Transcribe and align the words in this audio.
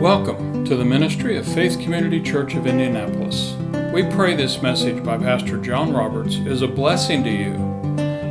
Welcome 0.00 0.64
to 0.64 0.74
the 0.76 0.84
ministry 0.86 1.36
of 1.36 1.46
Faith 1.46 1.78
Community 1.78 2.22
Church 2.22 2.54
of 2.54 2.66
Indianapolis. 2.66 3.54
We 3.92 4.02
pray 4.04 4.34
this 4.34 4.62
message 4.62 5.04
by 5.04 5.18
Pastor 5.18 5.58
John 5.58 5.92
Roberts 5.92 6.36
is 6.36 6.62
a 6.62 6.66
blessing 6.66 7.22
to 7.24 7.30
you. 7.30 7.52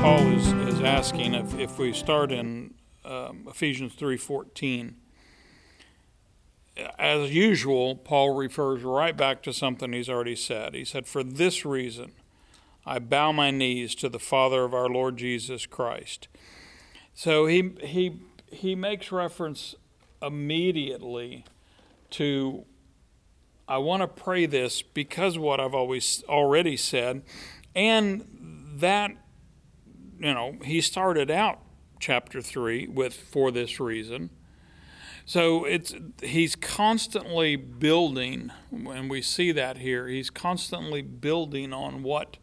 Paul 0.00 0.32
is, 0.32 0.46
is 0.74 0.80
asking 0.80 1.34
if, 1.34 1.58
if 1.58 1.78
we 1.78 1.92
start 1.92 2.32
in 2.32 2.72
um, 3.04 3.44
Ephesians 3.46 3.94
3.14, 3.94 4.94
as 6.98 7.32
usual, 7.32 7.96
Paul 7.96 8.34
refers 8.34 8.82
right 8.82 9.16
back 9.16 9.42
to 9.42 9.52
something 9.52 9.92
he's 9.92 10.08
already 10.08 10.36
said. 10.36 10.74
He 10.74 10.84
said, 10.84 11.06
For 11.06 11.22
this 11.22 11.64
reason, 11.64 12.12
I 12.86 12.98
bow 12.98 13.32
my 13.32 13.50
knees 13.50 13.94
to 13.96 14.08
the 14.08 14.18
Father 14.18 14.64
of 14.64 14.74
our 14.74 14.88
Lord 14.88 15.16
Jesus 15.16 15.66
Christ. 15.66 16.28
So 17.14 17.46
he, 17.46 17.72
he, 17.80 18.20
he 18.46 18.74
makes 18.74 19.12
reference 19.12 19.74
immediately 20.22 21.44
to, 22.10 22.64
I 23.68 23.78
want 23.78 24.02
to 24.02 24.08
pray 24.08 24.46
this 24.46 24.82
because 24.82 25.38
what 25.38 25.60
I've 25.60 25.74
always 25.74 26.24
already 26.28 26.76
said. 26.76 27.22
And 27.74 28.26
that, 28.76 29.12
you 30.18 30.34
know, 30.34 30.56
he 30.64 30.80
started 30.80 31.30
out 31.30 31.60
chapter 31.98 32.40
3 32.40 32.88
with, 32.88 33.14
For 33.14 33.50
this 33.50 33.78
reason. 33.78 34.30
So 35.24 35.64
it's 35.64 35.94
he's 36.22 36.56
constantly 36.56 37.56
building, 37.56 38.50
and 38.72 39.10
we 39.10 39.22
see 39.22 39.52
that 39.52 39.78
here. 39.78 40.08
He's 40.08 40.30
constantly 40.30 41.02
building 41.02 41.72
on 41.72 42.02
what 42.02 42.36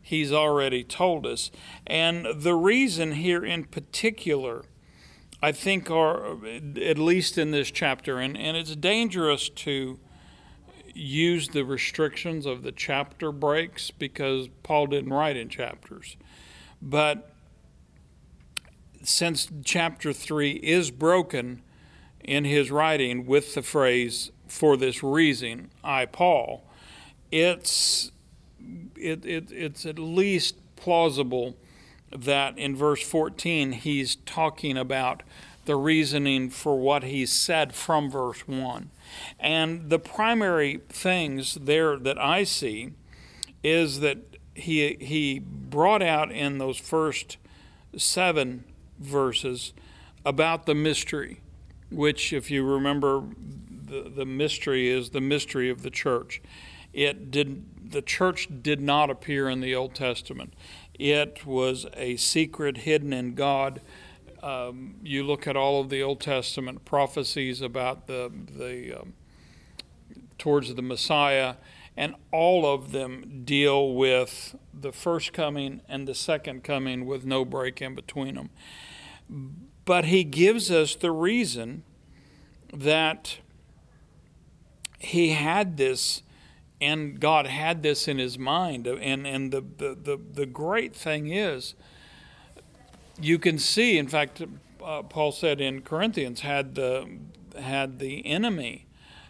he's 0.00 0.32
already 0.32 0.82
told 0.82 1.26
us. 1.26 1.50
And 1.86 2.26
the 2.34 2.54
reason 2.54 3.12
here 3.12 3.44
in 3.44 3.64
particular, 3.64 4.64
I 5.42 5.52
think, 5.52 5.90
are 5.90 6.44
at 6.80 6.98
least 6.98 7.38
in 7.38 7.50
this 7.50 7.70
chapter, 7.70 8.18
and, 8.18 8.36
and 8.36 8.56
it's 8.56 8.74
dangerous 8.76 9.48
to 9.48 9.98
use 10.94 11.48
the 11.48 11.64
restrictions 11.64 12.44
of 12.46 12.62
the 12.62 12.72
chapter 12.72 13.32
breaks 13.32 13.90
because 13.90 14.48
Paul 14.62 14.88
didn't 14.88 15.12
write 15.12 15.36
in 15.36 15.48
chapters. 15.48 16.16
But 16.80 17.30
since 19.02 19.48
chapter 19.64 20.12
3 20.12 20.52
is 20.52 20.90
broken, 20.90 21.62
in 22.24 22.44
his 22.44 22.70
writing 22.70 23.26
with 23.26 23.54
the 23.54 23.62
phrase, 23.62 24.30
for 24.46 24.76
this 24.76 25.02
reason, 25.02 25.70
I, 25.82 26.06
Paul, 26.06 26.64
it's, 27.30 28.12
it, 28.96 29.24
it, 29.24 29.50
it's 29.50 29.86
at 29.86 29.98
least 29.98 30.56
plausible 30.76 31.56
that 32.10 32.58
in 32.58 32.76
verse 32.76 33.02
14 33.02 33.72
he's 33.72 34.16
talking 34.16 34.76
about 34.76 35.22
the 35.64 35.76
reasoning 35.76 36.50
for 36.50 36.78
what 36.78 37.04
he 37.04 37.24
said 37.24 37.74
from 37.74 38.10
verse 38.10 38.46
1. 38.46 38.90
And 39.38 39.90
the 39.90 39.98
primary 39.98 40.80
things 40.88 41.54
there 41.54 41.96
that 41.96 42.20
I 42.20 42.44
see 42.44 42.92
is 43.62 44.00
that 44.00 44.18
he, 44.54 44.96
he 45.00 45.38
brought 45.38 46.02
out 46.02 46.32
in 46.32 46.58
those 46.58 46.78
first 46.78 47.36
seven 47.96 48.64
verses 48.98 49.72
about 50.24 50.66
the 50.66 50.74
mystery 50.74 51.41
which, 51.92 52.32
if 52.32 52.50
you 52.50 52.64
remember, 52.64 53.22
the, 53.92 54.10
the 54.14 54.26
mystery 54.26 54.88
is 54.88 55.10
the 55.10 55.20
mystery 55.20 55.70
of 55.70 55.82
the 55.82 55.90
church. 55.90 56.40
It 56.92 57.30
did 57.30 57.90
the 57.92 58.02
church 58.02 58.48
did 58.62 58.80
not 58.80 59.10
appear 59.10 59.48
in 59.48 59.60
the 59.60 59.74
Old 59.74 59.94
Testament. 59.94 60.54
It 60.94 61.44
was 61.46 61.86
a 61.94 62.16
secret 62.16 62.78
hidden 62.78 63.12
in 63.12 63.34
God. 63.34 63.80
Um, 64.42 64.96
you 65.02 65.22
look 65.22 65.46
at 65.46 65.56
all 65.56 65.80
of 65.80 65.90
the 65.90 66.02
Old 66.02 66.20
Testament 66.20 66.84
prophecies 66.84 67.60
about 67.60 68.06
the 68.06 68.30
the 68.56 69.00
um, 69.00 69.12
towards 70.38 70.74
the 70.74 70.82
Messiah, 70.82 71.54
and 71.96 72.14
all 72.30 72.66
of 72.66 72.92
them 72.92 73.42
deal 73.44 73.94
with 73.94 74.56
the 74.74 74.92
first 74.92 75.32
coming 75.32 75.80
and 75.88 76.08
the 76.08 76.14
second 76.14 76.64
coming 76.64 77.06
with 77.06 77.24
no 77.24 77.44
break 77.44 77.80
in 77.80 77.94
between 77.94 78.34
them. 78.34 78.50
But 79.84 80.06
he 80.06 80.24
gives 80.24 80.70
us 80.70 80.94
the 80.94 81.10
reason 81.10 81.82
that 82.72 83.38
he 84.98 85.30
had 85.30 85.76
this 85.76 86.22
and 86.82 87.20
God 87.20 87.46
had 87.46 87.84
this 87.84 88.08
in 88.08 88.18
his 88.18 88.38
mind. 88.38 88.88
And, 88.88 89.24
and 89.24 89.52
the, 89.52 89.60
the, 89.60 89.94
the, 89.94 90.18
the 90.34 90.46
great 90.46 90.96
thing 90.96 91.32
is, 91.32 91.74
you 93.20 93.38
can 93.38 93.56
see, 93.56 93.98
in 93.98 94.08
fact, 94.08 94.42
uh, 94.84 95.02
Paul 95.02 95.30
said 95.30 95.60
in 95.60 95.82
Corinthians, 95.82 96.40
had 96.40 96.74
the, 96.74 97.08
had 97.56 98.00
the 98.00 98.26
enemy 98.26 98.86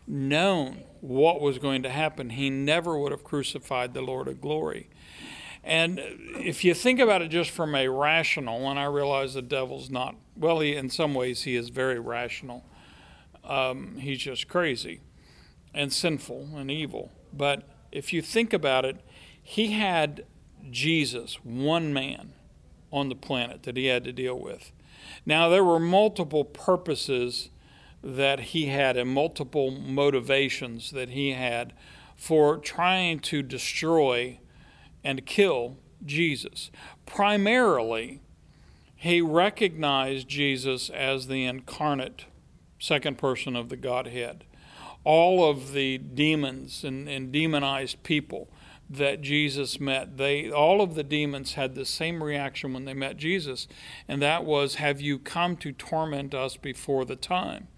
known 0.06 0.84
what 1.02 1.42
was 1.42 1.58
going 1.58 1.82
to 1.82 1.90
happen, 1.90 2.30
he 2.30 2.48
never 2.48 2.98
would 2.98 3.12
have 3.12 3.22
crucified 3.22 3.92
the 3.92 4.00
Lord 4.00 4.28
of 4.28 4.40
glory. 4.40 4.88
And 5.64 6.00
if 6.00 6.64
you 6.64 6.74
think 6.74 6.98
about 6.98 7.22
it 7.22 7.28
just 7.28 7.50
from 7.50 7.74
a 7.74 7.88
rational, 7.88 8.68
and 8.68 8.78
I 8.78 8.84
realize 8.84 9.34
the 9.34 9.42
devil's 9.42 9.90
not, 9.90 10.16
well, 10.36 10.60
he, 10.60 10.74
in 10.74 10.90
some 10.90 11.14
ways 11.14 11.42
he 11.42 11.54
is 11.54 11.68
very 11.68 12.00
rational. 12.00 12.64
Um, 13.44 13.96
he's 13.98 14.18
just 14.18 14.48
crazy 14.48 15.00
and 15.72 15.92
sinful 15.92 16.50
and 16.56 16.70
evil. 16.70 17.12
But 17.32 17.62
if 17.92 18.12
you 18.12 18.22
think 18.22 18.52
about 18.52 18.84
it, 18.84 19.00
he 19.42 19.72
had 19.72 20.24
Jesus, 20.70 21.36
one 21.44 21.92
man 21.92 22.32
on 22.92 23.08
the 23.08 23.14
planet 23.14 23.62
that 23.62 23.76
he 23.76 23.86
had 23.86 24.04
to 24.04 24.12
deal 24.12 24.38
with. 24.38 24.72
Now, 25.24 25.48
there 25.48 25.64
were 25.64 25.80
multiple 25.80 26.44
purposes 26.44 27.50
that 28.02 28.40
he 28.40 28.66
had 28.66 28.96
and 28.96 29.10
multiple 29.10 29.70
motivations 29.70 30.90
that 30.90 31.10
he 31.10 31.32
had 31.32 31.72
for 32.16 32.58
trying 32.58 33.20
to 33.20 33.42
destroy 33.42 34.38
and 35.04 35.26
kill 35.26 35.76
Jesus. 36.04 36.70
Primarily, 37.06 38.20
he 38.94 39.20
recognized 39.20 40.28
Jesus 40.28 40.90
as 40.90 41.26
the 41.26 41.44
incarnate 41.44 42.26
second 42.78 43.18
person 43.18 43.56
of 43.56 43.68
the 43.68 43.76
Godhead. 43.76 44.44
All 45.04 45.48
of 45.48 45.72
the 45.72 45.98
demons 45.98 46.84
and, 46.84 47.08
and 47.08 47.32
demonized 47.32 48.02
people 48.04 48.48
that 48.88 49.22
Jesus 49.22 49.80
met, 49.80 50.18
they 50.18 50.50
all 50.50 50.80
of 50.80 50.94
the 50.94 51.02
demons 51.02 51.54
had 51.54 51.74
the 51.74 51.84
same 51.84 52.22
reaction 52.22 52.74
when 52.74 52.84
they 52.84 52.94
met 52.94 53.16
Jesus, 53.16 53.66
and 54.06 54.20
that 54.20 54.44
was, 54.44 54.76
Have 54.76 55.00
you 55.00 55.18
come 55.18 55.56
to 55.58 55.72
torment 55.72 56.34
us 56.34 56.56
before 56.56 57.04
the 57.04 57.16
time? 57.16 57.68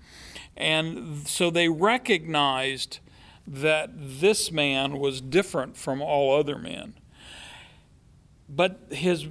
And 0.56 1.26
so 1.26 1.50
they 1.50 1.68
recognized 1.68 2.98
that 3.46 3.90
this 3.94 4.50
man 4.50 4.98
was 4.98 5.20
different 5.20 5.76
from 5.76 6.00
all 6.00 6.38
other 6.38 6.58
men. 6.58 6.94
But 8.48 8.80
his 8.90 9.26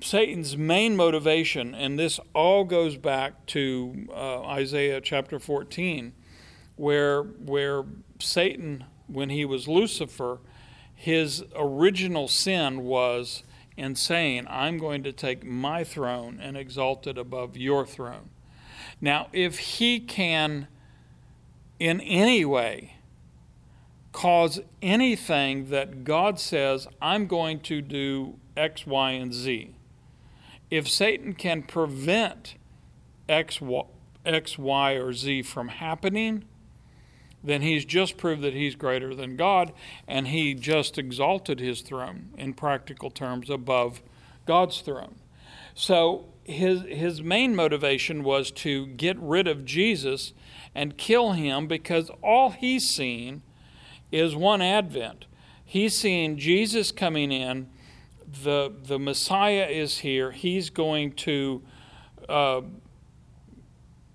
Satan's 0.00 0.56
main 0.56 0.96
motivation, 0.96 1.74
and 1.74 1.98
this 1.98 2.20
all 2.34 2.64
goes 2.64 2.96
back 2.96 3.46
to 3.46 4.08
uh, 4.10 4.42
Isaiah 4.42 5.00
chapter 5.00 5.38
14, 5.38 6.12
where, 6.76 7.22
where 7.22 7.84
Satan, 8.20 8.84
when 9.06 9.30
he 9.30 9.44
was 9.44 9.66
Lucifer, 9.66 10.38
his 10.94 11.44
original 11.56 12.28
sin 12.28 12.84
was 12.84 13.42
in 13.76 13.94
saying, 13.94 14.46
I'm 14.48 14.78
going 14.78 15.02
to 15.04 15.12
take 15.12 15.44
my 15.44 15.84
throne 15.84 16.38
and 16.42 16.56
exalt 16.56 17.06
it 17.06 17.16
above 17.16 17.56
your 17.56 17.86
throne. 17.86 18.30
Now, 19.00 19.28
if 19.32 19.58
he 19.58 20.00
can 20.00 20.66
in 21.78 22.00
any 22.00 22.44
way 22.44 22.94
cause 24.10 24.60
anything 24.82 25.70
that 25.70 26.02
God 26.02 26.40
says, 26.40 26.88
I'm 27.00 27.28
going 27.28 27.60
to 27.60 27.80
do 27.80 28.38
X, 28.58 28.86
Y, 28.86 29.10
and 29.12 29.32
Z, 29.32 29.74
if 30.70 30.88
Satan 30.88 31.32
can 31.32 31.62
prevent 31.62 32.56
X, 33.28 33.60
X, 34.24 34.58
Y, 34.58 34.92
or 34.92 35.12
Z 35.12 35.42
from 35.42 35.68
happening, 35.68 36.44
then 37.42 37.62
he's 37.62 37.84
just 37.84 38.16
proved 38.16 38.42
that 38.42 38.54
he's 38.54 38.74
greater 38.74 39.14
than 39.14 39.36
God, 39.36 39.72
and 40.06 40.28
he 40.28 40.54
just 40.54 40.98
exalted 40.98 41.60
his 41.60 41.80
throne 41.82 42.30
in 42.36 42.52
practical 42.52 43.10
terms 43.10 43.48
above 43.48 44.02
God's 44.44 44.80
throne. 44.80 45.16
So 45.74 46.26
his, 46.42 46.82
his 46.82 47.22
main 47.22 47.54
motivation 47.54 48.24
was 48.24 48.50
to 48.50 48.86
get 48.86 49.16
rid 49.18 49.46
of 49.46 49.64
Jesus 49.64 50.32
and 50.74 50.96
kill 50.96 51.32
him 51.32 51.66
because 51.66 52.10
all 52.22 52.50
he's 52.50 52.88
seen 52.88 53.42
is 54.10 54.34
one 54.34 54.62
advent. 54.62 55.26
He's 55.64 55.96
seen 55.96 56.38
Jesus 56.38 56.90
coming 56.90 57.30
in 57.30 57.68
the 58.42 58.72
the 58.84 58.98
Messiah 58.98 59.66
is 59.66 59.98
here. 59.98 60.30
He's 60.32 60.70
going 60.70 61.12
to 61.12 61.62
uh, 62.28 62.62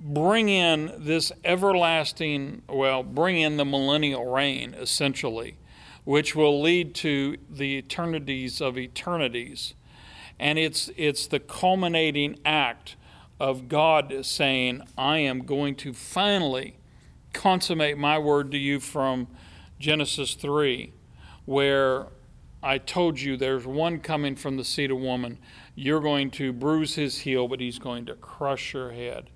bring 0.04 0.50
in 0.50 0.92
this 0.98 1.31
everlasting, 1.45 2.62
well, 2.68 3.04
bring 3.04 3.39
in 3.39 3.56
the 3.56 3.65
millennial 3.65 4.25
reign, 4.25 4.74
essentially, 4.74 5.57
which 6.04 6.36
will 6.36 6.62
lead 6.62 6.94
to 6.94 7.38
the 7.50 7.77
eternities 7.77 8.60
of 8.60 8.77
eternities. 8.77 9.74
And 10.39 10.59
it's, 10.59 10.89
it's 10.98 11.25
the 11.27 11.39
culminating 11.39 12.38
act 12.44 12.98
of 13.39 13.69
God 13.69 14.25
saying, 14.25 14.81
I 14.98 15.19
am 15.19 15.45
going 15.45 15.75
to 15.75 15.94
finally 15.94 16.75
consummate 17.31 17.98
my 17.98 18.19
word 18.19 18.51
to 18.51 18.57
you 18.57 18.81
from 18.81 19.27
Genesis 19.80 20.33
3, 20.33 20.92
where 21.45 22.07
I 22.63 22.77
told 22.77 23.19
you 23.19 23.36
there's 23.36 23.68
one 23.68 24.00
coming 24.00 24.38
from 24.38 24.56
the 24.56 24.63
seed 24.63 24.89
of 24.89 24.98
woman. 24.98 25.38
You're 25.75 26.00
going 26.00 26.31
to 26.31 26.54
bruise 26.54 26.95
his 26.95 27.19
heel, 27.19 27.50
but 27.50 27.60
he's 27.60 27.77
going 27.77 28.06
to 28.06 28.15
crush 28.15 28.74
your 28.74 28.92
head. 28.92 29.30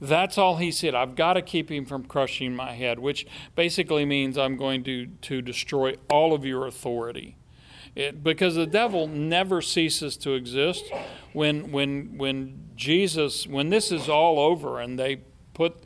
That's 0.00 0.36
all 0.36 0.56
he 0.56 0.72
said. 0.72 0.94
I've 0.94 1.14
got 1.14 1.34
to 1.34 1.42
keep 1.42 1.70
him 1.70 1.86
from 1.86 2.04
crushing 2.04 2.56
my 2.56 2.72
head, 2.72 2.98
which 2.98 3.24
basically 3.54 4.04
means 4.04 4.36
I'm 4.36 4.56
going 4.56 4.82
to, 4.84 5.06
to 5.06 5.40
destroy 5.40 5.94
all 6.10 6.34
of 6.34 6.44
your 6.44 6.66
authority. 6.66 7.36
It, 7.94 8.24
because 8.24 8.56
the 8.56 8.66
devil 8.66 9.06
never 9.06 9.62
ceases 9.62 10.16
to 10.18 10.32
exist. 10.32 10.84
When, 11.32 11.70
when, 11.70 12.18
when 12.18 12.70
Jesus, 12.74 13.46
when 13.46 13.68
this 13.68 13.92
is 13.92 14.08
all 14.08 14.40
over 14.40 14.80
and 14.80 14.98
they 14.98 15.20
put 15.54 15.76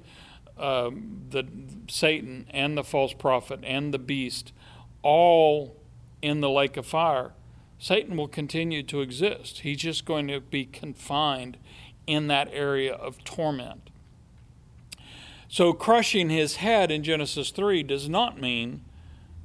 uh, 0.56 0.90
the 1.28 1.46
Satan 1.88 2.46
and 2.50 2.78
the 2.78 2.84
false 2.84 3.12
prophet 3.12 3.60
and 3.64 3.92
the 3.92 3.99
beast 3.99 4.52
all 5.02 5.76
in 6.22 6.40
the 6.40 6.50
lake 6.50 6.76
of 6.76 6.86
fire, 6.86 7.32
Satan 7.78 8.16
will 8.16 8.28
continue 8.28 8.82
to 8.84 9.00
exist. 9.00 9.60
He's 9.60 9.78
just 9.78 10.04
going 10.04 10.28
to 10.28 10.40
be 10.40 10.64
confined 10.64 11.58
in 12.06 12.26
that 12.28 12.48
area 12.52 12.94
of 12.94 13.22
torment. 13.24 13.90
So, 15.48 15.72
crushing 15.72 16.30
his 16.30 16.56
head 16.56 16.90
in 16.90 17.02
Genesis 17.02 17.50
3 17.50 17.82
does 17.82 18.08
not 18.08 18.40
mean 18.40 18.82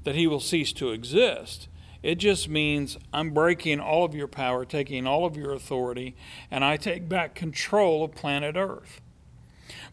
that 0.04 0.16
he 0.16 0.26
will 0.26 0.40
cease 0.40 0.74
to 0.74 0.92
exist. 0.92 1.68
It 2.02 2.16
just 2.16 2.50
means 2.50 2.98
I'm 3.14 3.32
breaking 3.32 3.80
all 3.80 4.04
of 4.04 4.16
your 4.16 4.28
power, 4.28 4.66
taking 4.66 5.06
all 5.06 5.26
of 5.26 5.38
your 5.38 5.54
authority, 5.54 6.16
and 6.50 6.66
I 6.66 6.78
take 6.78 7.08
back 7.08 7.36
control 7.36 8.04
of 8.04 8.16
planet 8.16 8.56
Earth. 8.56 9.02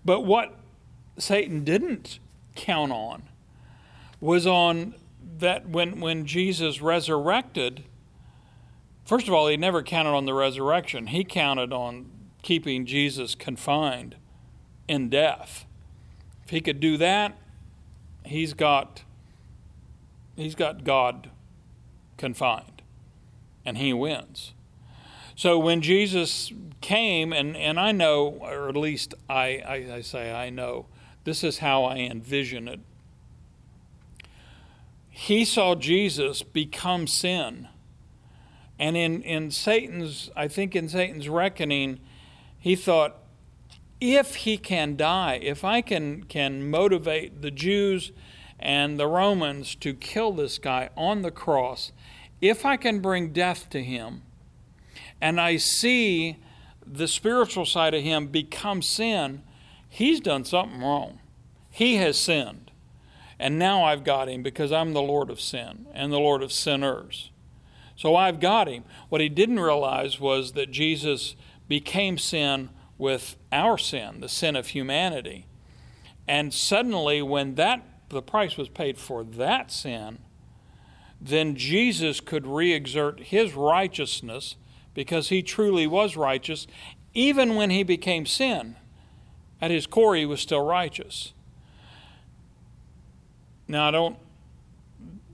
But 0.04 0.22
what 0.22 0.54
Satan 1.18 1.64
didn't 1.64 2.18
count 2.54 2.92
on 2.92 3.24
was 4.20 4.46
on 4.46 4.94
that 5.38 5.68
when, 5.68 6.00
when 6.00 6.26
Jesus 6.26 6.80
resurrected, 6.80 7.84
first 9.04 9.28
of 9.28 9.34
all, 9.34 9.48
he 9.48 9.56
never 9.56 9.82
counted 9.82 10.10
on 10.10 10.26
the 10.26 10.34
resurrection. 10.34 11.08
He 11.08 11.24
counted 11.24 11.72
on 11.72 12.10
keeping 12.42 12.86
Jesus 12.86 13.34
confined 13.34 14.16
in 14.86 15.08
death. 15.08 15.66
If 16.44 16.50
he 16.50 16.60
could 16.60 16.80
do 16.80 16.96
that, 16.96 17.36
he's 18.24 18.54
got 18.54 19.02
he's 20.36 20.54
got 20.54 20.84
God 20.84 21.30
confined 22.16 22.82
and 23.64 23.76
he 23.76 23.92
wins. 23.92 24.54
So 25.34 25.58
when 25.58 25.82
Jesus 25.82 26.52
came, 26.80 27.32
and, 27.32 27.56
and 27.56 27.78
I 27.78 27.92
know, 27.92 28.38
or 28.40 28.68
at 28.68 28.76
least 28.76 29.14
I, 29.28 29.62
I, 29.66 29.74
I 29.96 30.00
say 30.00 30.32
I 30.32 30.50
know, 30.50 30.86
this 31.24 31.44
is 31.44 31.58
how 31.58 31.84
I 31.84 31.98
envision 31.98 32.66
it. 32.66 32.80
He 35.20 35.44
saw 35.44 35.74
Jesus 35.74 36.44
become 36.44 37.08
sin. 37.08 37.66
And 38.78 38.96
in, 38.96 39.20
in 39.22 39.50
Satan's, 39.50 40.30
I 40.36 40.46
think 40.46 40.76
in 40.76 40.88
Satan's 40.88 41.28
reckoning, 41.28 41.98
he 42.56 42.76
thought, 42.76 43.16
if 44.00 44.36
he 44.36 44.56
can 44.56 44.94
die, 44.96 45.40
if 45.42 45.64
I 45.64 45.80
can, 45.80 46.22
can 46.22 46.70
motivate 46.70 47.42
the 47.42 47.50
Jews 47.50 48.12
and 48.60 48.96
the 48.96 49.08
Romans 49.08 49.74
to 49.80 49.92
kill 49.92 50.30
this 50.30 50.56
guy 50.56 50.90
on 50.96 51.22
the 51.22 51.32
cross, 51.32 51.90
if 52.40 52.64
I 52.64 52.76
can 52.76 53.00
bring 53.00 53.32
death 53.32 53.68
to 53.70 53.82
him, 53.82 54.22
and 55.20 55.40
I 55.40 55.56
see 55.56 56.36
the 56.86 57.08
spiritual 57.08 57.66
side 57.66 57.92
of 57.92 58.04
him 58.04 58.28
become 58.28 58.82
sin, 58.82 59.42
he's 59.88 60.20
done 60.20 60.44
something 60.44 60.80
wrong. 60.80 61.18
He 61.72 61.96
has 61.96 62.16
sinned. 62.16 62.67
And 63.38 63.58
now 63.58 63.84
I've 63.84 64.04
got 64.04 64.28
him 64.28 64.42
because 64.42 64.72
I'm 64.72 64.92
the 64.92 65.02
Lord 65.02 65.30
of 65.30 65.40
sin 65.40 65.86
and 65.92 66.12
the 66.12 66.18
Lord 66.18 66.42
of 66.42 66.52
sinners. 66.52 67.30
So 67.94 68.16
I've 68.16 68.40
got 68.40 68.68
him. 68.68 68.84
What 69.08 69.20
he 69.20 69.28
didn't 69.28 69.60
realize 69.60 70.18
was 70.18 70.52
that 70.52 70.70
Jesus 70.70 71.36
became 71.68 72.18
sin 72.18 72.70
with 72.96 73.36
our 73.52 73.78
sin, 73.78 74.20
the 74.20 74.28
sin 74.28 74.56
of 74.56 74.68
humanity. 74.68 75.46
And 76.26 76.52
suddenly, 76.52 77.22
when 77.22 77.54
that 77.54 77.82
the 78.08 78.22
price 78.22 78.56
was 78.56 78.68
paid 78.68 78.98
for 78.98 79.22
that 79.22 79.70
sin, 79.70 80.18
then 81.20 81.56
Jesus 81.56 82.20
could 82.20 82.46
re 82.46 82.72
exert 82.72 83.20
his 83.20 83.54
righteousness 83.54 84.56
because 84.94 85.28
he 85.28 85.42
truly 85.42 85.86
was 85.86 86.16
righteous, 86.16 86.66
even 87.14 87.54
when 87.54 87.70
he 87.70 87.82
became 87.82 88.26
sin. 88.26 88.76
At 89.60 89.70
his 89.70 89.86
core, 89.86 90.14
he 90.14 90.26
was 90.26 90.40
still 90.40 90.64
righteous. 90.64 91.32
Now, 93.70 93.88
I 93.88 93.90
don't, 93.90 94.16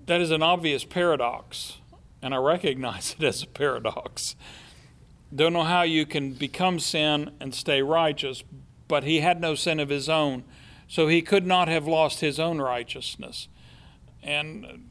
that 0.06 0.20
is 0.20 0.32
an 0.32 0.42
obvious 0.42 0.84
paradox, 0.84 1.78
and 2.20 2.34
I 2.34 2.38
recognize 2.38 3.14
it 3.18 3.24
as 3.24 3.42
a 3.42 3.46
paradox. 3.46 4.34
Don't 5.34 5.52
know 5.52 5.62
how 5.62 5.82
you 5.82 6.04
can 6.04 6.32
become 6.32 6.80
sin 6.80 7.30
and 7.40 7.54
stay 7.54 7.80
righteous, 7.80 8.42
but 8.88 9.04
he 9.04 9.20
had 9.20 9.40
no 9.40 9.54
sin 9.54 9.78
of 9.78 9.88
his 9.88 10.08
own, 10.08 10.42
so 10.88 11.06
he 11.06 11.22
could 11.22 11.46
not 11.46 11.68
have 11.68 11.86
lost 11.86 12.20
his 12.20 12.40
own 12.40 12.60
righteousness. 12.60 13.48
And 14.22 14.90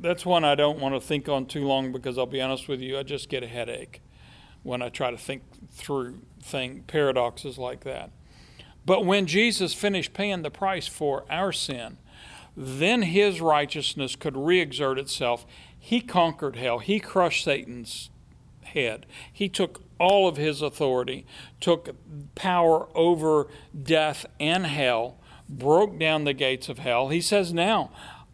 that's 0.00 0.24
one 0.24 0.44
I 0.44 0.54
don't 0.54 0.78
want 0.78 0.94
to 0.94 1.00
think 1.00 1.28
on 1.28 1.46
too 1.46 1.66
long 1.66 1.92
because 1.92 2.18
I'll 2.18 2.26
be 2.26 2.40
honest 2.40 2.66
with 2.66 2.80
you, 2.80 2.98
I 2.98 3.02
just 3.02 3.28
get 3.28 3.42
a 3.42 3.46
headache 3.46 4.00
when 4.62 4.82
I 4.82 4.88
try 4.88 5.10
to 5.10 5.16
think 5.18 5.42
through 5.70 6.20
thing 6.42 6.84
paradoxes 6.86 7.58
like 7.58 7.84
that. 7.84 8.10
But 8.84 9.04
when 9.04 9.26
Jesus 9.26 9.74
finished 9.74 10.12
paying 10.12 10.42
the 10.42 10.50
price 10.50 10.86
for 10.86 11.24
our 11.30 11.52
sin, 11.52 11.98
then 12.62 13.00
his 13.02 13.40
righteousness 13.40 14.16
could 14.16 14.36
re-exert 14.36 14.98
itself. 14.98 15.46
He 15.78 16.02
conquered 16.02 16.56
hell. 16.56 16.78
He 16.78 17.00
crushed 17.00 17.42
Satan's 17.42 18.10
head. 18.64 19.06
He 19.32 19.48
took 19.48 19.82
all 19.98 20.28
of 20.28 20.36
his 20.36 20.60
authority, 20.60 21.24
took 21.58 21.96
power 22.34 22.88
over 22.94 23.46
death 23.82 24.26
and 24.38 24.66
hell, 24.66 25.16
broke 25.48 25.98
down 25.98 26.24
the 26.24 26.34
gates 26.34 26.68
of 26.68 26.80
hell. 26.80 27.08
He 27.08 27.22
says, 27.22 27.54
Now 27.54 27.90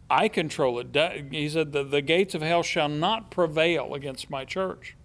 I 0.09 0.27
control 0.27 0.77
it. 0.79 1.31
He 1.31 1.47
said, 1.47 1.71
The, 1.71 1.85
the 1.85 2.01
gates 2.01 2.35
of 2.35 2.41
hell 2.41 2.63
shall 2.63 2.89
not 2.89 3.31
prevail 3.31 3.93
against 3.93 4.29
my 4.29 4.43
church. 4.43 4.97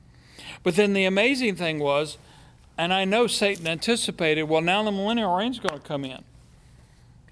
But 0.64 0.74
then 0.74 0.94
the 0.94 1.04
amazing 1.04 1.54
thing 1.54 1.78
was, 1.78 2.18
and 2.76 2.92
I 2.92 3.04
know 3.04 3.28
Satan 3.28 3.68
anticipated, 3.68 4.44
well, 4.44 4.62
now 4.62 4.82
the 4.82 4.90
millennial 4.90 5.36
reign 5.36 5.52
is 5.52 5.60
going 5.60 5.80
to 5.80 5.86
come 5.86 6.04
in. 6.04 6.24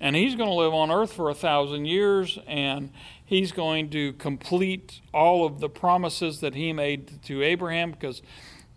And 0.01 0.17
he's 0.17 0.35
going 0.35 0.49
to 0.49 0.55
live 0.55 0.73
on 0.73 0.91
earth 0.91 1.13
for 1.13 1.29
a 1.29 1.35
thousand 1.35 1.85
years, 1.85 2.39
and 2.47 2.91
he's 3.25 3.53
going 3.53 3.91
to 3.91 4.15
complete 4.15 5.01
all 5.13 5.45
of 5.45 5.61
the 5.61 5.69
promises 5.69 6.41
that 6.41 6.55
he 6.55 6.73
made 6.73 7.23
to 7.25 7.43
Abraham 7.43 7.91
because 7.91 8.23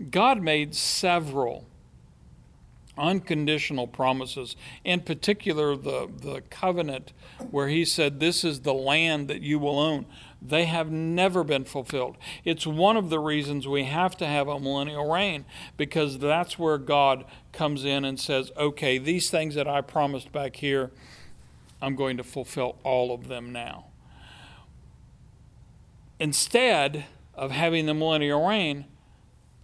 God 0.09 0.41
made 0.41 0.75
several 0.75 1.65
unconditional 2.97 3.87
promises, 3.87 4.55
in 4.83 5.01
particular 5.01 5.75
the, 5.75 6.09
the 6.21 6.41
covenant 6.49 7.13
where 7.51 7.67
he 7.67 7.85
said, 7.85 8.19
This 8.19 8.43
is 8.43 8.61
the 8.61 8.73
land 8.73 9.27
that 9.27 9.41
you 9.41 9.59
will 9.59 9.79
own. 9.79 10.05
They 10.41 10.65
have 10.65 10.91
never 10.91 11.43
been 11.43 11.63
fulfilled. 11.63 12.17
It's 12.43 12.67
one 12.67 12.97
of 12.97 13.09
the 13.09 13.19
reasons 13.19 13.67
we 13.67 13.85
have 13.85 14.17
to 14.17 14.27
have 14.27 14.47
a 14.47 14.59
millennial 14.59 15.11
reign 15.11 15.45
because 15.77 16.19
that's 16.19 16.59
where 16.59 16.77
God 16.77 17.25
comes 17.51 17.85
in 17.85 18.03
and 18.05 18.19
says, 18.19 18.51
Okay, 18.57 18.97
these 18.97 19.29
things 19.29 19.55
that 19.55 19.67
I 19.67 19.81
promised 19.81 20.31
back 20.31 20.57
here, 20.57 20.91
I'm 21.81 21.95
going 21.95 22.17
to 22.17 22.23
fulfill 22.23 22.77
all 22.83 23.13
of 23.13 23.27
them 23.27 23.51
now 23.51 23.85
instead 26.23 27.03
of 27.33 27.51
having 27.51 27.85
the 27.85 27.93
millennial 27.93 28.47
reign, 28.47 28.85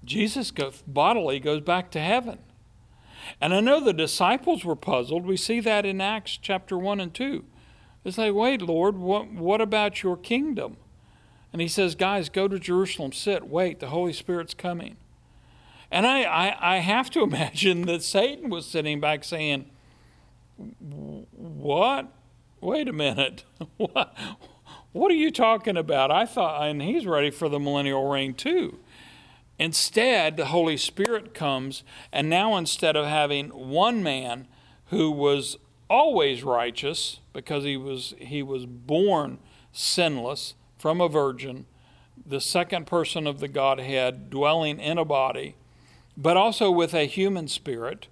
Jesus 0.04 0.52
bodily 0.86 1.40
goes 1.40 1.62
back 1.62 1.90
to 1.92 2.02
heaven. 2.02 2.40
And 3.40 3.54
I 3.54 3.60
know 3.60 3.80
the 3.80 3.94
disciples 3.94 4.64
were 4.66 4.76
puzzled. 4.76 5.26
We 5.26 5.38
see 5.38 5.60
that 5.62 5.86
in 5.86 6.02
Acts 6.02 6.38
chapter 6.42 6.78
1 6.78 7.00
and 7.00 7.14
2. 7.14 7.44
They 8.04 8.12
say, 8.12 8.32
wait, 8.32 8.62
Lord, 8.62 8.98
what, 8.98 9.32
what 9.32 9.62
about 9.62 10.04
your 10.04 10.18
kingdom? 10.18 10.78
And 11.52 11.62
he 11.62 11.68
says, 11.68 11.96
guys, 11.96 12.30
go 12.30 12.48
to 12.48 12.60
Jerusalem, 12.60 13.12
sit, 13.12 13.48
wait, 13.48 13.80
the 13.80 13.88
Holy 13.88 14.14
Spirit's 14.14 14.54
coming. 14.54 14.98
And 15.92 16.06
I, 16.06 16.22
I, 16.24 16.76
I 16.76 16.78
have 16.78 17.10
to 17.12 17.22
imagine 17.24 17.84
that 17.84 18.04
Satan 18.04 18.50
was 18.50 18.66
sitting 18.66 19.00
back 19.00 19.24
saying, 19.24 19.66
What? 20.58 22.08
Wait 22.62 22.88
a 22.88 22.94
minute. 22.94 23.46
what? 23.78 24.16
What 24.92 25.12
are 25.12 25.16
you 25.16 25.32
talking 25.32 25.78
about? 25.78 26.12
I 26.12 26.26
thought, 26.26 26.68
and 26.68 26.82
he's 26.82 27.06
ready 27.06 27.30
for 27.30 27.48
the 27.48 27.60
millennial 27.60 28.10
reign 28.10 28.34
too. 28.34 28.80
Instead, 29.60 30.38
the 30.38 30.46
Holy 30.46 30.78
Spirit 30.78 31.34
comes, 31.34 31.84
and 32.14 32.30
now 32.30 32.56
instead 32.56 32.96
of 32.96 33.06
having 33.06 33.50
one 33.50 34.02
man 34.02 34.48
who 34.86 35.12
was 35.12 35.58
always 35.90 36.44
righteous 36.44 37.20
because 37.34 37.66
he 37.66 37.76
was, 37.76 38.14
he 38.20 38.42
was 38.42 38.66
born 38.66 39.38
sinless 39.74 40.54
from 40.78 41.02
a 41.02 41.10
virgin, 41.10 41.66
the 42.26 42.40
second 42.40 42.88
person 42.88 43.28
of 43.28 43.42
the 43.42 43.50
Godhead 43.50 44.30
dwelling 44.30 44.80
in 44.80 44.98
a 44.98 45.04
body, 45.06 45.56
but 46.16 46.38
also 46.38 46.72
with 46.72 46.94
a 46.94 47.06
human 47.06 47.50
spirit. 47.50 48.08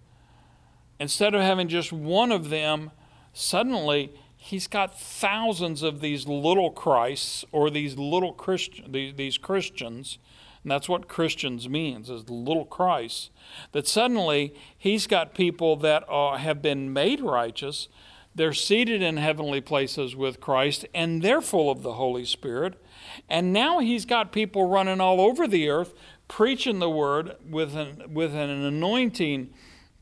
Instead 0.99 1.33
of 1.33 1.41
having 1.41 1.69
just 1.69 1.93
one 1.93 2.31
of 2.31 2.49
them, 2.49 2.91
suddenly 3.31 4.11
he's 4.35 4.67
got 4.67 4.99
thousands 4.99 5.81
of 5.81 6.01
these 6.01 6.27
little 6.27 6.71
Christs 6.71 7.45
or 7.51 7.69
these 7.69 7.97
little 7.97 8.33
Christian, 8.33 8.91
these 8.91 9.37
Christians, 9.37 10.17
and 10.67 10.71
that's 10.73 10.89
what 10.89 11.07
Christians 11.07 11.69
means 11.69 12.09
is 12.09 12.29
little 12.29 12.65
Christ. 12.65 13.31
That 13.71 13.87
suddenly 13.87 14.53
he's 14.77 15.07
got 15.07 15.33
people 15.33 15.77
that 15.77 16.03
are, 16.09 16.37
have 16.37 16.61
been 16.61 16.91
made 16.91 17.21
righteous. 17.21 17.87
They're 18.35 18.51
seated 18.51 19.01
in 19.01 19.15
heavenly 19.15 19.61
places 19.61 20.13
with 20.13 20.41
Christ, 20.41 20.85
and 20.93 21.21
they're 21.21 21.39
full 21.39 21.71
of 21.71 21.83
the 21.83 21.93
Holy 21.93 22.25
Spirit. 22.25 22.83
And 23.29 23.53
now 23.53 23.79
he's 23.79 24.03
got 24.03 24.33
people 24.33 24.67
running 24.67 24.99
all 24.99 25.21
over 25.21 25.47
the 25.47 25.69
earth 25.69 25.93
preaching 26.27 26.79
the 26.79 26.89
word 26.89 27.37
with 27.49 27.73
an, 27.73 28.13
with 28.13 28.35
an 28.35 28.49
anointing 28.49 29.53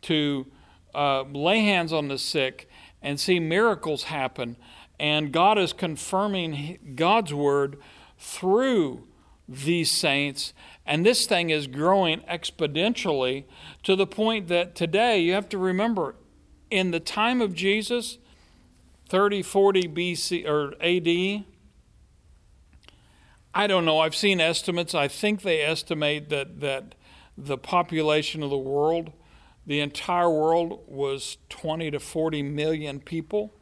to 0.02 0.48
uh, 0.96 1.26
lay 1.26 1.60
hands 1.60 1.94
on 1.94 2.08
the 2.08 2.18
sick 2.18 2.68
and 3.04 3.20
see 3.20 3.40
miracles 3.40 4.06
happen. 4.06 4.58
And 5.00 5.32
God 5.32 5.60
is 5.60 5.74
confirming 5.74 6.96
God's 6.96 7.36
word 7.36 7.78
through 8.18 9.04
these 9.48 9.92
saints. 9.92 10.54
And 10.86 11.06
this 11.06 11.26
thing 11.26 11.50
is 11.50 11.68
growing 11.68 12.22
exponentially 12.22 13.46
to 13.84 13.96
the 13.96 14.08
point 14.08 14.48
that 14.48 14.76
today 14.76 15.20
you 15.20 15.34
have 15.34 15.50
to 15.50 15.58
remember 15.58 16.16
in 16.70 16.92
the 16.92 17.00
time 17.00 17.42
of 17.42 17.54
Jesus, 17.54 18.18
30, 19.10 19.42
40 19.44 19.84
BC 19.84 20.48
or 20.48 20.74
AD, 20.82 21.46
I 23.54 23.68
don't 23.68 23.86
know. 23.86 24.00
I've 24.00 24.16
seen 24.16 24.42
estimates. 24.42 24.94
I 24.94 25.08
think 25.08 25.42
they 25.42 25.62
estimate 25.62 26.30
that, 26.30 26.60
that 26.60 26.96
the 27.38 27.58
population 27.58 28.44
of 28.44 28.50
the 28.50 28.58
world, 28.58 29.14
the 29.66 29.80
entire 29.80 30.30
world, 30.30 30.84
was 30.88 31.38
20 31.50 31.92
to 31.92 32.00
40 32.00 32.44
million 32.44 33.00
people. 33.00 33.54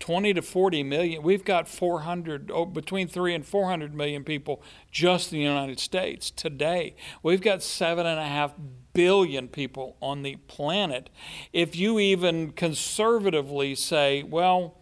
20 0.00 0.34
to 0.34 0.42
40 0.42 0.82
million. 0.82 1.22
We've 1.22 1.44
got 1.44 1.68
400, 1.68 2.50
oh, 2.52 2.64
between 2.64 3.08
3 3.08 3.34
and 3.34 3.46
400 3.46 3.94
million 3.94 4.24
people 4.24 4.62
just 4.90 5.32
in 5.32 5.38
the 5.38 5.44
United 5.44 5.80
States 5.80 6.30
today. 6.30 6.94
We've 7.22 7.40
got 7.40 7.60
7.5 7.60 8.52
billion 8.92 9.48
people 9.48 9.96
on 10.00 10.22
the 10.22 10.36
planet. 10.46 11.10
If 11.52 11.76
you 11.76 11.98
even 11.98 12.52
conservatively 12.52 13.74
say, 13.74 14.22
well, 14.22 14.78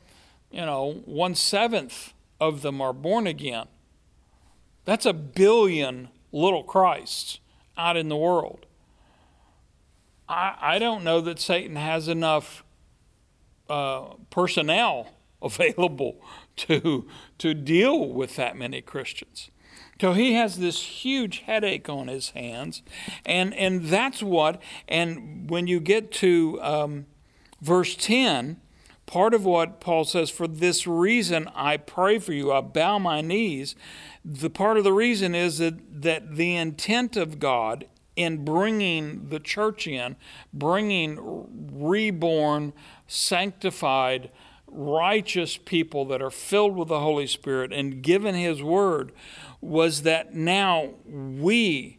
you 0.51 0.65
know, 0.65 1.03
one 1.05 1.35
seventh 1.35 2.15
of 2.41 2.63
them 2.63 2.81
are 2.81 2.93
born 2.93 3.27
again. 3.27 3.67
That's 4.85 5.07
a 5.07 5.13
billion 5.13 6.09
little 6.33 6.63
Christs 6.63 7.41
out 7.77 7.97
in 7.97 8.09
the 8.09 8.17
world. 8.17 8.67
I, 10.29 10.57
I 10.61 10.79
don't 10.79 11.05
know 11.05 11.21
that 11.21 11.39
Satan 11.39 11.77
has 11.77 12.09
enough 12.09 12.65
uh, 13.69 14.15
personnel 14.31 15.13
available 15.43 16.21
to, 16.57 17.07
to 17.39 17.55
deal 17.55 18.09
with 18.09 18.37
that 18.37 18.57
many 18.57 18.81
Christians. 18.81 19.51
So 20.01 20.13
he 20.13 20.35
has 20.35 20.57
this 20.57 20.83
huge 20.83 21.41
headache 21.41 21.89
on 21.89 22.09
his 22.09 22.31
hands, 22.31 22.83
and, 23.25 23.55
and 23.55 23.87
that's 23.87 24.23
what, 24.23 24.61
and 24.87 25.49
when 25.49 25.67
you 25.67 25.81
get 25.81 26.13
to 26.13 26.59
um, 26.61 27.07
verse 27.63 27.97
10, 27.97 28.61
part 29.07 29.33
of 29.33 29.45
what 29.45 29.81
Paul 29.81 30.05
says, 30.05 30.29
for 30.29 30.47
this 30.47 30.87
reason 30.87 31.49
I 31.55 31.79
pray 31.79 32.19
for 32.19 32.33
you, 32.33 32.53
I 32.53 32.61
bow 32.61 32.99
my 32.99 33.23
knees. 33.23 33.75
The 34.25 34.51
part 34.51 34.77
of 34.77 34.85
the 34.85 34.93
reason 34.93 35.35
is 35.35 35.59
that, 35.59 36.03
that 36.03 36.37
the 36.37 36.57
intent 36.57 37.17
of 37.17 37.39
God 37.39 37.87
in 38.17 38.45
bringing 38.45 39.29
the 39.29 39.39
church 39.39 39.87
in, 39.87 40.17
bringing 40.53 41.47
reborn, 41.73 42.73
sanctified, 43.07 44.31
righteous 44.67 45.57
people 45.57 46.05
that 46.07 46.21
are 46.21 46.31
filled 46.31 46.77
with 46.77 46.89
the 46.89 47.01
Holy 47.01 47.27
Spirit 47.27 47.73
and 47.73 48.03
given 48.03 48.35
His 48.35 48.63
Word, 48.63 49.13
was 49.61 50.03
that 50.03 50.35
now 50.35 50.95
we 51.05 51.99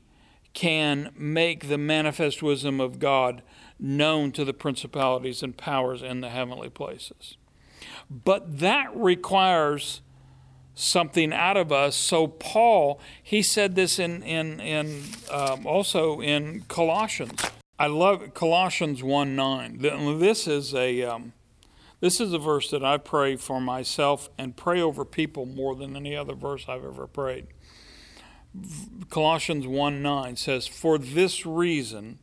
can 0.53 1.11
make 1.15 1.67
the 1.67 1.77
manifest 1.77 2.41
wisdom 2.41 2.81
of 2.81 2.99
God 2.99 3.43
known 3.79 4.31
to 4.31 4.43
the 4.43 4.53
principalities 4.53 5.43
and 5.43 5.55
powers 5.55 6.01
in 6.01 6.21
the 6.21 6.29
heavenly 6.29 6.69
places. 6.69 7.37
But 8.09 8.59
that 8.59 8.89
requires 8.95 10.01
something 10.77 11.33
out 11.33 11.57
of 11.57 11.71
us. 11.71 11.95
So 11.95 12.27
Paul, 12.27 12.99
he 13.21 13.41
said 13.41 13.75
this 13.75 13.99
in 13.99 14.23
in 14.23 14.59
in 14.59 15.03
um, 15.31 15.65
also 15.65 16.21
in 16.21 16.63
Colossians. 16.67 17.41
I 17.79 17.87
love 17.87 18.33
Colossians 18.33 19.03
one 19.03 19.35
nine. 19.35 19.79
This 19.79 20.47
is 20.47 20.73
a 20.73 21.03
um, 21.03 21.33
this 21.99 22.21
is 22.21 22.31
a 22.31 22.37
verse 22.37 22.69
that 22.69 22.85
I 22.85 22.97
pray 22.97 23.35
for 23.35 23.59
myself 23.59 24.29
and 24.37 24.55
pray 24.55 24.79
over 24.79 25.03
people 25.03 25.45
more 25.45 25.75
than 25.75 25.95
any 25.95 26.15
other 26.15 26.35
verse 26.35 26.65
I've 26.67 26.85
ever 26.85 27.07
prayed. 27.07 27.47
Colossians 29.09 29.67
1 29.67 30.01
9 30.01 30.35
says, 30.35 30.67
For 30.67 30.97
this 30.97 31.45
reason, 31.45 32.19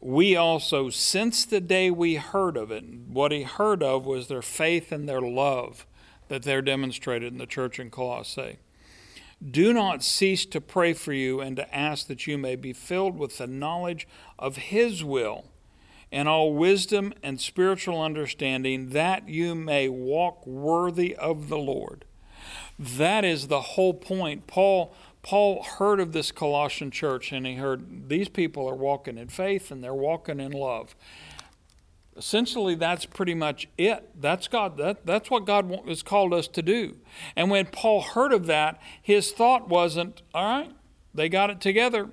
we 0.00 0.34
also, 0.34 0.90
since 0.90 1.44
the 1.44 1.60
day 1.60 1.90
we 1.90 2.16
heard 2.16 2.56
of 2.56 2.70
it, 2.70 2.84
what 3.06 3.32
he 3.32 3.42
heard 3.42 3.82
of 3.82 4.04
was 4.04 4.28
their 4.28 4.42
faith 4.42 4.92
and 4.92 5.08
their 5.08 5.20
love 5.20 5.86
that 6.32 6.44
they're 6.44 6.62
demonstrated 6.62 7.30
in 7.30 7.38
the 7.38 7.44
church 7.44 7.78
in 7.78 7.90
Colossae. 7.90 8.56
Do 9.50 9.74
not 9.74 10.02
cease 10.02 10.46
to 10.46 10.62
pray 10.62 10.94
for 10.94 11.12
you 11.12 11.40
and 11.40 11.56
to 11.56 11.76
ask 11.76 12.06
that 12.06 12.26
you 12.26 12.38
may 12.38 12.56
be 12.56 12.72
filled 12.72 13.18
with 13.18 13.36
the 13.36 13.46
knowledge 13.46 14.08
of 14.38 14.56
his 14.56 15.04
will 15.04 15.44
and 16.10 16.30
all 16.30 16.54
wisdom 16.54 17.12
and 17.22 17.38
spiritual 17.38 18.00
understanding, 18.00 18.90
that 18.90 19.28
you 19.28 19.54
may 19.54 19.90
walk 19.90 20.46
worthy 20.46 21.14
of 21.16 21.50
the 21.50 21.58
Lord. 21.58 22.06
That 22.78 23.26
is 23.26 23.48
the 23.48 23.60
whole 23.60 23.92
point. 23.92 24.46
Paul 24.46 24.94
Paul 25.20 25.62
heard 25.62 26.00
of 26.00 26.12
this 26.12 26.32
Colossian 26.32 26.90
church 26.90 27.30
and 27.30 27.46
he 27.46 27.56
heard 27.56 28.08
these 28.08 28.30
people 28.30 28.66
are 28.66 28.74
walking 28.74 29.18
in 29.18 29.28
faith 29.28 29.70
and 29.70 29.84
they're 29.84 29.92
walking 29.92 30.40
in 30.40 30.52
love. 30.52 30.96
Essentially, 32.16 32.74
that's 32.74 33.06
pretty 33.06 33.34
much 33.34 33.68
it. 33.78 34.08
That's 34.20 34.46
God. 34.46 34.76
That, 34.76 35.06
that's 35.06 35.30
what 35.30 35.46
God 35.46 35.80
has 35.86 36.02
called 36.02 36.34
us 36.34 36.46
to 36.48 36.62
do. 36.62 36.96
And 37.36 37.50
when 37.50 37.66
Paul 37.66 38.02
heard 38.02 38.32
of 38.32 38.46
that, 38.46 38.80
his 39.00 39.32
thought 39.32 39.68
wasn't, 39.68 40.22
all 40.34 40.60
right, 40.60 40.70
they 41.14 41.28
got 41.28 41.48
it 41.50 41.60
together. 41.60 42.10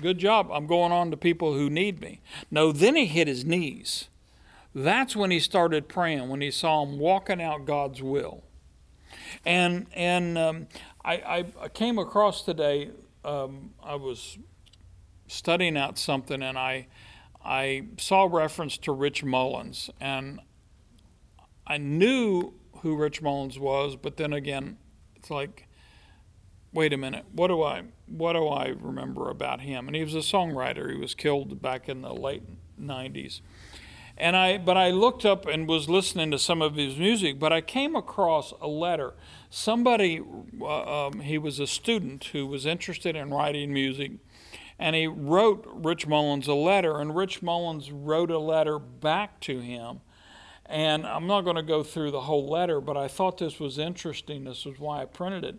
Good 0.00 0.18
job. 0.18 0.50
I'm 0.52 0.66
going 0.66 0.92
on 0.92 1.10
to 1.10 1.16
people 1.16 1.54
who 1.54 1.70
need 1.70 2.00
me. 2.00 2.20
No, 2.50 2.70
then 2.70 2.96
he 2.96 3.06
hit 3.06 3.28
his 3.28 3.44
knees. 3.44 4.08
That's 4.74 5.16
when 5.16 5.30
he 5.30 5.40
started 5.40 5.88
praying, 5.88 6.28
when 6.28 6.40
he 6.40 6.50
saw 6.50 6.84
him 6.84 6.98
walking 6.98 7.42
out 7.42 7.64
God's 7.64 8.02
will. 8.02 8.44
And, 9.44 9.86
and 9.94 10.36
um, 10.38 10.66
I, 11.04 11.46
I, 11.60 11.68
came 11.68 11.98
across 11.98 12.42
today, 12.42 12.90
um, 13.24 13.70
I 13.82 13.94
was 13.94 14.38
studying 15.26 15.76
out 15.76 15.98
something 15.98 16.42
and 16.42 16.58
I, 16.58 16.86
I 17.44 17.86
saw 17.98 18.24
reference 18.24 18.78
to 18.78 18.92
Rich 18.92 19.24
Mullins. 19.24 19.90
And 20.00 20.40
I 21.66 21.78
knew 21.78 22.54
who 22.80 22.96
Rich 22.96 23.22
Mullins 23.22 23.58
was, 23.58 23.96
but 23.96 24.16
then 24.16 24.32
again, 24.32 24.78
it's 25.16 25.30
like, 25.30 25.68
wait 26.72 26.92
a 26.92 26.96
minute, 26.96 27.24
what 27.32 27.48
do 27.48 27.62
I 27.62 27.84
what 28.06 28.32
do 28.32 28.46
I 28.48 28.68
remember 28.68 29.28
about 29.30 29.60
him? 29.60 29.86
And 29.86 29.96
he 29.96 30.02
was 30.02 30.14
a 30.14 30.18
songwriter. 30.18 30.90
He 30.90 30.98
was 30.98 31.14
killed 31.14 31.60
back 31.60 31.88
in 31.88 32.02
the 32.02 32.14
late 32.14 32.42
90s. 32.80 33.40
And 34.20 34.36
I, 34.36 34.58
but 34.58 34.76
I 34.76 34.90
looked 34.90 35.24
up 35.24 35.46
and 35.46 35.68
was 35.68 35.88
listening 35.88 36.32
to 36.32 36.40
some 36.40 36.60
of 36.60 36.74
his 36.74 36.96
music, 36.96 37.38
but 37.38 37.52
I 37.52 37.60
came 37.60 37.94
across 37.94 38.52
a 38.60 38.66
letter. 38.66 39.14
Somebody, 39.48 40.20
uh, 40.60 41.06
um, 41.06 41.20
he 41.20 41.38
was 41.38 41.60
a 41.60 41.68
student 41.68 42.24
who 42.24 42.44
was 42.44 42.66
interested 42.66 43.14
in 43.14 43.30
writing 43.30 43.72
music, 43.72 44.12
and 44.76 44.96
he 44.96 45.06
wrote 45.06 45.64
Rich 45.72 46.08
Mullins 46.08 46.48
a 46.48 46.54
letter, 46.54 47.00
and 47.00 47.14
Rich 47.14 47.42
Mullins 47.42 47.92
wrote 47.92 48.32
a 48.32 48.40
letter 48.40 48.80
back 48.80 49.38
to 49.42 49.60
him. 49.60 50.00
And 50.66 51.06
I'm 51.06 51.28
not 51.28 51.42
going 51.42 51.56
to 51.56 51.62
go 51.62 51.84
through 51.84 52.10
the 52.10 52.22
whole 52.22 52.48
letter, 52.48 52.80
but 52.80 52.96
I 52.96 53.06
thought 53.06 53.38
this 53.38 53.60
was 53.60 53.78
interesting. 53.78 54.44
This 54.44 54.66
is 54.66 54.80
why 54.80 55.00
I 55.00 55.04
printed 55.04 55.44
it. 55.44 55.56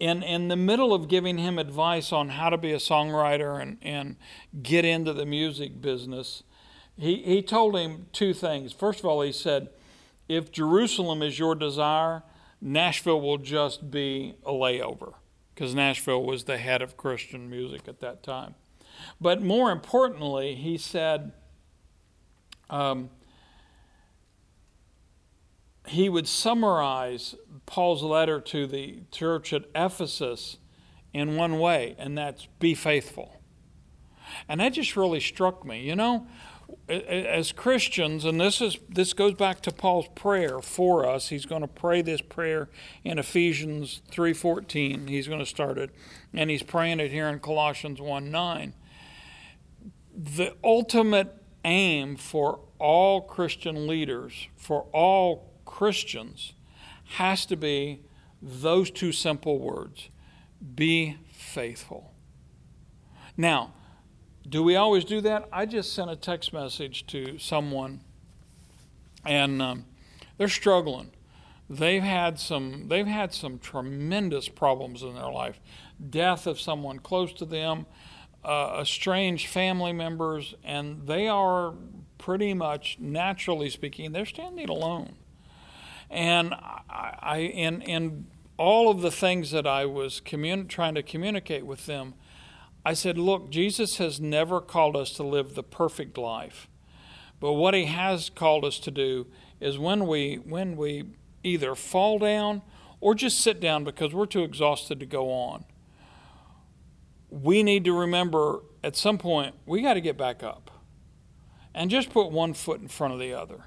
In, 0.00 0.24
in 0.24 0.48
the 0.48 0.56
middle 0.56 0.92
of 0.92 1.06
giving 1.06 1.38
him 1.38 1.56
advice 1.56 2.12
on 2.12 2.30
how 2.30 2.50
to 2.50 2.58
be 2.58 2.72
a 2.72 2.78
songwriter 2.78 3.62
and, 3.62 3.78
and 3.80 4.16
get 4.60 4.84
into 4.84 5.12
the 5.12 5.24
music 5.24 5.80
business, 5.80 6.42
he, 6.96 7.22
he 7.22 7.42
told 7.42 7.76
him 7.76 8.06
two 8.12 8.32
things. 8.32 8.72
First 8.72 9.00
of 9.00 9.06
all, 9.06 9.22
he 9.22 9.32
said, 9.32 9.68
if 10.28 10.50
Jerusalem 10.50 11.22
is 11.22 11.38
your 11.38 11.54
desire, 11.54 12.22
Nashville 12.60 13.20
will 13.20 13.38
just 13.38 13.90
be 13.90 14.36
a 14.44 14.52
layover, 14.52 15.14
because 15.54 15.74
Nashville 15.74 16.24
was 16.24 16.44
the 16.44 16.56
head 16.56 16.80
of 16.82 16.96
Christian 16.96 17.50
music 17.50 17.88
at 17.88 18.00
that 18.00 18.22
time. 18.22 18.54
But 19.20 19.42
more 19.42 19.70
importantly, 19.70 20.54
he 20.54 20.78
said, 20.78 21.32
um, 22.70 23.10
he 25.86 26.08
would 26.08 26.26
summarize 26.26 27.34
Paul's 27.66 28.02
letter 28.02 28.40
to 28.40 28.66
the 28.66 29.02
church 29.10 29.52
at 29.52 29.64
Ephesus 29.74 30.56
in 31.12 31.36
one 31.36 31.58
way, 31.58 31.94
and 31.98 32.16
that's 32.16 32.46
be 32.58 32.74
faithful. 32.74 33.40
And 34.48 34.60
that 34.60 34.72
just 34.72 34.96
really 34.96 35.20
struck 35.20 35.66
me. 35.66 35.82
You 35.82 35.96
know, 35.96 36.26
as 36.88 37.52
Christians, 37.52 38.24
and 38.24 38.40
this 38.40 38.60
is 38.60 38.78
this 38.88 39.12
goes 39.12 39.34
back 39.34 39.60
to 39.62 39.72
Paul's 39.72 40.08
prayer 40.14 40.60
for 40.60 41.06
us. 41.08 41.28
He's 41.28 41.46
going 41.46 41.62
to 41.62 41.68
pray 41.68 42.02
this 42.02 42.20
prayer 42.20 42.68
in 43.02 43.18
Ephesians 43.18 44.02
3:14. 44.10 45.08
He's 45.08 45.26
going 45.26 45.40
to 45.40 45.46
start 45.46 45.78
it, 45.78 45.90
and 46.32 46.50
he's 46.50 46.62
praying 46.62 47.00
it 47.00 47.10
here 47.10 47.28
in 47.28 47.40
Colossians 47.40 48.00
1:9. 48.00 48.72
The 50.16 50.54
ultimate 50.62 51.42
aim 51.64 52.16
for 52.16 52.60
all 52.78 53.22
Christian 53.22 53.86
leaders, 53.86 54.48
for 54.56 54.82
all 54.92 55.52
Christians, 55.64 56.52
has 57.16 57.46
to 57.46 57.56
be 57.56 58.02
those 58.42 58.90
two 58.90 59.12
simple 59.12 59.58
words: 59.58 60.10
be 60.74 61.16
faithful. 61.32 62.12
Now, 63.36 63.72
do 64.48 64.62
we 64.62 64.76
always 64.76 65.04
do 65.04 65.20
that? 65.22 65.48
I 65.52 65.66
just 65.66 65.92
sent 65.92 66.10
a 66.10 66.16
text 66.16 66.52
message 66.52 67.06
to 67.08 67.38
someone, 67.38 68.00
and 69.24 69.62
um, 69.62 69.84
they're 70.36 70.48
struggling. 70.48 71.10
They've 71.68 72.02
had 72.02 72.38
some. 72.38 72.88
They've 72.88 73.06
had 73.06 73.32
some 73.32 73.58
tremendous 73.58 74.48
problems 74.48 75.02
in 75.02 75.14
their 75.14 75.30
life. 75.30 75.60
Death 76.10 76.46
of 76.46 76.60
someone 76.60 76.98
close 76.98 77.32
to 77.34 77.46
them, 77.46 77.86
uh, 78.44 78.78
estranged 78.82 79.46
family 79.46 79.92
members, 79.92 80.54
and 80.62 81.06
they 81.06 81.26
are 81.26 81.74
pretty 82.18 82.52
much, 82.52 82.98
naturally 83.00 83.70
speaking, 83.70 84.12
they're 84.12 84.26
standing 84.26 84.68
alone. 84.68 85.16
And 86.10 86.52
I, 86.52 87.18
I 87.22 87.36
in 87.38 87.80
in 87.80 88.26
all 88.58 88.90
of 88.90 89.00
the 89.00 89.10
things 89.10 89.50
that 89.52 89.66
I 89.66 89.86
was 89.86 90.20
communi- 90.20 90.68
trying 90.68 90.94
to 90.94 91.02
communicate 91.02 91.64
with 91.64 91.86
them 91.86 92.14
I 92.84 92.94
said, 92.94 93.18
Look, 93.18 93.50
Jesus 93.50 93.96
has 93.96 94.20
never 94.20 94.60
called 94.60 94.96
us 94.96 95.12
to 95.12 95.22
live 95.22 95.54
the 95.54 95.62
perfect 95.62 96.18
life. 96.18 96.68
But 97.40 97.54
what 97.54 97.74
he 97.74 97.86
has 97.86 98.30
called 98.30 98.64
us 98.64 98.78
to 98.80 98.90
do 98.90 99.26
is 99.60 99.78
when 99.78 100.06
we 100.06 100.36
when 100.36 100.76
we 100.76 101.04
either 101.42 101.74
fall 101.74 102.18
down 102.18 102.62
or 103.00 103.14
just 103.14 103.40
sit 103.40 103.60
down 103.60 103.84
because 103.84 104.14
we're 104.14 104.26
too 104.26 104.42
exhausted 104.42 104.98
to 105.00 105.06
go 105.06 105.30
on. 105.30 105.64
We 107.30 107.62
need 107.62 107.84
to 107.84 107.92
remember 107.92 108.60
at 108.82 108.96
some 108.96 109.18
point 109.18 109.54
we 109.66 109.82
got 109.82 109.94
to 109.94 110.00
get 110.00 110.16
back 110.16 110.42
up 110.42 110.70
and 111.74 111.90
just 111.90 112.10
put 112.10 112.30
one 112.30 112.54
foot 112.54 112.80
in 112.80 112.88
front 112.88 113.12
of 113.12 113.20
the 113.20 113.34
other. 113.34 113.64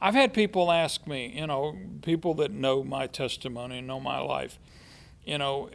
I've 0.00 0.14
had 0.14 0.32
people 0.32 0.70
ask 0.70 1.06
me, 1.06 1.32
you 1.36 1.46
know, 1.46 1.76
people 2.02 2.34
that 2.34 2.52
know 2.52 2.84
my 2.84 3.08
testimony 3.08 3.78
and 3.78 3.86
know 3.86 3.98
my 3.98 4.20
life, 4.20 4.58
you 5.24 5.38
know, 5.38 5.70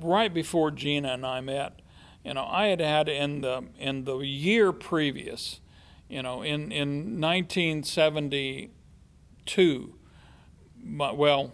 right 0.00 0.32
before 0.32 0.70
Gina 0.70 1.08
and 1.12 1.26
I 1.26 1.40
met, 1.42 1.81
you 2.24 2.34
know, 2.34 2.44
I 2.44 2.66
had 2.66 2.80
had 2.80 3.08
in 3.08 3.40
the 3.40 3.64
in 3.78 4.04
the 4.04 4.18
year 4.18 4.72
previous, 4.72 5.60
you 6.08 6.22
know, 6.22 6.42
in 6.42 6.70
in 6.70 7.20
1972, 7.20 9.94
my, 10.84 11.12
well, 11.12 11.52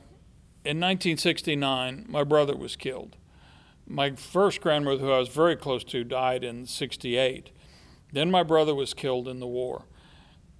in 0.64 0.80
1969, 0.80 2.06
my 2.08 2.24
brother 2.24 2.56
was 2.56 2.76
killed. 2.76 3.16
My 3.86 4.12
first 4.12 4.60
grandmother, 4.60 5.00
who 5.00 5.10
I 5.10 5.18
was 5.18 5.28
very 5.28 5.56
close 5.56 5.84
to, 5.84 6.04
died 6.04 6.44
in 6.44 6.66
68. 6.66 7.50
Then 8.12 8.30
my 8.30 8.42
brother 8.42 8.74
was 8.74 8.92
killed 8.92 9.28
in 9.28 9.40
the 9.40 9.46
war. 9.46 9.84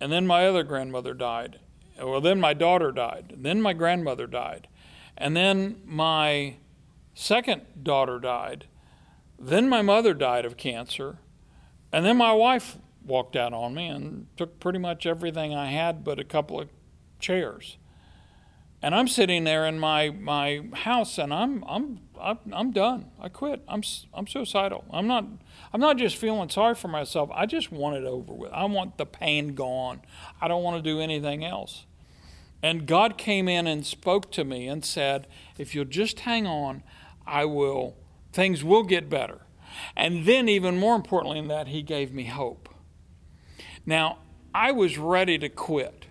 And 0.01 0.13
then 0.13 0.27
my 0.27 0.47
other 0.47 0.63
grandmother 0.63 1.13
died. 1.13 1.61
Well, 2.01 2.21
then 2.21 2.41
my 2.41 2.55
daughter 2.55 2.93
died. 2.93 3.35
Then 3.37 3.61
my 3.61 3.73
grandmother 3.73 4.27
died. 4.27 4.69
And 5.17 5.37
then 5.37 5.83
my 5.85 6.57
second 7.15 7.63
daughter 7.83 8.19
died. 8.19 8.67
Then 9.39 9.69
my 9.69 9.83
mother 9.83 10.15
died 10.15 10.45
of 10.45 10.57
cancer. 10.57 11.19
And 11.93 12.05
then 12.05 12.17
my 12.17 12.33
wife 12.33 12.77
walked 13.05 13.37
out 13.37 13.53
on 13.53 13.75
me 13.75 13.87
and 13.87 14.27
took 14.37 14.61
pretty 14.61 14.79
much 14.79 15.07
everything 15.07 15.55
I 15.55 15.67
had 15.67 16.05
but 16.05 16.19
a 16.19 16.25
couple 16.25 16.61
of 16.61 16.69
chairs. 17.19 17.79
And 18.81 18.95
I'm 18.95 19.09
sitting 19.09 19.45
there 19.45 19.67
in 19.67 19.79
my, 19.79 20.11
my 20.11 20.63
house 20.73 21.19
and 21.19 21.35
I'm, 21.35 21.65
I'm, 21.67 22.01
I'm, 22.21 22.39
I'm 22.53 22.71
done. 22.71 23.11
I 23.21 23.29
quit. 23.29 23.65
I'm, 23.67 23.83
I'm 24.15 24.27
suicidal. 24.27 24.85
I'm 24.93 25.09
not, 25.09 25.25
I'm 25.73 25.81
not 25.81 25.97
just 25.97 26.17
feeling 26.17 26.49
sorry 26.49 26.77
for 26.77 26.89
myself. 26.89 27.29
I 27.33 27.47
just 27.47 27.73
want 27.73 27.97
it 27.97 28.05
over 28.05 28.33
with. 28.33 28.53
I 28.53 28.65
want 28.67 28.97
the 28.97 29.07
pain 29.07 29.55
gone. 29.55 30.03
I 30.41 30.47
don't 30.47 30.63
want 30.63 30.77
to 30.77 30.91
do 30.91 31.01
anything 31.01 31.45
else. 31.45 31.87
And 32.63 32.87
God 32.87 33.19
came 33.19 33.49
in 33.49 33.67
and 33.67 33.85
spoke 33.85 34.31
to 34.33 34.45
me 34.45 34.69
and 34.69 34.85
said, 34.85 35.27
If 35.59 35.75
you'll 35.75 35.85
just 35.85 36.21
hang 36.21 36.47
on, 36.47 36.83
I 37.27 37.45
will 37.45 37.97
Things 38.33 38.63
will 38.65 38.83
get 38.83 39.09
better. 39.09 39.41
And 39.97 40.27
then, 40.27 40.49
even 40.49 40.79
more 40.79 40.97
importantly 40.97 41.41
than 41.41 41.49
that, 41.49 41.69
he 41.69 41.83
gave 41.83 42.13
me 42.13 42.25
hope. 42.25 42.69
Now, 43.87 44.19
I 44.55 44.73
was 44.73 44.99
ready 44.99 45.39
to 45.39 45.49
quit. 45.49 46.07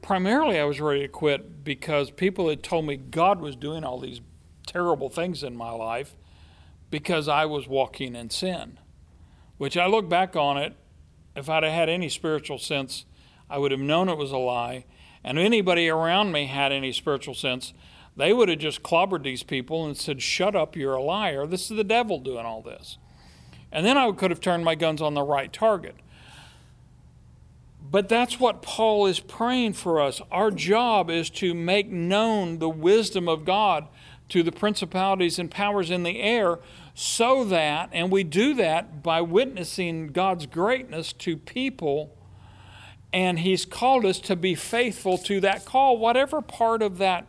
Primarily, 0.00 0.58
I 0.58 0.64
was 0.64 0.80
ready 0.80 1.02
to 1.02 1.08
quit 1.08 1.64
because 1.64 2.10
people 2.10 2.48
had 2.48 2.62
told 2.62 2.86
me 2.86 2.96
God 2.96 3.40
was 3.40 3.54
doing 3.54 3.84
all 3.84 4.00
these 4.00 4.20
terrible 4.66 5.08
things 5.08 5.42
in 5.42 5.56
my 5.56 5.70
life 5.70 6.16
because 6.90 7.28
I 7.28 7.44
was 7.46 7.68
walking 7.68 8.14
in 8.14 8.30
sin. 8.30 8.78
Which 9.58 9.76
I 9.76 9.86
look 9.86 10.08
back 10.08 10.34
on 10.34 10.56
it, 10.56 10.74
if 11.36 11.48
I'd 11.48 11.62
have 11.62 11.72
had 11.72 11.88
any 11.88 12.08
spiritual 12.08 12.58
sense, 12.58 13.04
I 13.48 13.58
would 13.58 13.70
have 13.70 13.80
known 13.80 14.08
it 14.08 14.18
was 14.18 14.32
a 14.32 14.38
lie. 14.38 14.84
And 15.24 15.38
if 15.38 15.44
anybody 15.44 15.88
around 15.88 16.32
me 16.32 16.46
had 16.46 16.72
any 16.72 16.92
spiritual 16.92 17.34
sense, 17.34 17.72
they 18.16 18.32
would 18.32 18.48
have 18.48 18.58
just 18.58 18.82
clobbered 18.82 19.22
these 19.22 19.42
people 19.42 19.86
and 19.86 19.96
said, 19.96 20.20
Shut 20.22 20.54
up, 20.54 20.76
you're 20.76 20.94
a 20.94 21.02
liar. 21.02 21.46
This 21.46 21.70
is 21.70 21.76
the 21.76 21.84
devil 21.84 22.18
doing 22.18 22.44
all 22.44 22.62
this. 22.62 22.98
And 23.70 23.86
then 23.86 23.96
I 23.96 24.10
could 24.12 24.30
have 24.30 24.40
turned 24.40 24.64
my 24.64 24.74
guns 24.74 25.00
on 25.00 25.14
the 25.14 25.22
right 25.22 25.50
target. 25.52 25.96
But 27.90 28.08
that's 28.08 28.38
what 28.38 28.62
Paul 28.62 29.06
is 29.06 29.20
praying 29.20 29.74
for 29.74 30.00
us. 30.00 30.20
Our 30.30 30.50
job 30.50 31.10
is 31.10 31.30
to 31.30 31.54
make 31.54 31.88
known 31.90 32.58
the 32.58 32.68
wisdom 32.68 33.28
of 33.28 33.44
God 33.44 33.88
to 34.28 34.42
the 34.42 34.52
principalities 34.52 35.38
and 35.38 35.50
powers 35.50 35.90
in 35.90 36.02
the 36.02 36.20
air 36.20 36.58
so 36.94 37.44
that, 37.44 37.90
and 37.92 38.10
we 38.10 38.24
do 38.24 38.54
that 38.54 39.02
by 39.02 39.20
witnessing 39.20 40.08
God's 40.08 40.46
greatness 40.46 41.12
to 41.14 41.36
people. 41.36 42.16
And 43.12 43.40
He's 43.40 43.64
called 43.64 44.04
us 44.04 44.18
to 44.20 44.36
be 44.36 44.54
faithful 44.54 45.18
to 45.18 45.40
that 45.40 45.64
call, 45.64 45.98
whatever 45.98 46.40
part 46.40 46.82
of 46.82 46.98
that 46.98 47.26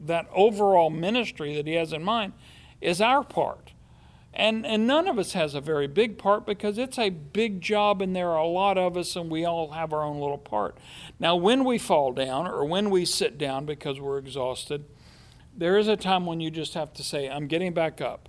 that 0.00 0.28
overall 0.32 0.90
ministry 0.90 1.54
that 1.56 1.66
he 1.66 1.74
has 1.74 1.92
in 1.92 2.02
mind 2.02 2.32
is 2.80 3.00
our 3.00 3.22
part. 3.22 3.72
And, 4.32 4.64
and 4.64 4.86
none 4.86 5.08
of 5.08 5.18
us 5.18 5.32
has 5.32 5.54
a 5.54 5.60
very 5.60 5.88
big 5.88 6.16
part 6.16 6.46
because 6.46 6.78
it's 6.78 6.98
a 6.98 7.10
big 7.10 7.60
job 7.60 8.00
and 8.00 8.14
there 8.14 8.30
are 8.30 8.38
a 8.38 8.46
lot 8.46 8.78
of 8.78 8.96
us 8.96 9.16
and 9.16 9.28
we 9.28 9.44
all 9.44 9.72
have 9.72 9.92
our 9.92 10.02
own 10.02 10.20
little 10.20 10.38
part. 10.38 10.78
Now, 11.18 11.34
when 11.34 11.64
we 11.64 11.78
fall 11.78 12.12
down 12.12 12.46
or 12.46 12.64
when 12.64 12.90
we 12.90 13.04
sit 13.04 13.38
down 13.38 13.66
because 13.66 14.00
we're 14.00 14.18
exhausted, 14.18 14.84
there 15.56 15.76
is 15.78 15.88
a 15.88 15.96
time 15.96 16.26
when 16.26 16.40
you 16.40 16.50
just 16.50 16.74
have 16.74 16.92
to 16.94 17.02
say, 17.02 17.28
I'm 17.28 17.48
getting 17.48 17.74
back 17.74 18.00
up. 18.00 18.28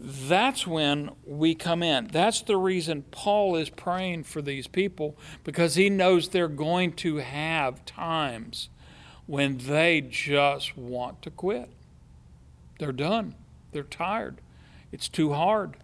That's 0.00 0.66
when 0.66 1.10
we 1.26 1.54
come 1.54 1.82
in. 1.82 2.06
That's 2.06 2.40
the 2.40 2.56
reason 2.56 3.02
Paul 3.10 3.56
is 3.56 3.68
praying 3.68 4.24
for 4.24 4.40
these 4.40 4.66
people 4.66 5.18
because 5.44 5.74
he 5.74 5.90
knows 5.90 6.28
they're 6.28 6.48
going 6.48 6.92
to 6.94 7.16
have 7.16 7.84
times 7.84 8.70
when 9.28 9.58
they 9.58 10.00
just 10.00 10.76
want 10.76 11.20
to 11.20 11.30
quit. 11.30 11.68
They're 12.78 12.92
done. 12.92 13.34
They're 13.72 13.82
tired. 13.82 14.38
It's 14.90 15.08
too 15.08 15.34
hard. 15.34 15.76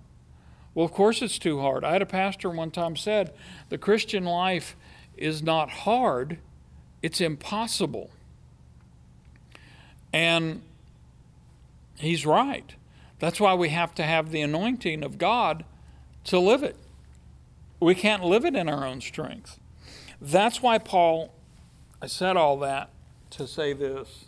Well, 0.74 0.86
of 0.86 0.92
course, 0.92 1.20
it's 1.20 1.38
too 1.38 1.60
hard. 1.60 1.84
I 1.84 1.92
had 1.92 2.02
a 2.02 2.06
pastor 2.06 2.50
one 2.50 2.70
time 2.70 2.96
said 2.96 3.32
the 3.68 3.76
Christian 3.78 4.24
life 4.24 4.74
is 5.16 5.42
not 5.42 5.70
hard, 5.70 6.38
it's 7.02 7.20
impossible. 7.20 8.10
And 10.12 10.62
he's 11.98 12.24
right. 12.24 12.74
That's 13.18 13.38
why 13.40 13.54
we 13.54 13.68
have 13.68 13.94
to 13.96 14.04
have 14.04 14.30
the 14.30 14.40
anointing 14.40 15.04
of 15.04 15.18
God 15.18 15.64
to 16.24 16.38
live 16.38 16.62
it. 16.62 16.76
We 17.78 17.94
can't 17.94 18.24
live 18.24 18.46
it 18.46 18.56
in 18.56 18.70
our 18.70 18.86
own 18.86 19.02
strength. 19.02 19.58
That's 20.18 20.62
why 20.62 20.78
Paul, 20.78 21.34
I 22.00 22.06
said 22.06 22.38
all 22.38 22.58
that 22.60 22.88
to 23.36 23.46
say 23.46 23.72
this. 23.72 24.26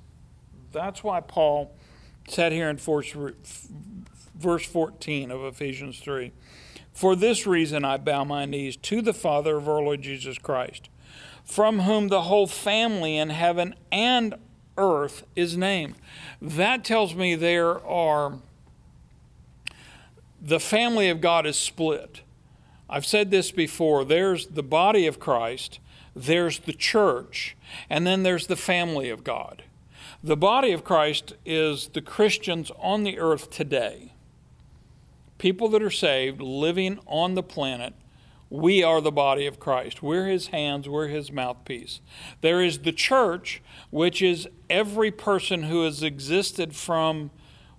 That's 0.72 1.02
why 1.04 1.20
Paul 1.20 1.74
said 2.28 2.52
here 2.52 2.68
in 2.68 2.76
verse 2.76 4.66
14 4.66 5.30
of 5.30 5.44
Ephesians 5.44 6.00
3 6.00 6.32
For 6.92 7.14
this 7.14 7.46
reason 7.46 7.84
I 7.84 7.96
bow 7.98 8.24
my 8.24 8.44
knees 8.44 8.76
to 8.76 9.00
the 9.00 9.14
Father 9.14 9.56
of 9.56 9.68
our 9.68 9.80
Lord 9.80 10.02
Jesus 10.02 10.38
Christ, 10.38 10.88
from 11.44 11.80
whom 11.80 12.08
the 12.08 12.22
whole 12.22 12.46
family 12.46 13.16
in 13.16 13.30
heaven 13.30 13.74
and 13.92 14.34
earth 14.76 15.24
is 15.34 15.56
named. 15.56 15.94
That 16.42 16.84
tells 16.84 17.14
me 17.14 17.34
there 17.34 17.84
are, 17.86 18.38
the 20.40 20.60
family 20.60 21.08
of 21.08 21.20
God 21.20 21.46
is 21.46 21.56
split. 21.56 22.22
I've 22.88 23.06
said 23.06 23.30
this 23.30 23.50
before 23.50 24.04
there's 24.04 24.48
the 24.48 24.62
body 24.62 25.06
of 25.06 25.18
Christ 25.18 25.80
there's 26.16 26.60
the 26.60 26.72
church, 26.72 27.56
and 27.90 28.06
then 28.06 28.22
there's 28.22 28.46
the 28.46 28.56
family 28.56 29.10
of 29.10 29.22
God. 29.22 29.62
The 30.24 30.36
body 30.36 30.72
of 30.72 30.82
Christ 30.82 31.34
is 31.44 31.88
the 31.88 32.00
Christians 32.00 32.72
on 32.78 33.04
the 33.04 33.18
earth 33.18 33.50
today. 33.50 34.14
People 35.36 35.68
that 35.68 35.82
are 35.82 35.90
saved, 35.90 36.40
living 36.40 36.98
on 37.06 37.34
the 37.34 37.42
planet, 37.42 37.92
we 38.48 38.82
are 38.82 39.02
the 39.02 39.12
body 39.12 39.46
of 39.46 39.60
Christ. 39.60 40.02
We're 40.02 40.26
his 40.26 40.48
hands, 40.48 40.88
we're 40.88 41.08
his 41.08 41.30
mouthpiece. 41.30 42.00
There 42.40 42.62
is 42.62 42.78
the 42.78 42.92
church, 42.92 43.60
which 43.90 44.22
is 44.22 44.48
every 44.70 45.10
person 45.10 45.64
who 45.64 45.84
has 45.84 46.02
existed 46.02 46.74
from 46.74 47.30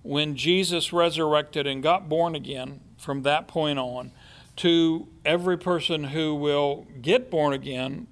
when 0.04 0.36
Jesus 0.36 0.93
resurrected 0.93 1.65
and 1.65 1.82
got 1.82 2.08
born 2.08 2.36
again 2.36 2.82
from 2.97 3.23
that 3.23 3.47
point 3.47 3.80
on 3.80 4.12
to 4.58 5.08
every 5.26 5.58
person 5.58 6.06
who 6.06 6.36
will 6.36 6.86
get 7.02 7.32
born 7.32 7.54
again 7.54 8.08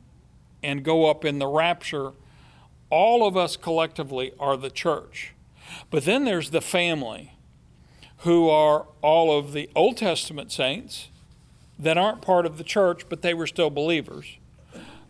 and 0.66 0.84
go 0.84 1.10
up 1.10 1.24
in 1.24 1.40
the 1.40 1.48
rapture. 1.48 2.12
All 2.90 3.28
of 3.28 3.38
us 3.38 3.56
collectively 3.56 4.34
are 4.40 4.58
the 4.58 4.72
church. 4.72 5.34
But 5.92 6.06
then 6.06 6.26
there's 6.26 6.50
the 6.50 6.62
family, 6.62 7.34
who 8.20 8.50
are 8.50 8.88
all 9.02 9.38
of 9.38 9.54
the 9.54 9.70
Old 9.76 9.98
Testament 9.98 10.52
saints 10.52 11.10
that 11.78 11.98
aren't 11.98 12.22
part 12.22 12.46
of 12.46 12.58
the 12.58 12.64
church, 12.64 13.08
but 13.08 13.22
they 13.22 13.34
were 13.34 13.48
still 13.48 13.70
believers. 13.70 14.38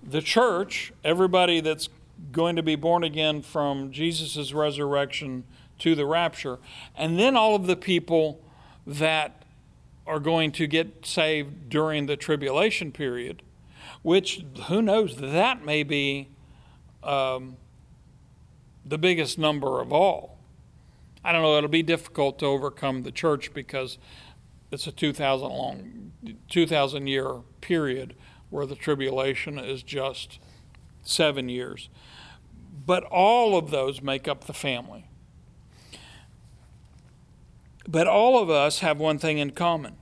The 0.04 0.22
church, 0.22 0.91
everybody 1.04 1.62
that's 1.62 1.88
going 2.32 2.56
to 2.56 2.63
be 2.63 2.76
born 2.76 3.04
again 3.04 3.41
from 3.41 3.91
Jesus' 3.91 4.54
resurrection 4.54 5.46
to 5.80 5.96
the 5.96 6.06
rapture, 6.06 6.58
and 6.98 7.18
then 7.18 7.36
all 7.36 7.56
of 7.56 7.68
the 7.68 7.76
people 7.76 8.41
that 8.86 9.44
are 10.08 10.20
going 10.20 10.52
to 10.54 10.68
get 10.68 11.06
saved 11.06 11.70
during 11.70 12.06
the 12.06 12.18
tribulation 12.18 12.91
period, 12.91 13.41
which 14.06 14.46
who 14.68 14.84
knows, 14.84 15.15
that 15.15 15.65
may 15.65 15.82
be 15.82 16.30
um, 17.02 17.58
the 18.86 19.00
biggest 19.00 19.39
number 19.39 19.82
of 19.82 19.91
all. 19.91 20.38
I 21.24 21.32
don't 21.32 21.41
know, 21.41 21.58
it'll 21.58 21.72
be 21.72 21.82
difficult 21.82 22.38
to 22.38 22.46
overcome 22.46 23.02
the 23.02 23.12
church 23.12 23.52
because 23.52 23.98
it's 24.72 24.86
a 24.86 24.91
2,000 24.91 25.50
long, 25.50 26.12
2,000 26.50 27.08
year 27.08 27.41
period 27.62 28.13
where 28.52 28.68
the 28.68 28.76
tribulation 28.76 29.58
is 29.58 29.82
just 29.82 30.38
seven 31.02 31.50
years. 31.50 31.89
But 32.86 33.06
all 33.06 33.58
of 33.58 33.72
those 33.72 34.04
make 34.04 34.28
up 34.28 34.44
the 34.44 34.54
family. 34.54 35.10
But 37.88 38.06
all 38.06 38.39
of 38.39 38.52
us 38.52 38.82
have 38.82 39.00
one 39.00 39.18
thing 39.18 39.39
in 39.39 39.50
common 39.50 39.96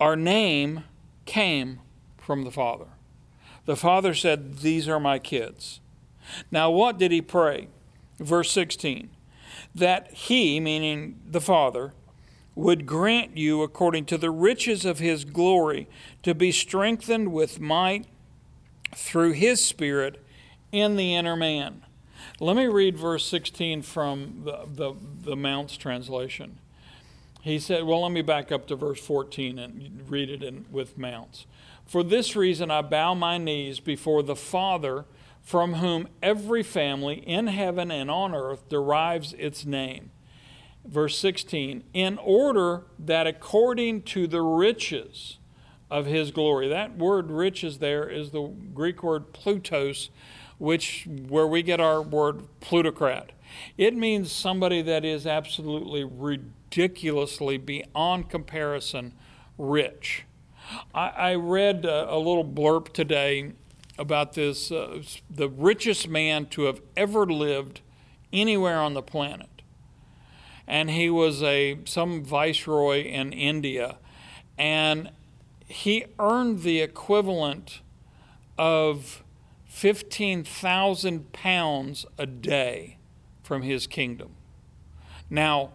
our 0.00 0.16
name 0.16 0.84
came 1.26 1.80
from 2.16 2.44
the 2.44 2.50
Father. 2.50 2.93
The 3.66 3.76
Father 3.76 4.14
said, 4.14 4.58
These 4.58 4.88
are 4.88 5.00
my 5.00 5.18
kids. 5.18 5.80
Now, 6.50 6.70
what 6.70 6.98
did 6.98 7.12
he 7.12 7.22
pray? 7.22 7.68
Verse 8.18 8.50
16 8.50 9.10
that 9.74 10.12
he, 10.12 10.60
meaning 10.60 11.20
the 11.26 11.40
Father, 11.40 11.92
would 12.54 12.86
grant 12.86 13.36
you, 13.36 13.62
according 13.62 14.04
to 14.06 14.16
the 14.16 14.30
riches 14.30 14.84
of 14.84 15.00
his 15.00 15.24
glory, 15.24 15.88
to 16.22 16.34
be 16.34 16.52
strengthened 16.52 17.32
with 17.32 17.58
might 17.58 18.06
through 18.94 19.32
his 19.32 19.64
Spirit 19.64 20.24
in 20.70 20.96
the 20.96 21.14
inner 21.14 21.34
man. 21.34 21.82
Let 22.38 22.56
me 22.56 22.66
read 22.66 22.96
verse 22.96 23.26
16 23.26 23.82
from 23.82 24.42
the, 24.44 24.66
the, 24.66 24.94
the 25.22 25.36
Mounce 25.36 25.76
translation. 25.76 26.58
He 27.42 27.58
said, 27.58 27.84
well, 27.84 28.02
let 28.02 28.12
me 28.12 28.22
back 28.22 28.52
up 28.52 28.66
to 28.68 28.76
verse 28.76 29.00
14 29.00 29.58
and 29.58 30.08
read 30.08 30.30
it 30.30 30.42
in, 30.42 30.64
with 30.70 30.96
Mounce. 30.96 31.46
For 31.86 32.02
this 32.02 32.34
reason 32.34 32.70
I 32.70 32.82
bow 32.82 33.14
my 33.14 33.38
knees 33.38 33.80
before 33.80 34.22
the 34.22 34.36
Father, 34.36 35.04
from 35.42 35.74
whom 35.74 36.08
every 36.22 36.62
family 36.62 37.16
in 37.16 37.48
heaven 37.48 37.90
and 37.90 38.10
on 38.10 38.34
earth 38.34 38.68
derives 38.68 39.34
its 39.34 39.66
name 39.66 40.10
verse 40.84 41.18
16, 41.18 41.82
in 41.92 42.18
order 42.18 42.84
that 42.98 43.26
according 43.26 44.02
to 44.02 44.26
the 44.26 44.42
riches 44.42 45.38
of 45.90 46.06
his 46.06 46.30
glory, 46.30 46.68
that 46.68 46.96
word 46.96 47.30
riches 47.30 47.78
there 47.78 48.08
is 48.08 48.30
the 48.30 48.42
Greek 48.74 49.02
word 49.02 49.32
plutos, 49.32 50.10
which 50.58 51.06
where 51.28 51.46
we 51.46 51.62
get 51.62 51.80
our 51.80 52.02
word 52.02 52.42
plutocrat. 52.60 53.32
It 53.78 53.94
means 53.94 54.32
somebody 54.32 54.82
that 54.82 55.04
is 55.04 55.26
absolutely 55.26 56.04
ridiculously 56.04 57.56
beyond 57.56 58.28
comparison 58.28 59.14
rich. 59.56 60.24
I, 60.94 61.08
I 61.08 61.34
read 61.34 61.84
a, 61.84 62.12
a, 62.12 62.18
little 62.18 62.44
blurb 62.44 62.92
today 62.92 63.52
about 63.98 64.32
this 64.32 64.72
uh, 64.72 65.02
the 65.30 65.48
richest 65.48 66.08
man 66.08 66.46
to 66.46 66.62
have 66.62 66.80
ever 66.96 67.26
lived 67.26 67.80
anywhere 68.32 68.78
on 68.80 68.94
the 68.94 69.02
planet 69.02 69.48
and 70.66 70.90
he 70.90 71.10
was 71.10 71.42
a 71.42 71.78
some 71.84 72.24
viceroy 72.24 73.04
in 73.04 73.32
India, 73.32 73.98
and 74.56 75.10
he 75.66 76.06
earned 76.18 76.62
the 76.62 76.80
equivalent 76.80 77.80
of 78.56 79.22
fifteen 79.66 80.44
thousand 80.44 81.32
pounds 81.32 82.06
a 82.18 82.26
day 82.26 82.98
from 83.42 83.62
his 83.62 83.86
kingdom. 83.86 84.34
Now, 85.28 85.72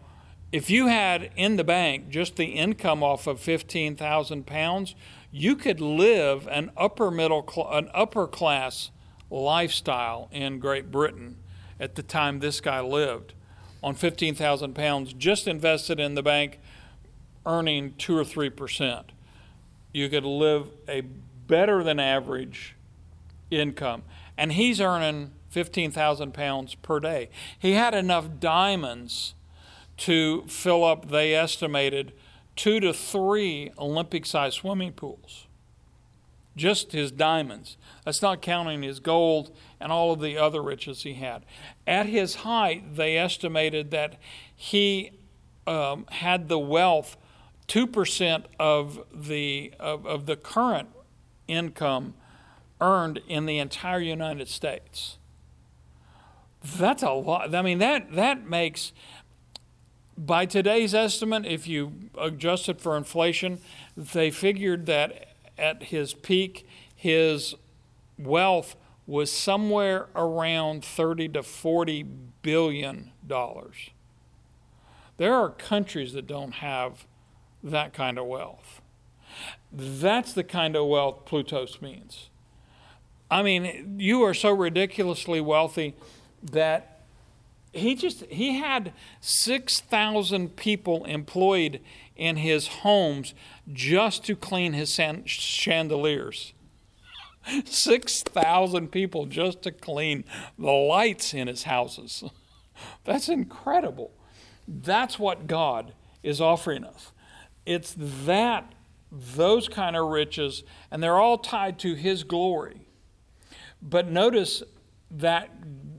if 0.52 0.70
you 0.70 0.88
had 0.88 1.32
in 1.36 1.58
the 1.58 1.64
bank 1.64 2.10
just 2.10 2.36
the 2.36 2.46
income 2.46 3.04
off 3.04 3.28
of 3.28 3.40
fifteen 3.40 3.96
thousand 3.96 4.46
pounds, 4.46 4.96
you 5.32 5.56
could 5.56 5.80
live 5.80 6.48
an 6.48 6.72
upper 6.76 7.12
middle 7.12 7.48
cl- 7.48 7.72
an 7.72 7.90
upper 7.94 8.28
class 8.28 8.92
lifestyle 9.30 10.28
in 10.32 10.60
Great 10.60 10.92
Britain 10.92 11.38
at 11.80 11.96
the 11.96 12.04
time 12.04 12.40
this 12.40 12.60
guy 12.60 12.82
lived 12.82 13.34
on 13.82 13.96
15,000 13.96 14.74
pounds 14.74 15.14
just 15.14 15.48
invested 15.48 16.00
in 16.00 16.16
the 16.16 16.24
bank, 16.24 16.60
earning 17.46 17.94
2 17.98 18.18
or 18.18 18.24
3%. 18.24 19.04
You 19.94 20.10
could 20.10 20.26
live 20.26 20.68
a 20.88 21.02
better 21.02 21.84
than 21.84 22.00
average 22.00 22.76
income. 23.50 24.04
And 24.38 24.54
he's 24.54 24.82
earning 24.82 25.32
15,000 25.50 26.34
pounds 26.34 26.76
per 26.76 27.00
day. 27.00 27.30
He 27.58 27.74
had 27.74 27.94
enough 27.94 28.40
diamonds 28.40 29.34
to 30.00 30.44
fill 30.48 30.84
up, 30.84 31.10
they 31.10 31.36
estimated, 31.36 32.14
two 32.56 32.80
to 32.80 32.94
three 32.94 33.72
Olympic 33.78 34.26
sized 34.26 34.56
swimming 34.56 34.94
pools. 34.94 35.48
Just 36.56 36.92
his 36.92 37.12
diamonds. 37.12 37.78
That's 38.04 38.22
not 38.22 38.42
counting 38.42 38.82
his 38.82 39.00
gold 39.00 39.56
and 39.80 39.92
all 39.92 40.12
of 40.12 40.20
the 40.20 40.38
other 40.38 40.62
riches 40.62 41.04
he 41.04 41.14
had. 41.14 41.46
At 41.88 42.08
his 42.08 42.36
height, 42.36 42.96
they 42.96 43.18
estimated 43.18 43.92
that 43.92 44.20
he 44.56 45.12
um, 45.68 46.06
had 46.10 46.50
the 46.50 46.60
wealth, 46.60 47.16
2% 47.68 48.46
of 48.60 49.06
the, 49.14 49.74
of, 49.80 50.06
of 50.06 50.26
the 50.26 50.36
current 50.36 50.90
income 51.48 52.14
earned 52.82 53.22
in 53.28 53.46
the 53.46 53.58
entire 53.58 54.00
United 54.00 54.48
States. 54.48 55.18
That's 56.62 57.04
a 57.04 57.12
lot. 57.12 57.56
I 57.56 57.62
mean, 57.62 57.80
that, 57.80 58.14
that 58.14 58.46
makes, 58.50 58.92
by 60.20 60.46
today's 60.46 60.94
estimate, 60.94 61.46
if 61.46 61.66
you 61.66 61.94
adjust 62.20 62.68
it 62.68 62.82
for 62.82 62.98
inflation, 62.98 63.60
they 63.96 64.30
figured 64.30 64.86
that 64.86 65.30
at 65.58 65.84
his 65.84 66.14
peak, 66.14 66.68
his 66.94 67.56
wealth 68.18 68.76
was 69.08 69.32
somewhere 69.32 70.10
around 70.16 70.84
30 70.84 71.30
to 71.30 71.42
40 71.42 72.04
billion 72.42 73.12
dollars. 73.26 73.92
There 75.18 75.34
are 75.34 75.50
countries 75.50 76.14
that 76.14 76.28
don't 76.28 76.56
have 76.56 77.06
that 77.64 77.94
kind 77.94 78.20
of 78.20 78.26
wealth. 78.26 78.82
That's 79.72 80.34
the 80.34 80.44
kind 80.44 80.76
of 80.76 80.88
wealth 80.88 81.26
Plutos 81.26 81.82
means. 81.82 82.30
I 83.32 83.42
mean, 83.42 83.96
you 84.00 84.24
are 84.24 84.34
so 84.34 84.52
ridiculously 84.52 85.40
wealthy 85.40 85.96
that 86.42 86.99
he 87.72 87.96
just 87.96 88.26
he 88.26 88.58
had 88.58 88.94
6,000 89.22 90.56
people 90.56 91.06
employed 91.06 91.82
in 92.16 92.38
his 92.38 92.68
homes 92.68 93.34
just 93.72 94.26
to 94.26 94.36
clean 94.36 94.74
his 94.74 95.00
chandeliers. 95.26 96.54
6,000 97.66 98.92
people 98.92 99.26
just 99.26 99.62
to 99.64 99.72
clean 99.72 100.24
the 100.58 100.72
lights 100.72 101.34
in 101.34 101.48
his 101.48 101.64
houses. 101.64 102.24
That's 103.04 103.30
incredible. 103.30 104.12
That's 104.68 105.18
what 105.18 105.48
God 105.48 105.94
is 106.24 106.42
offering 106.42 106.84
us. 106.84 107.12
It's 107.66 107.96
that, 108.26 108.74
those 109.12 109.68
kind 109.68 109.96
of 109.96 110.08
riches, 110.08 110.64
and 110.92 111.02
they're 111.02 111.18
all 111.18 111.38
tied 111.38 111.80
to 111.80 111.94
his 111.94 112.24
glory. 112.24 112.88
But 113.82 114.08
notice 114.08 114.64
that 115.12 115.50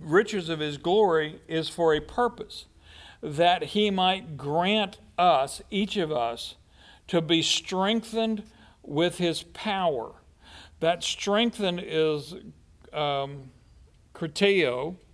riches 0.01 0.49
of 0.49 0.61
his 0.61 0.79
glory 0.79 1.41
is 1.49 1.69
for 1.69 1.95
a 1.95 2.01
purpose 2.01 2.67
that 3.23 3.63
he 3.65 3.91
might 3.91 4.37
grant 4.37 4.99
us, 5.19 5.61
each 5.71 5.97
of 5.97 6.11
us, 6.11 6.55
to 7.07 7.21
be 7.21 7.43
strengthened 7.43 8.43
with 8.83 9.19
his 9.19 9.43
power 9.43 10.15
That 10.81 11.05
strengthened 11.05 11.83
is 11.85 12.35
um, 12.93 13.51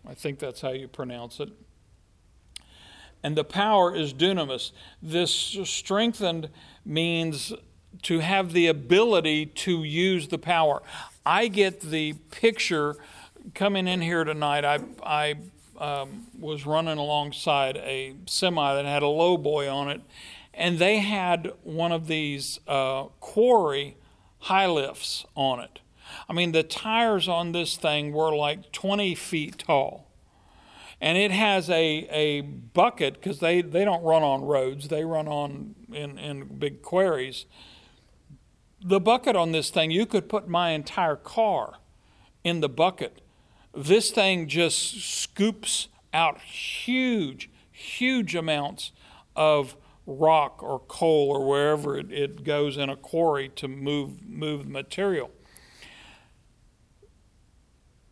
I 0.08 0.14
think 0.14 0.38
that's 0.38 0.60
how 0.60 0.70
you 0.70 0.88
pronounce 0.88 1.40
it. 1.40 1.50
And 3.22 3.36
the 3.36 3.44
power 3.44 3.94
is 3.94 4.14
dunamis. 4.14 4.70
This 5.02 5.32
strengthened 5.64 6.48
means 6.84 7.52
to 8.02 8.20
have 8.20 8.52
the 8.52 8.68
ability 8.68 9.46
to 9.46 9.82
use 9.82 10.28
the 10.28 10.38
power. 10.38 10.82
I 11.24 11.48
get 11.48 11.80
the 11.80 12.12
picture 12.30 12.96
coming 13.54 13.88
in 13.88 14.00
here 14.00 14.24
tonight. 14.24 14.64
I, 14.64 14.80
I 15.02 15.34
um, 15.78 16.26
was 16.38 16.66
running 16.66 16.98
alongside 16.98 17.76
a 17.76 18.14
semi 18.26 18.74
that 18.74 18.84
had 18.84 19.02
a 19.02 19.08
low 19.08 19.36
boy 19.36 19.68
on 19.68 19.90
it, 19.90 20.02
and 20.54 20.78
they 20.78 20.98
had 20.98 21.52
one 21.62 21.92
of 21.92 22.06
these 22.06 22.60
uh, 22.66 23.04
quarry 23.20 23.96
high 24.40 24.66
lifts 24.66 25.24
on 25.34 25.60
it. 25.60 25.80
I 26.28 26.32
mean, 26.32 26.52
the 26.52 26.62
tires 26.62 27.28
on 27.28 27.52
this 27.52 27.76
thing 27.76 28.12
were 28.12 28.34
like 28.34 28.72
20 28.72 29.14
feet 29.14 29.58
tall. 29.58 30.06
And 31.00 31.18
it 31.18 31.30
has 31.30 31.68
a, 31.68 32.08
a 32.10 32.40
bucket 32.40 33.14
because 33.14 33.40
they, 33.40 33.60
they 33.60 33.84
don't 33.84 34.02
run 34.02 34.22
on 34.22 34.42
roads, 34.42 34.88
they 34.88 35.04
run 35.04 35.28
on 35.28 35.74
in, 35.92 36.18
in 36.18 36.44
big 36.58 36.80
quarries. 36.80 37.44
The 38.82 39.00
bucket 39.00 39.36
on 39.36 39.52
this 39.52 39.68
thing, 39.68 39.90
you 39.90 40.06
could 40.06 40.28
put 40.28 40.48
my 40.48 40.70
entire 40.70 41.16
car 41.16 41.78
in 42.44 42.60
the 42.60 42.68
bucket. 42.68 43.20
This 43.76 44.10
thing 44.10 44.48
just 44.48 45.02
scoops 45.02 45.88
out 46.14 46.40
huge, 46.40 47.50
huge 47.70 48.34
amounts 48.34 48.92
of 49.36 49.76
rock 50.06 50.62
or 50.62 50.80
coal 50.88 51.28
or 51.28 51.46
wherever 51.46 51.98
it, 51.98 52.10
it 52.10 52.42
goes 52.42 52.78
in 52.78 52.88
a 52.88 52.96
quarry 52.96 53.50
to 53.50 53.68
move 53.68 54.26
move 54.26 54.64
the 54.64 54.70
material. 54.70 55.30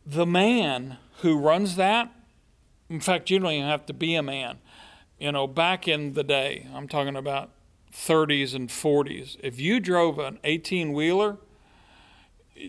The 0.05 0.27
man 0.27 0.99
who 1.21 1.39
runs 1.39 1.77
that, 1.77 2.13
in 2.91 3.01
fact, 3.01 3.31
you 3.31 3.39
don't 3.39 3.53
even 3.53 3.67
have 3.67 3.87
to 3.87 3.95
be 3.95 4.15
a 4.17 4.23
man. 4.23 4.59
You 5.19 5.33
know, 5.33 5.47
back 5.47 5.89
in 5.89 6.13
the 6.13 6.25
day, 6.25 6.69
I'm 6.75 6.89
talking 6.89 7.17
about 7.17 7.53
30s 7.91 8.55
and 8.55 8.69
40s. 8.69 9.39
If 9.43 9.59
you 9.59 9.81
drove 9.81 10.19
an 10.19 10.41
18 10.45 10.93
wheeler, 10.93 11.39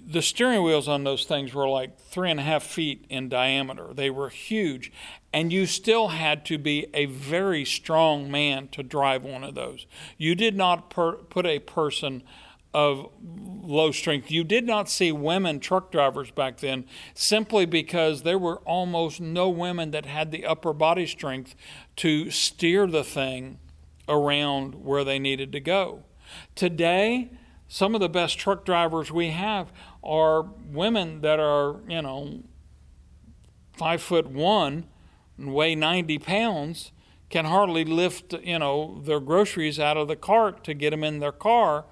the 0.05 0.21
steering 0.21 0.63
wheels 0.63 0.87
on 0.87 1.03
those 1.03 1.25
things 1.25 1.53
were 1.53 1.67
like 1.67 1.99
three 1.99 2.31
and 2.31 2.39
a 2.39 2.43
half 2.43 2.63
feet 2.63 3.05
in 3.09 3.29
diameter. 3.29 3.93
They 3.93 4.09
were 4.09 4.29
huge. 4.29 4.91
And 5.31 5.53
you 5.53 5.65
still 5.65 6.09
had 6.09 6.45
to 6.45 6.57
be 6.57 6.87
a 6.93 7.05
very 7.05 7.65
strong 7.65 8.31
man 8.31 8.67
to 8.69 8.83
drive 8.83 9.23
one 9.23 9.43
of 9.43 9.53
those. 9.53 9.85
You 10.17 10.33
did 10.33 10.55
not 10.55 10.89
per- 10.89 11.17
put 11.17 11.45
a 11.45 11.59
person 11.59 12.23
of 12.73 13.09
low 13.23 13.91
strength. 13.91 14.31
You 14.31 14.43
did 14.43 14.65
not 14.65 14.89
see 14.89 15.11
women 15.11 15.59
truck 15.59 15.91
drivers 15.91 16.31
back 16.31 16.57
then 16.57 16.85
simply 17.13 17.65
because 17.65 18.23
there 18.23 18.39
were 18.39 18.57
almost 18.59 19.21
no 19.21 19.49
women 19.49 19.91
that 19.91 20.05
had 20.05 20.31
the 20.31 20.45
upper 20.45 20.73
body 20.73 21.05
strength 21.05 21.55
to 21.97 22.31
steer 22.31 22.87
the 22.87 23.03
thing 23.03 23.59
around 24.09 24.75
where 24.83 25.03
they 25.03 25.19
needed 25.19 25.51
to 25.53 25.59
go. 25.59 26.03
Today, 26.55 27.29
some 27.67 27.95
of 27.95 28.01
the 28.01 28.09
best 28.09 28.37
truck 28.37 28.65
drivers 28.65 29.11
we 29.11 29.31
have 29.31 29.71
are 30.03 30.43
women 30.43 31.21
that 31.21 31.39
are, 31.39 31.81
you 31.87 32.01
know, 32.01 32.43
five 33.73 34.01
foot 34.01 34.27
one 34.27 34.85
and 35.37 35.53
weigh 35.53 35.75
90 35.75 36.19
pounds, 36.19 36.91
can 37.29 37.45
hardly 37.45 37.83
lift, 37.83 38.33
you 38.43 38.59
know, 38.59 39.01
their 39.03 39.19
groceries 39.19 39.79
out 39.79 39.97
of 39.97 40.07
the 40.07 40.15
cart 40.15 40.63
to 40.63 40.73
get 40.73 40.91
them 40.91 41.03
in 41.03 41.19
their 41.19 41.31
car. 41.31 41.85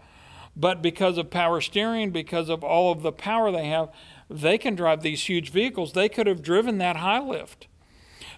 But 0.56 0.82
because 0.82 1.18
of 1.18 1.32
power 1.32 1.60
steering, 1.60 2.12
because 2.12 2.48
of 2.48 2.64
all 2.64 2.92
of 2.92 3.02
the 3.02 3.12
power 3.12 3.52
they 3.52 3.68
have, 3.68 3.90
they 4.30 4.58
can 4.58 4.76
drive 4.76 5.02
these 5.02 5.24
huge 5.24 5.52
vehicles. 5.52 5.94
They 5.94 6.08
could 6.08 6.28
have 6.28 6.44
driven 6.44 6.78
that 6.78 6.98
high 6.98 7.20
lift. 7.20 7.68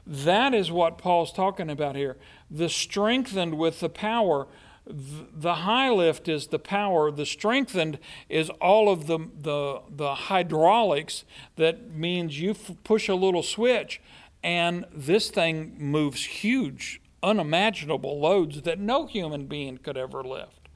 That 0.07 0.53
is 0.53 0.71
what 0.71 0.97
Paul's 0.97 1.33
talking 1.33 1.69
about 1.69 1.95
here. 1.95 2.17
The 2.49 2.69
strengthened 2.69 3.57
with 3.57 3.81
the 3.81 3.89
power 3.89 4.47
the 4.87 5.55
high 5.55 5.89
lift 5.89 6.27
is 6.27 6.47
the 6.47 6.59
power 6.59 7.09
the 7.09 7.25
strengthened 7.25 7.97
is 8.29 8.49
all 8.61 8.87
of 8.87 9.07
the, 9.07 9.17
the, 9.41 9.81
the 9.89 10.13
hydraulics 10.13 11.23
that 11.55 11.89
means 11.89 12.39
you 12.39 12.51
f- 12.51 12.71
push 12.83 13.09
a 13.09 13.15
little 13.15 13.41
switch 13.41 13.99
and 14.43 14.85
this 14.93 15.31
thing 15.31 15.75
moves 15.79 16.23
huge 16.23 17.01
unimaginable 17.25 18.19
loads 18.19 18.61
that 18.61 18.79
no 18.79 19.07
human 19.07 19.47
being 19.47 19.79
could 19.79 19.97
ever 19.97 20.23
lift. 20.23 20.69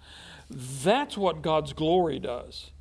That's 0.49 1.15
what 1.15 1.43
god's 1.43 1.73
glory 1.73 2.17
does. 2.17 2.71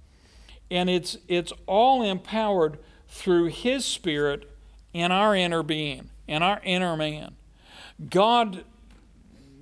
And 0.70 0.88
it's 0.88 1.18
it's 1.28 1.52
all 1.66 2.02
empowered 2.02 2.78
through 3.06 3.46
his 3.46 3.84
spirit 3.84 4.50
in 4.94 5.12
our 5.12 5.34
inner 5.34 5.62
being 5.62 6.08
in 6.26 6.42
our 6.42 6.60
inner 6.64 6.96
man. 6.96 7.36
God 8.08 8.64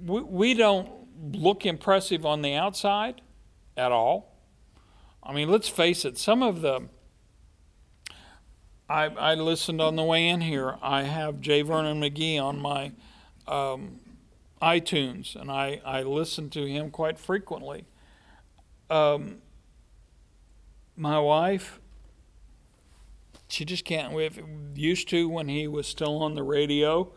we, 0.05 0.21
we 0.21 0.55
don't 0.55 0.89
look 1.33 1.65
impressive 1.65 2.25
on 2.25 2.43
the 2.43 2.55
outside 2.55 3.21
at 3.77 3.93
all. 3.93 4.37
I 5.23 5.33
mean, 5.33 5.51
let's 5.51 5.69
face 5.69 6.05
it, 6.05 6.19
some 6.19 6.43
of 6.43 6.61
the. 6.61 6.89
I, 8.89 9.07
I 9.07 9.35
listened 9.35 9.81
on 9.81 9.97
the 9.97 10.05
way 10.05 10.29
in 10.29 10.43
here. 10.43 10.77
I 10.81 11.03
have 11.03 11.41
J. 11.41 11.63
Vernon 11.63 12.01
McGee 12.01 12.41
on 12.41 12.61
my 12.61 12.93
um, 13.49 13.99
iTunes, 14.63 15.35
and 15.35 15.51
I, 15.51 15.81
I 15.85 16.03
listen 16.03 16.51
to 16.51 16.65
him 16.67 16.91
quite 16.91 17.19
frequently. 17.19 17.87
Um, 18.89 19.39
my 20.97 21.19
wife, 21.19 21.81
she 23.49 23.65
just 23.65 23.85
can't. 23.85 24.13
We 24.13 24.31
used 24.75 25.09
to 25.09 25.29
when 25.29 25.49
he 25.49 25.67
was 25.67 25.89
still 25.89 26.23
on 26.23 26.37
the 26.37 26.45
radio 26.45 27.13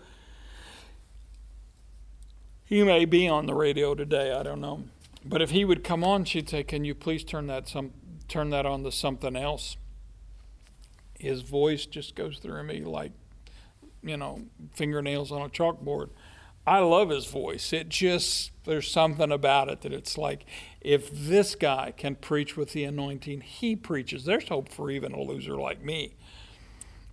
he 2.70 2.84
may 2.84 3.04
be 3.04 3.28
on 3.28 3.48
the 3.48 3.56
radio 3.56 3.96
today, 3.96 4.32
I 4.32 4.44
don't 4.44 4.62
know. 4.62 4.84
But 5.26 5.42
if 5.42 5.50
he 5.50 5.66
would 5.66 5.84
come 5.84 6.04
on, 6.04 6.24
she'd 6.24 6.48
say, 6.48 6.64
"Can 6.64 6.86
you 6.86 6.94
please 6.94 7.24
turn 7.24 7.48
that 7.48 7.68
some 7.68 7.94
turn 8.28 8.52
that 8.52 8.68
on 8.68 8.84
to 8.84 8.92
something 8.92 9.36
else?" 9.36 9.76
His 11.20 11.42
voice 11.42 11.88
just 11.88 12.14
goes 12.14 12.38
through 12.38 12.62
me 12.64 12.82
like, 12.82 13.12
you 14.04 14.16
know, 14.18 14.44
fingernails 14.72 15.32
on 15.32 15.42
a 15.42 15.50
chalkboard. 15.50 16.12
I 16.68 16.78
love 16.78 17.10
his 17.10 17.26
voice. 17.26 17.74
It 17.74 17.90
just 17.90 18.52
there's 18.66 18.90
something 18.90 19.32
about 19.32 19.68
it 19.68 19.82
that 19.82 19.92
it's 19.92 20.16
like 20.16 20.46
if 20.80 21.10
this 21.12 21.56
guy 21.56 21.92
can 21.98 22.16
preach 22.16 22.56
with 22.56 22.74
the 22.74 22.84
anointing 22.84 23.42
he 23.42 23.76
preaches, 23.76 24.26
there's 24.26 24.48
hope 24.48 24.70
for 24.70 24.92
even 24.92 25.12
a 25.12 25.20
loser 25.20 25.56
like 25.56 25.84
me. 25.84 26.14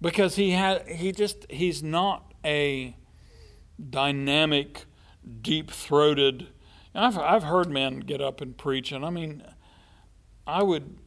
Because 0.03 0.37
he 0.37 0.51
had 0.51 0.87
he 0.87 1.13
just 1.13 1.51
he's 1.51 1.83
not 1.83 2.35
a 2.45 2.95
dynamic 3.89 4.85
deep 5.43 5.71
throated. 5.71 6.49
I've, 6.95 7.19
I've 7.19 7.43
heard 7.45 7.69
men 7.69 8.01
get 8.01 8.21
up 8.21 8.41
and 8.41 8.57
preach, 8.57 8.93
and 8.93 9.05
I 9.05 9.11
mean, 9.11 9.43
I 10.47 10.63
would, 10.63 10.99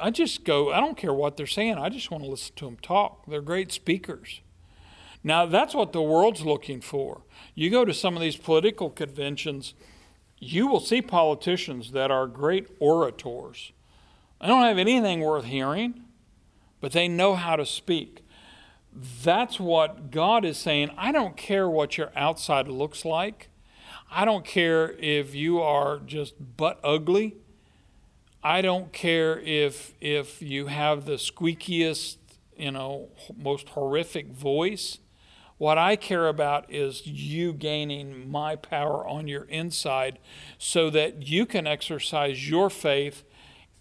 I 0.00 0.10
just 0.10 0.44
go, 0.44 0.72
I 0.72 0.80
don't 0.80 0.96
care 0.96 1.12
what 1.12 1.36
they're 1.36 1.46
saying, 1.46 1.78
I 1.78 1.88
just 1.88 2.10
want 2.10 2.22
to 2.24 2.30
listen 2.30 2.54
to 2.56 2.64
them 2.66 2.76
talk. 2.76 3.26
They're 3.26 3.40
great 3.40 3.72
speakers. 3.72 4.40
Now, 5.24 5.46
that's 5.46 5.74
what 5.74 5.92
the 5.92 6.02
world's 6.02 6.42
looking 6.42 6.80
for. 6.80 7.22
You 7.54 7.70
go 7.70 7.84
to 7.84 7.92
some 7.92 8.14
of 8.14 8.22
these 8.22 8.36
political 8.36 8.90
conventions, 8.90 9.74
you 10.38 10.66
will 10.66 10.80
see 10.80 11.02
politicians 11.02 11.92
that 11.92 12.10
are 12.10 12.26
great 12.26 12.68
orators. 12.78 13.72
They 14.40 14.46
don't 14.46 14.62
have 14.62 14.78
anything 14.78 15.20
worth 15.20 15.46
hearing, 15.46 16.04
but 16.80 16.92
they 16.92 17.08
know 17.08 17.34
how 17.34 17.56
to 17.56 17.66
speak. 17.66 18.24
That's 19.22 19.60
what 19.60 20.10
God 20.10 20.44
is 20.44 20.56
saying. 20.56 20.90
I 20.96 21.12
don't 21.12 21.36
care 21.36 21.68
what 21.68 21.98
your 21.98 22.12
outside 22.16 22.66
looks 22.66 23.04
like. 23.04 23.50
I 24.10 24.24
don't 24.24 24.44
care 24.44 24.92
if 24.92 25.34
you 25.34 25.60
are 25.60 25.98
just 25.98 26.56
butt 26.56 26.80
ugly. 26.82 27.36
I 28.42 28.62
don't 28.62 28.92
care 28.92 29.38
if 29.40 29.94
if 30.00 30.40
you 30.40 30.68
have 30.68 31.04
the 31.04 31.14
squeakiest, 31.14 32.16
you 32.56 32.70
know, 32.70 33.08
most 33.36 33.70
horrific 33.70 34.28
voice. 34.28 34.98
What 35.58 35.78
I 35.78 35.96
care 35.96 36.28
about 36.28 36.72
is 36.72 37.06
you 37.06 37.52
gaining 37.52 38.30
my 38.30 38.56
power 38.56 39.06
on 39.06 39.26
your 39.26 39.44
inside 39.44 40.18
so 40.58 40.90
that 40.90 41.26
you 41.26 41.44
can 41.44 41.66
exercise 41.66 42.48
your 42.48 42.70
faith 42.70 43.24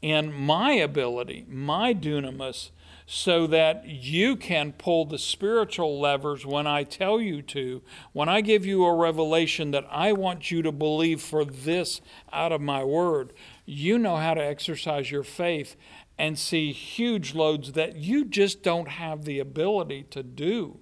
in 0.01 0.33
my 0.33 0.71
ability, 0.71 1.45
my 1.47 1.93
dunamis, 1.93 2.71
so 3.07 3.45
that 3.47 3.85
you 3.85 4.35
can 4.35 4.73
pull 4.73 5.05
the 5.05 5.19
spiritual 5.19 5.99
levers 5.99 6.45
when 6.45 6.65
I 6.65 6.83
tell 6.83 7.21
you 7.21 7.41
to. 7.43 7.83
When 8.13 8.27
I 8.27 8.41
give 8.41 8.65
you 8.65 8.83
a 8.85 8.95
revelation 8.95 9.71
that 9.71 9.85
I 9.91 10.11
want 10.13 10.49
you 10.49 10.61
to 10.63 10.71
believe 10.71 11.21
for 11.21 11.45
this 11.45 12.01
out 12.33 12.51
of 12.51 12.61
my 12.61 12.83
word, 12.83 13.33
you 13.65 13.99
know 13.99 14.15
how 14.15 14.33
to 14.33 14.43
exercise 14.43 15.11
your 15.11 15.23
faith 15.23 15.75
and 16.17 16.39
see 16.39 16.71
huge 16.71 17.35
loads 17.35 17.73
that 17.73 17.95
you 17.95 18.25
just 18.25 18.63
don't 18.63 18.87
have 18.87 19.25
the 19.25 19.39
ability 19.39 20.03
to 20.09 20.23
do. 20.23 20.79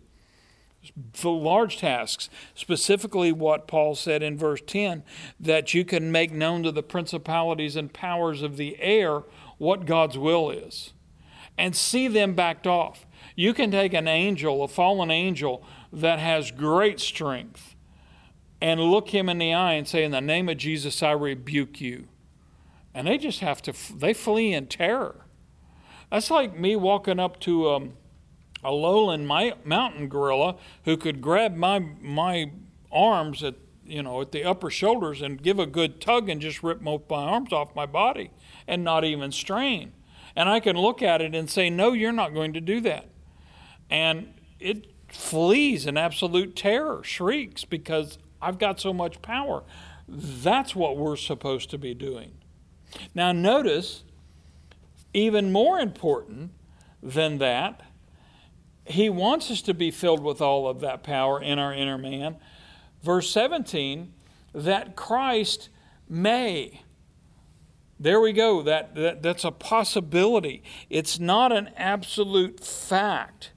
The 1.22 1.30
large 1.30 1.78
tasks, 1.78 2.30
specifically 2.56 3.32
what 3.32 3.68
Paul 3.68 3.96
said 3.96 4.22
in 4.22 4.38
verse 4.38 4.62
10, 4.66 5.04
that 5.40 5.74
you 5.74 5.84
can 5.84 6.12
make 6.12 6.32
known 6.32 6.64
to 6.64 6.72
the 6.72 6.84
principalities 6.84 7.76
and 7.76 7.92
powers 7.92 8.42
of 8.42 8.58
the 8.58 8.78
air 8.80 9.24
what 9.58 9.86
God's 9.86 10.18
will 10.18 10.50
is 10.50 10.94
and 11.58 11.76
see 11.76 12.08
them 12.08 12.34
backed 12.34 12.68
off. 12.68 13.06
You 13.36 13.54
can 13.54 13.72
take 13.72 13.94
an 13.94 14.08
angel, 14.08 14.64
a 14.64 14.68
fallen 14.68 15.12
angel 15.12 15.64
that 15.92 16.20
has 16.20 16.52
great 16.52 17.00
strength, 17.00 17.76
and 18.62 18.80
look 18.80 19.10
him 19.10 19.30
in 19.30 19.38
the 19.38 19.54
eye 19.54 19.74
and 19.74 19.88
say, 19.88 20.04
In 20.04 20.12
the 20.12 20.22
name 20.22 20.50
of 20.50 20.58
Jesus, 20.58 21.04
I 21.04 21.12
rebuke 21.12 21.82
you. 21.82 22.08
And 22.94 23.08
they 23.08 23.18
just 23.18 23.40
have 23.40 23.62
to, 23.64 23.74
they 23.96 24.14
flee 24.14 24.54
in 24.54 24.68
terror. 24.68 25.26
That's 26.12 26.30
like 26.30 26.58
me 26.58 26.76
walking 26.76 27.20
up 27.20 27.40
to 27.42 27.72
um, 27.72 27.94
a 28.64 28.72
lowland 28.72 29.28
mountain 29.28 30.08
gorilla 30.08 30.58
who 30.86 30.96
could 30.96 31.22
grab 31.22 31.56
my, 31.56 31.80
my 31.80 32.52
arms 32.92 33.44
at, 33.44 33.56
you 33.86 34.04
know, 34.04 34.22
at 34.22 34.32
the 34.32 34.44
upper 34.44 34.70
shoulders 34.70 35.22
and 35.22 35.42
give 35.42 35.58
a 35.58 35.66
good 35.66 36.00
tug 36.00 36.30
and 36.30 36.40
just 36.40 36.62
rip 36.62 36.82
both 36.82 37.10
my 37.10 37.24
arms 37.24 37.52
off 37.52 37.76
my 37.76 37.88
body 37.88 38.30
and 38.68 38.84
not 38.84 39.04
even 39.04 39.32
strain. 39.32 39.92
And 40.36 40.50
I 40.50 40.60
can 40.60 40.76
look 40.76 41.02
at 41.02 41.22
it 41.22 41.36
and 41.36 41.50
say, 41.50 41.70
No, 41.70 41.94
you're 41.94 42.12
not 42.12 42.34
going 42.34 42.54
to 42.54 42.62
do 42.62 42.82
that. 42.82 43.10
And 43.90 44.34
it 44.60 44.88
flees 45.10 45.86
in 45.86 45.98
absolute 45.98 46.56
terror, 46.56 47.04
shrieks, 47.04 47.66
because 47.66 48.18
I've 48.42 48.58
got 48.58 48.80
so 48.80 48.94
much 48.94 49.22
power. 49.22 49.64
That's 50.08 50.76
what 50.76 50.98
we're 50.98 51.16
supposed 51.16 51.70
to 51.72 51.78
be 51.78 51.94
doing. 51.94 52.32
Now, 53.16 53.32
notice, 53.32 54.04
even 55.14 55.52
more 55.52 55.80
important 55.80 56.52
than 57.02 57.38
that, 57.38 57.82
he 58.86 59.10
wants 59.10 59.50
us 59.50 59.62
to 59.64 59.74
be 59.74 59.92
filled 59.92 60.22
with 60.22 60.42
all 60.42 60.68
of 60.68 60.82
that 60.82 61.04
power 61.04 61.42
in 61.42 61.58
our 61.58 61.74
inner 61.74 61.98
man. 61.98 62.38
Verse 63.02 63.30
17, 63.30 64.14
that 64.54 64.96
Christ 64.96 65.70
may 66.10 66.82
there 68.00 68.20
we 68.20 68.34
go. 68.34 68.62
That, 68.62 68.96
that, 68.96 69.22
that's 69.22 69.44
a 69.44 69.52
possibility. 69.52 70.64
It's 70.90 71.20
not 71.20 71.52
an 71.52 71.70
absolute 71.78 72.60
fact. 72.60 73.52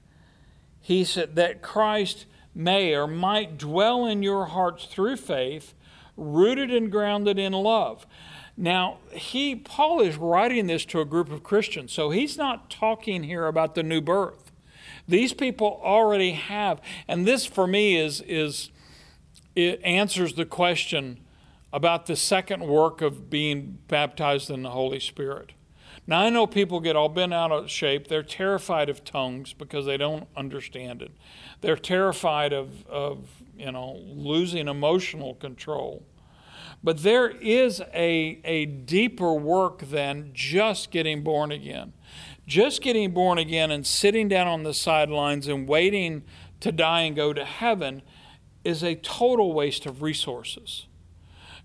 He 0.79 1.03
said 1.03 1.35
that 1.35 1.61
Christ 1.61 2.25
may 2.55 2.95
or 2.95 3.07
might 3.07 3.57
dwell 3.57 4.05
in 4.05 4.23
your 4.23 4.45
hearts 4.45 4.85
through 4.85 5.17
faith, 5.17 5.73
rooted 6.15 6.71
and 6.71 6.91
grounded 6.91 7.37
in 7.37 7.53
love. 7.53 8.07
Now, 8.55 8.97
he 9.11 9.55
Paul 9.55 10.01
is 10.01 10.17
writing 10.17 10.65
this 10.65 10.83
to 10.85 10.99
a 10.99 11.05
group 11.05 11.31
of 11.31 11.43
Christians, 11.43 11.91
so 11.91 12.09
he's 12.09 12.37
not 12.37 12.71
talking 12.71 13.23
here 13.23 13.45
about 13.45 13.75
the 13.75 13.83
new 13.83 14.01
birth. 14.01 14.51
These 15.07 15.33
people 15.33 15.79
already 15.83 16.31
have, 16.31 16.81
and 17.07 17.27
this 17.27 17.45
for 17.45 17.67
me 17.67 17.97
is 17.97 18.21
is 18.21 18.71
it 19.55 19.79
answers 19.83 20.33
the 20.33 20.45
question 20.45 21.19
about 21.73 22.05
the 22.05 22.15
second 22.15 22.65
work 22.65 23.01
of 23.01 23.29
being 23.29 23.79
baptized 23.87 24.49
in 24.49 24.63
the 24.63 24.71
Holy 24.71 24.99
Spirit. 24.99 25.53
Now, 26.09 26.21
I 26.21 26.29
know 26.29 26.47
people 26.47 26.79
get 26.79 26.95
all 26.95 27.09
bent 27.09 27.33
out 27.33 27.51
of 27.51 27.69
shape. 27.69 28.07
They're 28.07 28.23
terrified 28.23 28.87
of 28.87 29.03
tongues 29.03 29.51
because 29.51 29.85
they 29.85 29.97
don't 29.97 30.27
understand 30.37 31.01
it. 31.01 31.11
They're 31.59 31.75
terrified 31.75 32.53
of, 32.53 32.87
of 32.87 33.27
you 33.57 33.71
know, 33.73 34.01
losing 34.05 34.69
emotional 34.69 35.35
control. 35.35 36.05
But 36.81 37.03
there 37.03 37.29
is 37.29 37.81
a, 37.93 38.39
a 38.45 38.65
deeper 38.65 39.33
work 39.33 39.79
than 39.79 40.31
just 40.33 40.91
getting 40.91 41.23
born 41.23 41.51
again. 41.51 41.91
Just 42.45 42.81
getting 42.81 43.11
born 43.11 43.37
again 43.37 43.71
and 43.71 43.85
sitting 43.85 44.29
down 44.29 44.47
on 44.47 44.63
the 44.63 44.73
sidelines 44.73 45.47
and 45.47 45.67
waiting 45.67 46.23
to 46.61 46.71
die 46.71 47.01
and 47.01 47.15
go 47.15 47.33
to 47.33 47.43
heaven 47.43 48.01
is 48.63 48.83
a 48.83 48.95
total 48.95 49.53
waste 49.53 49.85
of 49.85 50.01
resources. 50.01 50.87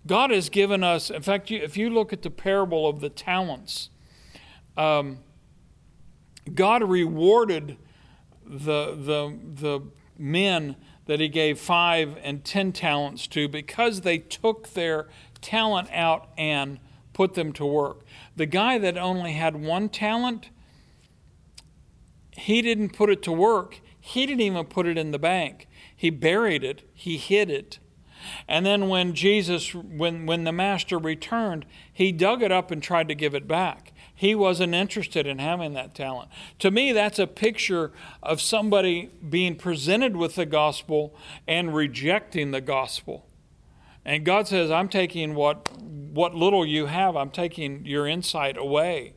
God 0.06 0.30
has 0.30 0.48
given 0.48 0.82
us, 0.82 1.10
in 1.10 1.22
fact, 1.22 1.50
if 1.50 1.76
you 1.76 1.88
look 1.88 2.12
at 2.12 2.22
the 2.22 2.30
parable 2.30 2.88
of 2.88 3.00
the 3.00 3.08
talents, 3.08 3.90
um, 4.76 5.18
God 6.54 6.82
rewarded 6.82 7.76
the, 8.44 8.96
the, 8.96 9.38
the 9.54 9.80
men 10.18 10.76
that 11.06 11.20
he 11.20 11.28
gave 11.28 11.58
five 11.58 12.16
and 12.22 12.44
ten 12.44 12.72
talents 12.72 13.26
to 13.28 13.48
because 13.48 14.00
they 14.00 14.18
took 14.18 14.70
their 14.70 15.08
talent 15.40 15.88
out 15.92 16.28
and 16.36 16.78
put 17.12 17.34
them 17.34 17.52
to 17.52 17.66
work. 17.66 18.04
The 18.36 18.46
guy 18.46 18.78
that 18.78 18.96
only 18.96 19.32
had 19.32 19.56
one 19.56 19.88
talent, 19.88 20.50
he 22.32 22.62
didn't 22.62 22.90
put 22.90 23.10
it 23.10 23.22
to 23.22 23.32
work. 23.32 23.80
He 24.00 24.26
didn't 24.26 24.40
even 24.40 24.64
put 24.66 24.86
it 24.86 24.98
in 24.98 25.12
the 25.12 25.18
bank. 25.18 25.68
He 25.94 26.10
buried 26.10 26.64
it, 26.64 26.88
he 26.92 27.18
hid 27.18 27.50
it. 27.50 27.78
And 28.48 28.64
then 28.64 28.88
when 28.88 29.14
Jesus, 29.14 29.74
when, 29.74 30.26
when 30.26 30.44
the 30.44 30.52
master 30.52 30.98
returned, 30.98 31.66
he 31.92 32.12
dug 32.12 32.42
it 32.42 32.52
up 32.52 32.70
and 32.70 32.82
tried 32.82 33.08
to 33.08 33.14
give 33.14 33.34
it 33.34 33.48
back. 33.48 33.92
He 34.14 34.34
wasn't 34.34 34.74
interested 34.74 35.26
in 35.26 35.38
having 35.38 35.72
that 35.72 35.94
talent. 35.94 36.30
To 36.60 36.70
me, 36.70 36.92
that's 36.92 37.18
a 37.18 37.26
picture 37.26 37.92
of 38.22 38.40
somebody 38.40 39.10
being 39.28 39.56
presented 39.56 40.16
with 40.16 40.36
the 40.36 40.46
gospel 40.46 41.14
and 41.48 41.74
rejecting 41.74 42.50
the 42.50 42.60
gospel. 42.60 43.26
And 44.04 44.24
God 44.24 44.48
says, 44.48 44.70
I'm 44.70 44.88
taking 44.88 45.34
what, 45.34 45.68
what 45.80 46.34
little 46.34 46.66
you 46.66 46.86
have, 46.86 47.16
I'm 47.16 47.30
taking 47.30 47.84
your 47.86 48.06
insight 48.06 48.56
away. 48.56 49.14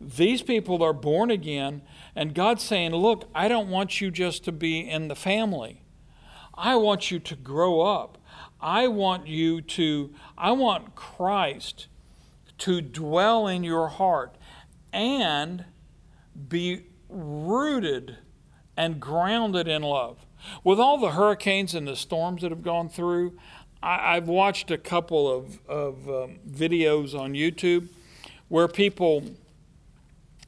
These 0.00 0.42
people 0.42 0.82
are 0.82 0.92
born 0.92 1.30
again, 1.30 1.82
and 2.16 2.34
God's 2.34 2.62
saying, 2.62 2.92
Look, 2.92 3.28
I 3.34 3.48
don't 3.48 3.68
want 3.68 4.00
you 4.00 4.10
just 4.10 4.44
to 4.44 4.52
be 4.52 4.80
in 4.80 5.08
the 5.08 5.14
family. 5.14 5.82
I 6.54 6.76
want 6.76 7.10
you 7.10 7.18
to 7.18 7.36
grow 7.36 7.80
up. 7.80 8.18
I 8.62 8.88
want 8.88 9.26
you 9.26 9.60
to, 9.62 10.12
I 10.36 10.52
want 10.52 10.94
Christ 10.94 11.86
to 12.58 12.80
dwell 12.80 13.46
in 13.46 13.64
your 13.64 13.88
heart 13.88 14.36
and 14.92 15.64
be 16.48 16.84
rooted 17.08 18.18
and 18.76 19.00
grounded 19.00 19.68
in 19.68 19.82
love. 19.82 20.26
With 20.64 20.78
all 20.78 20.98
the 20.98 21.12
hurricanes 21.12 21.74
and 21.74 21.86
the 21.86 21.96
storms 21.96 22.42
that 22.42 22.50
have 22.50 22.62
gone 22.62 22.88
through, 22.88 23.38
I, 23.82 24.14
have 24.14 24.28
watched 24.28 24.70
a 24.70 24.78
couple 24.78 25.30
of, 25.30 25.60
of 25.66 26.08
um, 26.08 26.38
videos 26.48 27.18
on 27.18 27.32
YouTube 27.32 27.88
where 28.48 28.68
people, 28.68 29.24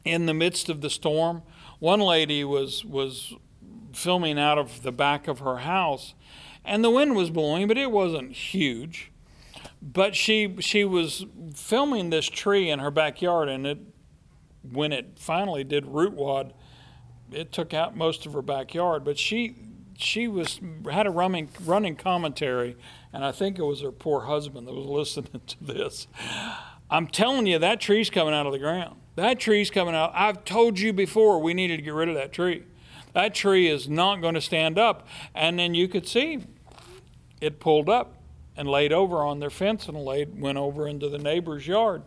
in 0.04 0.26
the 0.26 0.34
midst 0.34 0.68
of 0.68 0.80
the 0.82 0.90
storm, 0.90 1.42
one 1.78 2.00
lady 2.00 2.44
was, 2.44 2.84
was 2.84 3.34
filming 3.92 4.38
out 4.38 4.58
of 4.58 4.82
the 4.82 4.92
back 4.92 5.28
of 5.28 5.38
her 5.38 5.58
house 5.58 6.14
and 6.64 6.84
the 6.84 6.90
wind 6.90 7.16
was 7.16 7.30
blowing, 7.30 7.66
but 7.66 7.78
it 7.78 7.90
wasn't 7.90 8.32
huge. 8.32 9.10
But 9.80 10.14
she 10.14 10.56
she 10.60 10.84
was 10.84 11.26
filming 11.54 12.10
this 12.10 12.26
tree 12.26 12.70
in 12.70 12.78
her 12.78 12.90
backyard, 12.90 13.48
and 13.48 13.66
it 13.66 13.78
when 14.70 14.92
it 14.92 15.18
finally 15.18 15.64
did 15.64 15.86
root 15.86 16.12
wad, 16.12 16.52
it 17.32 17.50
took 17.52 17.74
out 17.74 17.96
most 17.96 18.26
of 18.26 18.32
her 18.32 18.42
backyard. 18.42 19.04
But 19.04 19.18
she 19.18 19.56
she 19.96 20.28
was 20.28 20.60
had 20.90 21.06
a 21.06 21.10
running 21.10 21.48
running 21.64 21.96
commentary, 21.96 22.76
and 23.12 23.24
I 23.24 23.32
think 23.32 23.58
it 23.58 23.64
was 23.64 23.80
her 23.82 23.92
poor 23.92 24.22
husband 24.22 24.68
that 24.68 24.74
was 24.74 24.86
listening 25.16 25.40
to 25.46 25.64
this. 25.64 26.06
I'm 26.90 27.08
telling 27.08 27.46
you, 27.46 27.58
that 27.58 27.80
tree's 27.80 28.10
coming 28.10 28.34
out 28.34 28.46
of 28.46 28.52
the 28.52 28.58
ground. 28.58 28.96
That 29.16 29.40
tree's 29.40 29.70
coming 29.70 29.94
out. 29.94 30.12
I've 30.14 30.44
told 30.44 30.78
you 30.78 30.92
before 30.92 31.40
we 31.40 31.54
needed 31.54 31.78
to 31.78 31.82
get 31.82 31.94
rid 31.94 32.08
of 32.08 32.14
that 32.14 32.32
tree. 32.32 32.64
That 33.12 33.34
tree 33.34 33.68
is 33.68 33.88
not 33.88 34.20
going 34.20 34.34
to 34.34 34.40
stand 34.40 34.78
up. 34.78 35.06
And 35.34 35.58
then 35.58 35.74
you 35.74 35.88
could 35.88 36.06
see 36.06 36.44
it 37.40 37.60
pulled 37.60 37.88
up 37.88 38.14
and 38.56 38.68
laid 38.68 38.92
over 38.92 39.22
on 39.22 39.40
their 39.40 39.50
fence 39.50 39.88
and 39.88 39.96
laid, 39.96 40.40
went 40.40 40.58
over 40.58 40.86
into 40.86 41.08
the 41.08 41.18
neighbor's 41.18 41.66
yard. 41.66 42.02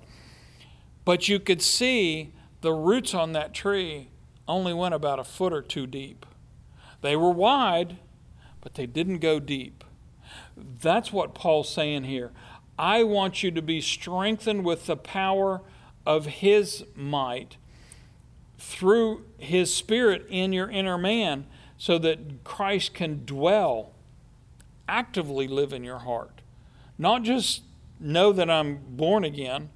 But 1.03 1.27
you 1.27 1.39
could 1.39 1.61
see 1.61 2.31
the 2.61 2.73
roots 2.73 3.13
on 3.13 3.33
that 3.33 3.53
tree 3.53 4.09
only 4.47 4.73
went 4.73 4.93
about 4.93 5.19
a 5.19 5.23
foot 5.23 5.53
or 5.53 5.61
two 5.61 5.87
deep. 5.87 6.25
They 7.01 7.15
were 7.15 7.31
wide, 7.31 7.97
but 8.61 8.75
they 8.75 8.85
didn't 8.85 9.19
go 9.19 9.39
deep. 9.39 9.83
That's 10.55 11.11
what 11.11 11.35
Paul's 11.35 11.69
saying 11.69 12.05
here. 12.05 12.31
I 12.77 13.03
want 13.03 13.43
you 13.43 13.51
to 13.51 13.61
be 13.61 13.81
strengthened 13.81 14.65
with 14.65 14.85
the 14.85 14.97
power 14.97 15.61
of 16.05 16.25
His 16.25 16.83
might 16.95 17.57
through 18.65 19.23
His 19.37 19.73
Spirit 19.73 20.25
in 20.27 20.51
your 20.51 20.69
inner 20.69 20.97
man 20.97 21.45
so 21.77 21.99
that 21.99 22.43
Christ 22.43 22.95
can 22.95 23.23
dwell, 23.23 23.91
actively 24.89 25.47
live 25.47 25.71
in 25.71 25.83
your 25.83 25.99
heart. 25.99 26.41
Not 26.97 27.21
just 27.21 27.61
know 27.99 28.33
that 28.33 28.49
I'm 28.49 28.79
born 28.89 29.23
again, 29.23 29.69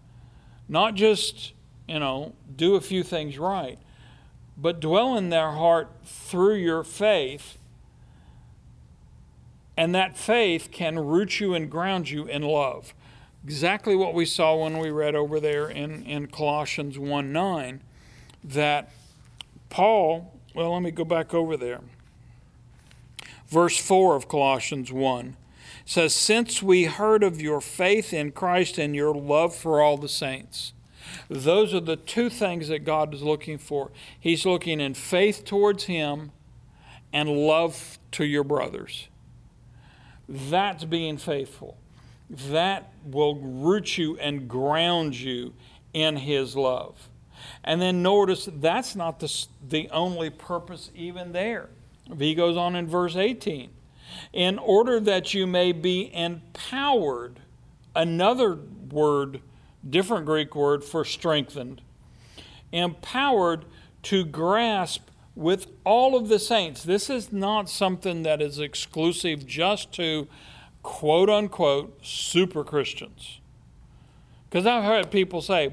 not 0.68 0.96
just, 0.96 1.54
you 1.88 2.00
know, 2.00 2.34
do 2.56 2.76
a 2.76 2.82
few 2.82 3.04
things 3.04 3.38
right, 3.38 3.78
but 4.58 4.80
dwell 4.80 5.16
in 5.16 5.30
their 5.30 5.52
heart 5.52 5.90
through 6.04 6.56
your 6.56 6.84
faith. 6.84 7.60
And 9.78 9.94
that 9.94 10.18
faith 10.18 10.70
can 10.72 10.98
root 10.98 11.40
you 11.40 11.54
and 11.54 11.70
ground 11.70 12.10
you 12.10 12.26
in 12.26 12.42
love. 12.42 12.94
Exactly 13.44 13.96
what 13.96 14.16
we 14.16 14.26
saw 14.26 14.56
when 14.56 14.80
we 14.80 14.90
read 14.90 15.16
over 15.16 15.40
there 15.40 15.70
in, 15.70 16.04
in 16.04 16.28
Colossians 16.28 16.98
1 16.98 17.32
9 17.32 17.82
that 18.44 18.92
Paul, 19.70 20.40
well, 20.54 20.74
let 20.74 20.82
me 20.82 20.92
go 20.92 21.06
back 21.06 21.34
over 21.34 21.58
there. 21.58 21.82
Verse 23.48 23.78
4 23.78 24.16
of 24.16 24.28
Colossians 24.28 24.92
1 24.92 25.36
says, 25.86 26.14
Since 26.14 26.62
we 26.62 26.86
heard 26.86 27.24
of 27.24 27.42
your 27.42 27.62
faith 27.62 28.14
in 28.14 28.32
Christ 28.32 28.78
and 28.78 28.96
your 28.96 29.14
love 29.14 29.56
for 29.56 29.82
all 29.82 29.98
the 29.98 30.10
saints. 30.10 30.74
Those 31.28 31.74
are 31.74 31.80
the 31.80 31.96
two 31.96 32.30
things 32.30 32.68
that 32.68 32.80
God 32.80 33.14
is 33.14 33.24
looking 33.24 33.58
for. 33.58 33.92
He's 34.20 34.46
looking 34.46 34.80
in 34.80 34.94
faith 34.94 35.46
towards 35.46 35.86
Him 35.86 36.32
and 37.12 37.30
love 37.30 37.98
to 38.12 38.26
your 38.26 38.44
brothers. 38.44 39.08
That's 40.28 40.86
being 40.86 41.18
faithful. 41.18 41.78
That 42.30 42.94
will 43.04 43.36
root 43.36 43.98
you 43.98 44.18
and 44.20 44.48
ground 44.48 45.20
you 45.20 45.54
in 45.94 46.18
His 46.18 46.56
love. 46.56 47.10
And 47.64 47.82
then 47.82 48.02
notice 48.02 48.50
that's 48.52 48.96
not 48.96 49.20
the, 49.20 49.46
the 49.68 49.90
only 49.92 50.30
purpose 50.30 50.92
even 50.96 51.32
there. 51.32 51.70
He 52.18 52.34
goes 52.34 52.58
on 52.58 52.76
in 52.76 52.88
verse 52.88 53.16
18 53.16 53.70
in 54.34 54.58
order 54.60 55.00
that 55.00 55.34
you 55.34 55.46
may 55.46 55.72
be 55.72 56.14
empowered. 56.14 57.40
Another 57.96 58.58
word, 58.92 59.42
different 59.88 60.26
Greek 60.26 60.56
word 60.56 60.84
for 60.84 61.06
strengthened. 61.06 61.82
Empowered 62.72 63.66
to 64.04 64.26
grasp 64.26 65.10
with 65.36 65.68
all 65.84 66.16
of 66.16 66.28
the 66.28 66.40
saints. 66.40 66.84
This 66.84 67.10
is 67.10 67.32
not 67.32 67.70
something 67.70 68.24
that 68.24 68.42
is 68.42 68.60
exclusive 68.60 69.46
just 69.46 69.92
to 69.94 70.28
quote 70.84 71.30
unquote 71.30 72.06
super 72.06 72.64
Christians. 72.64 73.40
Because 74.50 74.66
I've 74.66 74.84
heard 74.84 75.12
people 75.12 75.42
say, 75.42 75.72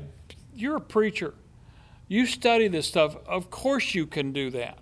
You're 0.55 0.77
a 0.77 0.81
preacher. 0.81 1.35
You 2.09 2.27
study 2.27 2.69
this 2.69 2.87
stuff. 2.87 3.17
Of 3.27 3.51
course 3.51 3.95
you 3.95 4.07
can 4.07 4.33
do 4.33 4.51
that. 4.51 4.79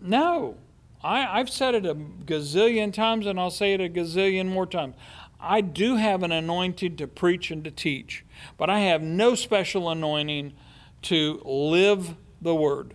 No. 0.00 0.56
I, 1.02 1.38
have 1.38 1.48
said 1.48 1.74
it 1.74 1.86
a 1.86 1.94
gazillion 1.94 2.92
times 2.92 3.26
and 3.26 3.40
I'll 3.40 3.50
say 3.50 3.72
it 3.72 3.80
a 3.80 3.88
gazillion 3.88 4.48
more 4.48 4.66
times. 4.66 4.94
I 5.40 5.62
do 5.62 5.96
have 5.96 6.22
an 6.22 6.32
anointing 6.32 6.96
to 6.96 7.06
preach 7.06 7.50
and 7.50 7.64
to 7.64 7.70
teach, 7.70 8.24
but 8.58 8.68
I 8.68 8.80
have 8.80 9.00
no 9.00 9.34
special 9.34 9.88
anointing 9.88 10.52
to 11.02 11.40
live 11.44 12.16
the 12.42 12.54
word. 12.54 12.94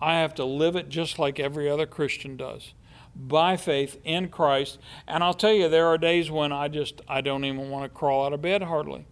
I 0.00 0.14
have 0.14 0.34
to 0.36 0.44
live 0.44 0.76
it 0.76 0.88
just 0.88 1.18
like 1.18 1.38
every 1.38 1.68
other 1.68 1.86
Christian 1.86 2.36
does 2.36 2.72
by 3.14 3.56
faith 3.56 3.98
in 4.04 4.28
Christ. 4.28 4.78
And 5.06 5.22
I'll 5.24 5.34
tell 5.34 5.52
you, 5.52 5.68
there 5.68 5.86
are 5.86 5.98
days 5.98 6.30
when 6.30 6.52
I 6.52 6.68
just, 6.68 7.00
I 7.08 7.20
don't 7.20 7.44
even 7.44 7.70
want 7.70 7.84
to 7.84 7.88
crawl 7.88 8.26
out 8.26 8.32
of 8.32 8.42
bed 8.42 8.62
hardly. 8.62 9.06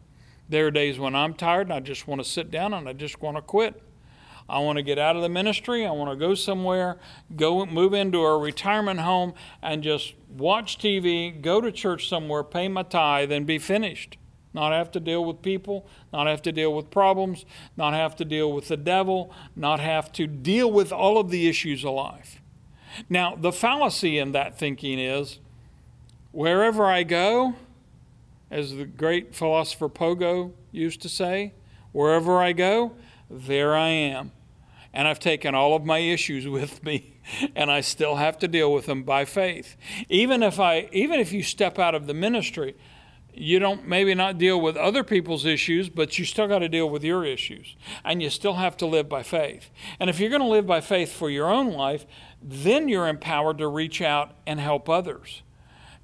There 0.49 0.67
are 0.67 0.71
days 0.71 0.99
when 0.99 1.15
I'm 1.15 1.35
tired 1.35 1.69
and 1.69 1.73
I 1.73 1.81
just 1.81 2.07
want 2.07 2.23
to 2.23 2.29
sit 2.29 2.51
down 2.51 2.75
and 2.75 2.89
I 2.89 2.93
just 2.93 3.21
want 3.23 3.37
to 3.37 3.43
quit. 3.43 3.83
I 4.49 4.59
want 4.59 4.77
to 4.77 4.83
get 4.83 4.99
out 4.99 5.17
of 5.17 5.23
the 5.23 5.29
ministry. 5.29 5.87
I 5.87 5.91
want 5.91 6.11
to 6.11 6.17
go 6.17 6.35
somewhere, 6.35 6.99
go 7.35 7.65
move 7.65 7.95
into 7.95 8.19
a 8.19 8.39
retirement 8.39 9.01
home 9.01 9.33
and 9.63 9.83
just 9.83 10.15
watch 10.29 10.79
TV, 10.79 11.41
go 11.41 11.61
to 11.61 11.73
church 11.73 12.09
somewhere, 12.09 12.45
pay 12.45 12.69
my 12.69 12.83
tithe, 12.83 13.33
and 13.33 13.47
be 13.47 13.59
finished. 13.59 14.19
Not 14.53 14.73
have 14.73 14.93
to 14.93 15.01
deal 15.01 15.25
with 15.25 15.43
people, 15.43 15.87
not 16.13 16.29
have 16.29 16.41
to 16.43 16.53
deal 16.53 16.73
with 16.75 16.91
problems, 16.91 17.45
not 17.77 17.93
have 17.95 18.15
to 18.17 18.25
deal 18.25 18.53
with 18.53 18.69
the 18.69 18.77
devil, 18.77 19.35
not 19.57 19.81
have 19.81 20.13
to 20.13 20.27
deal 20.29 20.71
with 20.71 20.93
all 20.93 21.19
of 21.19 21.31
the 21.31 21.49
issues 21.49 21.85
of 21.85 21.95
life. 21.95 22.41
Now, 23.09 23.35
the 23.35 23.51
fallacy 23.51 24.19
in 24.19 24.31
that 24.33 24.57
thinking 24.57 25.01
is 25.01 25.41
wherever 26.31 26.87
I 26.87 27.03
go, 27.03 27.55
as 28.51 28.75
the 28.75 28.85
great 28.85 29.35
philosopher 29.35 29.89
Pogo 29.89 30.53
used 30.71 31.03
to 31.03 31.09
say, 31.09 31.55
wherever 31.93 32.39
I 32.39 32.53
go, 32.53 32.93
there 33.31 33.77
I 33.77 33.89
am. 33.89 34.33
And 34.93 35.09
I've 35.09 35.19
taken 35.19 35.55
all 35.55 35.75
of 35.75 35.85
my 35.85 35.99
issues 35.99 36.47
with 36.49 36.85
me 36.85 37.15
and 37.55 37.71
I 37.71 37.81
still 37.81 38.17
have 38.17 38.39
to 38.39 38.49
deal 38.49 38.73
with 38.73 38.87
them 38.87 39.03
by 39.03 39.25
faith. 39.25 39.77
Even 40.09 40.43
if 40.43 40.61
I 40.61 40.89
even 40.93 41.21
if 41.21 41.33
you 41.33 41.43
step 41.43 41.79
out 41.79 41.95
of 41.95 42.07
the 42.07 42.15
ministry, 42.15 42.75
you 43.37 43.59
don't 43.59 43.87
maybe 43.89 44.15
not 44.15 44.39
deal 44.39 44.61
with 44.61 44.77
other 44.77 45.03
people's 45.03 45.45
issues, 45.45 45.89
but 45.89 46.19
you 46.19 46.25
still 46.25 46.47
got 46.47 46.61
to 46.61 46.69
deal 46.69 46.89
with 46.89 47.03
your 47.03 47.25
issues. 47.25 47.77
And 48.05 48.23
you 48.23 48.31
still 48.31 48.55
have 48.55 48.77
to 48.79 48.87
live 48.87 49.09
by 49.09 49.23
faith. 49.23 49.71
And 49.99 50.09
if 50.09 50.21
you're 50.21 50.31
going 50.31 50.43
to 50.43 50.49
live 50.49 50.67
by 50.67 50.81
faith 50.81 51.13
for 51.13 51.29
your 51.29 51.51
own 51.51 51.73
life, 51.73 52.07
then 52.41 52.89
you're 52.89 53.09
empowered 53.09 53.59
to 53.59 53.67
reach 53.67 54.01
out 54.01 54.37
and 54.47 54.61
help 54.61 54.89
others. 54.89 55.43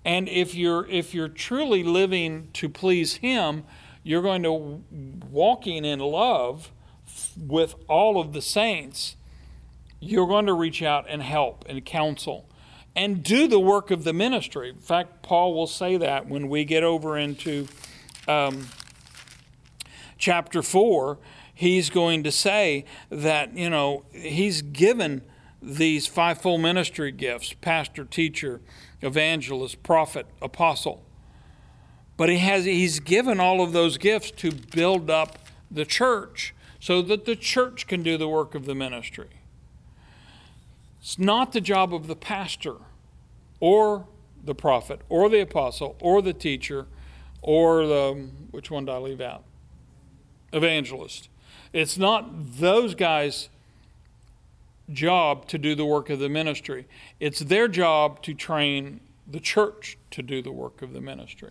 And 0.05 0.29
if 0.29 0.55
you're 0.55 0.87
if 0.89 1.15
you're 1.15 1.29
truly 1.29 1.83
living 1.83 2.49
to 2.55 2.69
please 2.69 3.17
him, 3.17 3.65
you're 4.03 4.23
going 4.23 4.43
to 4.43 4.83
walking 5.31 5.85
in 5.85 6.01
love 6.01 6.71
with 7.37 7.75
all 7.89 8.21
of 8.21 8.33
the 8.33 8.41
saints, 8.41 9.17
you're 9.99 10.27
going 10.27 10.47
to 10.47 10.55
reach 10.55 10.83
out 10.83 11.07
and 11.09 11.23
help 11.23 11.65
and 11.69 11.85
counsel 11.85 12.47
and 12.97 13.23
do 13.23 13.47
the 13.47 13.61
work 13.61 13.91
of 13.91 14.05
the 14.05 14.13
ministry. 14.13 14.71
In 14.71 14.79
fact, 14.79 15.23
Paul 15.23 15.55
will 15.55 15.67
say 15.67 15.97
that 15.97 16.29
when 16.29 16.49
we 16.49 16.65
get 16.65 16.83
over 16.83 17.17
into 17.17 17.69
um, 18.27 18.69
chapter 20.21 20.63
4. 20.63 21.19
He's 21.53 21.91
going 21.91 22.23
to 22.23 22.31
say 22.31 22.85
that, 23.11 23.57
you 23.57 23.69
know, 23.69 24.05
he's 24.13 24.63
given 24.63 25.23
these 25.61 26.07
fivefold 26.07 26.61
ministry 26.61 27.11
gifts 27.11 27.53
pastor, 27.55 28.05
teacher, 28.05 28.61
evangelist, 29.03 29.83
prophet, 29.83 30.27
apostle. 30.43 31.03
But 32.17 32.29
he 32.29 32.39
has, 32.39 32.65
he's 32.65 33.01
given 33.01 33.41
all 33.41 33.63
of 33.63 33.73
those 33.73 33.97
gifts 33.97 34.31
to 34.33 34.53
build 34.53 35.11
up 35.11 35.39
the 35.71 35.85
church 35.85 36.55
so 36.79 37.03
that 37.03 37.25
the 37.25 37.37
church 37.37 37.87
can 37.87 38.03
do 38.03 38.17
the 38.17 38.29
work 38.29 38.55
of 38.55 38.67
the 38.67 38.75
ministry. 38.75 39.29
It's 41.01 41.19
not 41.19 41.53
the 41.53 41.61
job 41.61 41.95
of 41.95 42.07
the 42.07 42.17
pastor 42.17 42.77
or 43.59 44.07
the 44.45 44.55
prophet 44.55 45.01
or 45.09 45.29
the 45.29 45.41
apostle 45.41 45.97
or 46.01 46.21
the 46.21 46.33
teacher 46.33 46.87
or 47.43 47.87
the, 47.87 48.29
which 48.51 48.71
one 48.71 48.85
did 48.85 48.95
I 48.95 48.99
leave 48.99 49.21
out? 49.21 49.45
Evangelist. 50.53 51.29
It's 51.73 51.97
not 51.97 52.59
those 52.59 52.95
guys' 52.95 53.49
job 54.93 55.47
to 55.49 55.59
do 55.59 55.75
the 55.75 55.85
work 55.85 56.11
of 56.11 56.19
the 56.19 56.29
ministry, 56.29 56.87
it's 57.19 57.41
their 57.41 57.69
job 57.69 58.23
to 58.23 58.35
train 58.35 59.01
the 59.27 59.41
church 59.41 59.99
to 60.11 60.23
do 60.23 60.43
the 60.43 60.53
work 60.53 60.83
of 60.83 60.93
the 60.93 61.01
ministry. 61.01 61.51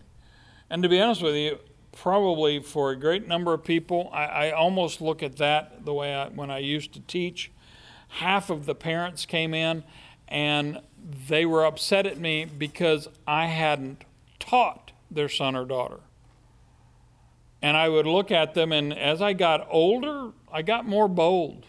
And 0.70 0.84
to 0.84 0.90
be 0.90 1.00
honest 1.02 1.22
with 1.22 1.36
you, 1.36 1.60
probably 1.92 2.60
for 2.62 2.92
a 2.92 2.96
great 2.96 3.28
number 3.28 3.54
of 3.54 3.64
people, 3.64 4.10
I, 4.14 4.26
I 4.26 4.52
almost 4.52 5.02
look 5.02 5.24
at 5.24 5.38
that 5.38 5.86
the 5.86 5.94
way 5.94 6.14
I, 6.14 6.28
when 6.30 6.52
I 6.52 6.60
used 6.60 6.94
to 6.94 7.00
teach. 7.02 7.52
Half 8.10 8.50
of 8.50 8.66
the 8.66 8.76
parents 8.76 9.26
came 9.26 9.54
in 9.54 9.84
and 10.28 10.82
they 11.28 11.46
were 11.46 11.66
upset 11.66 12.06
at 12.06 12.20
me 12.20 12.46
because 12.46 13.08
I 13.28 13.48
hadn't 13.48 14.04
taught 14.40 14.92
their 15.10 15.30
son 15.30 15.56
or 15.56 15.66
daughter. 15.66 16.00
And 17.62 17.76
I 17.76 17.90
would 17.90 18.08
look 18.08 18.32
at 18.32 18.54
them, 18.54 18.72
and 18.72 18.94
as 18.94 19.22
I 19.22 19.34
got 19.34 19.68
older, 19.70 20.32
I 20.52 20.62
got 20.62 20.86
more 20.86 21.10
bold. 21.10 21.66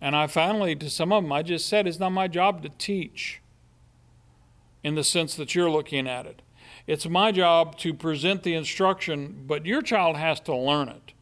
And 0.00 0.14
I 0.14 0.26
finally, 0.26 0.76
to 0.76 0.90
some 0.90 1.12
of 1.12 1.24
them, 1.24 1.32
I 1.32 1.42
just 1.42 1.68
said, 1.68 1.86
it's 1.86 1.98
not 1.98 2.10
my 2.10 2.28
job 2.28 2.62
to 2.62 2.68
teach 2.68 3.40
in 4.84 4.94
the 4.94 5.04
sense 5.04 5.34
that 5.34 5.54
you're 5.54 5.70
looking 5.70 6.06
at 6.06 6.26
it. 6.26 6.42
It's 6.86 7.08
my 7.08 7.32
job 7.32 7.76
to 7.78 7.92
present 7.92 8.42
the 8.42 8.54
instruction, 8.54 9.44
but 9.46 9.66
your 9.66 9.82
child 9.82 10.16
has 10.16 10.40
to 10.40 10.56
learn 10.56 10.88
it. 10.88 11.12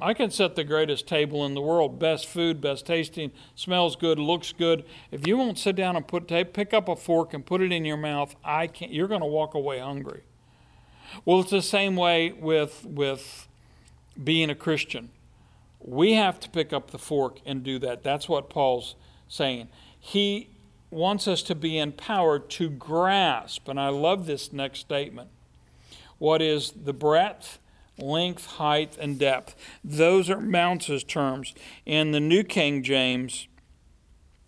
I 0.00 0.14
can 0.14 0.30
set 0.30 0.54
the 0.54 0.62
greatest 0.62 1.08
table 1.08 1.44
in 1.44 1.54
the 1.54 1.60
world, 1.60 1.98
best 1.98 2.26
food, 2.26 2.60
best 2.60 2.86
tasting, 2.86 3.32
smells 3.56 3.96
good, 3.96 4.18
looks 4.18 4.52
good. 4.52 4.84
If 5.10 5.26
you 5.26 5.36
won't 5.36 5.58
sit 5.58 5.74
down 5.74 5.96
and 5.96 6.06
put 6.06 6.28
pick 6.28 6.72
up 6.72 6.88
a 6.88 6.94
fork 6.94 7.34
and 7.34 7.44
put 7.44 7.60
it 7.60 7.72
in 7.72 7.84
your 7.84 7.96
mouth, 7.96 8.36
I 8.44 8.68
can't. 8.68 8.92
You're 8.92 9.08
going 9.08 9.22
to 9.22 9.26
walk 9.26 9.54
away 9.54 9.80
hungry. 9.80 10.22
Well, 11.24 11.40
it's 11.40 11.50
the 11.50 11.62
same 11.62 11.96
way 11.96 12.30
with 12.30 12.86
with 12.86 13.48
being 14.22 14.50
a 14.50 14.54
Christian. 14.54 15.10
We 15.80 16.14
have 16.14 16.40
to 16.40 16.50
pick 16.50 16.72
up 16.72 16.90
the 16.90 16.98
fork 16.98 17.40
and 17.46 17.62
do 17.62 17.78
that. 17.80 18.02
That's 18.02 18.28
what 18.28 18.50
Paul's 18.50 18.96
saying. 19.28 19.68
He 19.98 20.50
wants 20.90 21.28
us 21.28 21.42
to 21.42 21.54
be 21.54 21.78
empowered 21.78 22.48
to 22.50 22.68
grasp, 22.68 23.68
and 23.68 23.78
I 23.78 23.88
love 23.88 24.26
this 24.26 24.52
next 24.52 24.80
statement, 24.80 25.28
what 26.18 26.40
is 26.40 26.72
the 26.72 26.92
breadth, 26.92 27.58
length, 27.98 28.46
height, 28.46 28.96
and 28.98 29.18
depth. 29.18 29.54
Those 29.84 30.30
are 30.30 30.40
Mounce's 30.40 31.04
terms. 31.04 31.54
In 31.84 32.12
the 32.12 32.20
New 32.20 32.42
King 32.42 32.82
James, 32.82 33.48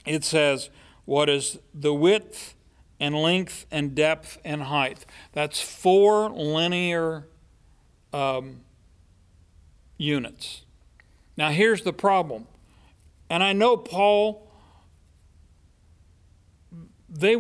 it 0.07 0.25
says, 0.25 0.71
what 1.05 1.29
is 1.29 1.59
the 1.75 1.93
width 1.93 2.55
and 3.01 3.15
length 3.15 3.67
and 3.71 3.95
depth 3.95 4.39
and 4.45 4.65
height. 4.65 5.07
That's 5.33 5.61
four 5.61 6.29
linear 6.31 7.27
um, 8.13 8.61
units. 9.97 10.65
Now, 11.41 11.49
here's 11.49 11.81
the 11.81 11.95
problem. 11.95 12.47
And 13.31 13.43
I 13.43 13.55
know 13.55 13.75
Paul 13.75 14.47
they 17.09 17.35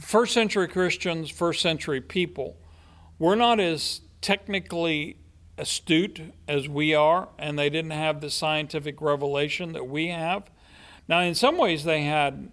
first 0.00 0.34
century 0.34 0.66
Christians, 0.66 1.30
first 1.30 1.62
century 1.62 2.00
people, 2.00 2.56
were 3.20 3.36
not 3.36 3.60
as 3.60 4.00
technically 4.20 5.18
astute 5.56 6.22
as 6.48 6.68
we 6.68 6.92
are, 6.92 7.28
and 7.38 7.56
they 7.56 7.70
didn't 7.70 7.92
have 7.92 8.20
the 8.20 8.30
scientific 8.30 9.00
revelation 9.00 9.74
that 9.74 9.86
we 9.86 10.08
have. 10.08 10.50
Now, 11.06 11.20
in 11.20 11.36
some 11.36 11.56
ways, 11.56 11.84
they 11.84 12.02
had 12.02 12.50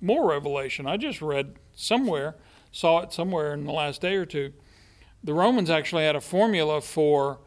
more 0.00 0.30
revelation. 0.30 0.86
I 0.86 0.96
just 0.96 1.20
read 1.20 1.56
somewhere, 1.74 2.36
saw 2.72 3.00
it 3.00 3.12
somewhere 3.12 3.52
in 3.52 3.66
the 3.66 3.72
last 3.72 4.00
day 4.00 4.14
or 4.14 4.24
two. 4.24 4.54
The 5.22 5.34
Romans 5.34 5.68
actually 5.68 6.04
had 6.04 6.16
a 6.16 6.22
formula 6.22 6.80
for 6.80 7.40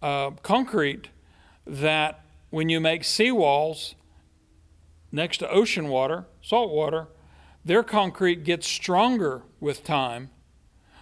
uh, 0.00 0.30
concrete 0.42 1.10
that 1.66 2.24
when 2.50 2.68
you 2.68 2.80
make 2.80 3.02
seawalls 3.02 3.94
next 5.12 5.38
to 5.38 5.50
ocean 5.50 5.88
water, 5.88 6.26
salt 6.42 6.70
water, 6.70 7.08
their 7.64 7.82
concrete 7.82 8.44
gets 8.44 8.66
stronger 8.66 9.42
with 9.60 9.84
time, 9.84 10.30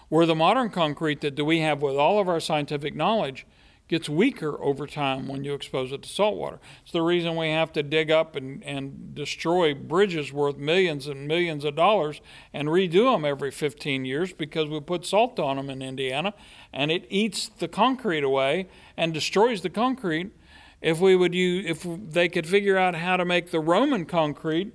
where 0.08 0.26
the 0.26 0.34
modern 0.34 0.70
concrete 0.70 1.20
that 1.20 1.42
we 1.42 1.60
have 1.60 1.82
with 1.82 1.96
all 1.96 2.18
of 2.18 2.28
our 2.28 2.40
scientific 2.40 2.94
knowledge 2.94 3.46
gets 3.88 4.08
weaker 4.08 4.62
over 4.62 4.86
time 4.86 5.26
when 5.26 5.44
you 5.44 5.54
expose 5.54 5.92
it 5.92 6.02
to 6.02 6.08
salt 6.08 6.36
water. 6.36 6.60
It's 6.82 6.92
the 6.92 7.02
reason 7.02 7.36
we 7.36 7.48
have 7.48 7.72
to 7.72 7.82
dig 7.82 8.10
up 8.10 8.36
and, 8.36 8.62
and 8.62 9.14
destroy 9.14 9.72
bridges 9.74 10.30
worth 10.30 10.58
millions 10.58 11.06
and 11.06 11.26
millions 11.26 11.64
of 11.64 11.74
dollars 11.74 12.20
and 12.52 12.68
redo 12.68 13.12
them 13.12 13.24
every 13.24 13.50
15 13.50 14.04
years 14.04 14.32
because 14.34 14.68
we 14.68 14.78
put 14.80 15.06
salt 15.06 15.40
on 15.40 15.56
them 15.56 15.70
in 15.70 15.80
Indiana 15.80 16.34
and 16.72 16.90
it 16.90 17.06
eats 17.08 17.48
the 17.48 17.68
concrete 17.68 18.22
away 18.22 18.68
and 18.96 19.14
destroys 19.14 19.62
the 19.62 19.70
concrete. 19.70 20.32
If 20.80 21.00
we 21.00 21.16
would 21.16 21.34
use, 21.34 21.66
if 21.66 21.86
they 22.12 22.28
could 22.28 22.46
figure 22.46 22.76
out 22.76 22.94
how 22.94 23.16
to 23.16 23.24
make 23.24 23.50
the 23.50 23.60
Roman 23.60 24.04
concrete, 24.04 24.72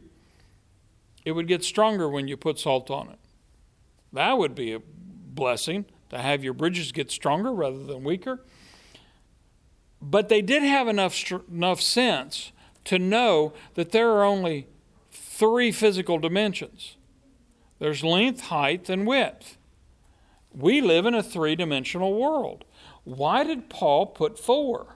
it 1.23 1.31
would 1.31 1.47
get 1.47 1.63
stronger 1.63 2.09
when 2.09 2.27
you 2.27 2.35
put 2.35 2.59
salt 2.59 2.91
on 2.91 3.09
it. 3.09 3.19
That 4.11 4.37
would 4.37 4.53
be 4.53 4.73
a 4.73 4.79
blessing 4.79 5.85
to 6.09 6.19
have 6.19 6.43
your 6.43 6.53
bridges 6.53 6.91
get 6.91 7.09
stronger 7.09 7.51
rather 7.51 7.83
than 7.83 8.03
weaker. 8.03 8.41
But 10.01 10.29
they 10.29 10.41
did 10.41 10.63
have 10.63 10.87
enough, 10.87 11.31
enough 11.49 11.81
sense 11.81 12.51
to 12.85 12.99
know 12.99 13.53
that 13.75 13.91
there 13.91 14.11
are 14.11 14.23
only 14.23 14.67
three 15.11 15.71
physical 15.71 16.19
dimensions 16.19 16.97
there's 17.79 18.03
length, 18.03 18.41
height, 18.41 18.87
and 18.87 19.05
width. 19.05 19.57
We 20.53 20.79
live 20.79 21.05
in 21.05 21.13
a 21.13 21.23
three 21.23 21.55
dimensional 21.55 22.17
world. 22.17 22.63
Why 23.03 23.43
did 23.43 23.69
Paul 23.69 24.05
put 24.05 24.39
four? 24.39 24.92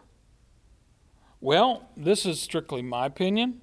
Well, 1.47 1.87
this 1.95 2.25
is 2.25 2.41
strictly 2.41 2.81
my 2.81 3.05
opinion. 3.05 3.61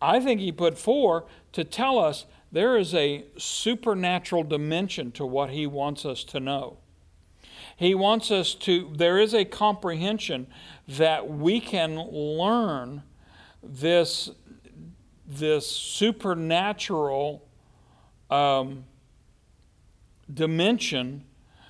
I 0.00 0.18
think 0.18 0.40
he 0.40 0.50
put 0.50 0.78
four 0.78 1.26
to 1.52 1.62
tell 1.62 1.98
us 1.98 2.24
there 2.50 2.78
is 2.78 2.94
a 2.94 3.26
supernatural 3.36 4.44
dimension 4.44 5.12
to 5.12 5.26
what 5.26 5.50
he 5.50 5.66
wants 5.66 6.06
us 6.06 6.24
to 6.24 6.40
know. 6.40 6.78
He 7.76 7.94
wants 7.94 8.30
us 8.30 8.54
to, 8.54 8.90
there 8.96 9.18
is 9.18 9.34
a 9.34 9.44
comprehension 9.44 10.46
that 10.88 11.28
we 11.28 11.60
can 11.60 11.98
learn 11.98 13.02
this, 13.62 14.30
this 15.26 15.66
supernatural 15.70 17.46
um, 18.30 18.86
dimension. 20.32 21.24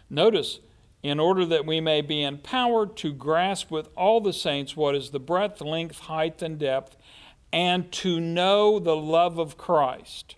Notice, 0.08 0.60
in 1.04 1.20
order 1.20 1.46
that 1.46 1.64
we 1.64 1.80
may 1.80 2.00
be 2.00 2.24
empowered 2.24 2.96
to 2.96 3.12
grasp 3.12 3.70
with 3.70 3.88
all 3.94 4.20
the 4.20 4.32
saints 4.32 4.76
what 4.76 4.96
is 4.96 5.10
the 5.10 5.20
breadth, 5.20 5.60
length, 5.60 6.00
height, 6.00 6.42
and 6.42 6.58
depth, 6.58 6.96
and 7.52 7.92
to 7.92 8.18
know 8.18 8.80
the 8.80 8.96
love 8.96 9.38
of 9.38 9.56
Christ. 9.56 10.34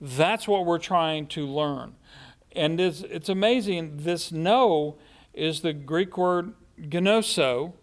That's 0.00 0.48
what 0.48 0.64
we're 0.64 0.78
trying 0.78 1.26
to 1.26 1.46
learn 1.46 1.96
and 2.58 2.80
it's, 2.80 3.02
it's 3.02 3.28
amazing. 3.28 3.98
This 3.98 4.32
know 4.32 4.96
is 5.32 5.60
the 5.60 5.72
Greek 5.72 6.18
word 6.18 6.54
gnoso. 6.80 7.74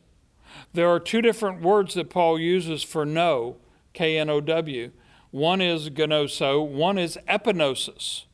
There 0.74 0.90
are 0.90 1.00
two 1.00 1.22
different 1.22 1.62
words 1.62 1.94
that 1.94 2.10
Paul 2.10 2.40
uses 2.40 2.84
for 2.84 3.06
know, 3.06 3.58
K 3.94 4.18
N 4.18 4.30
O 4.30 4.42
W. 4.42 4.92
One 5.32 5.62
is 5.62 5.90
gnoso, 5.90 6.66
one 6.66 6.98
is 6.98 7.18
epignosis. 7.28 8.26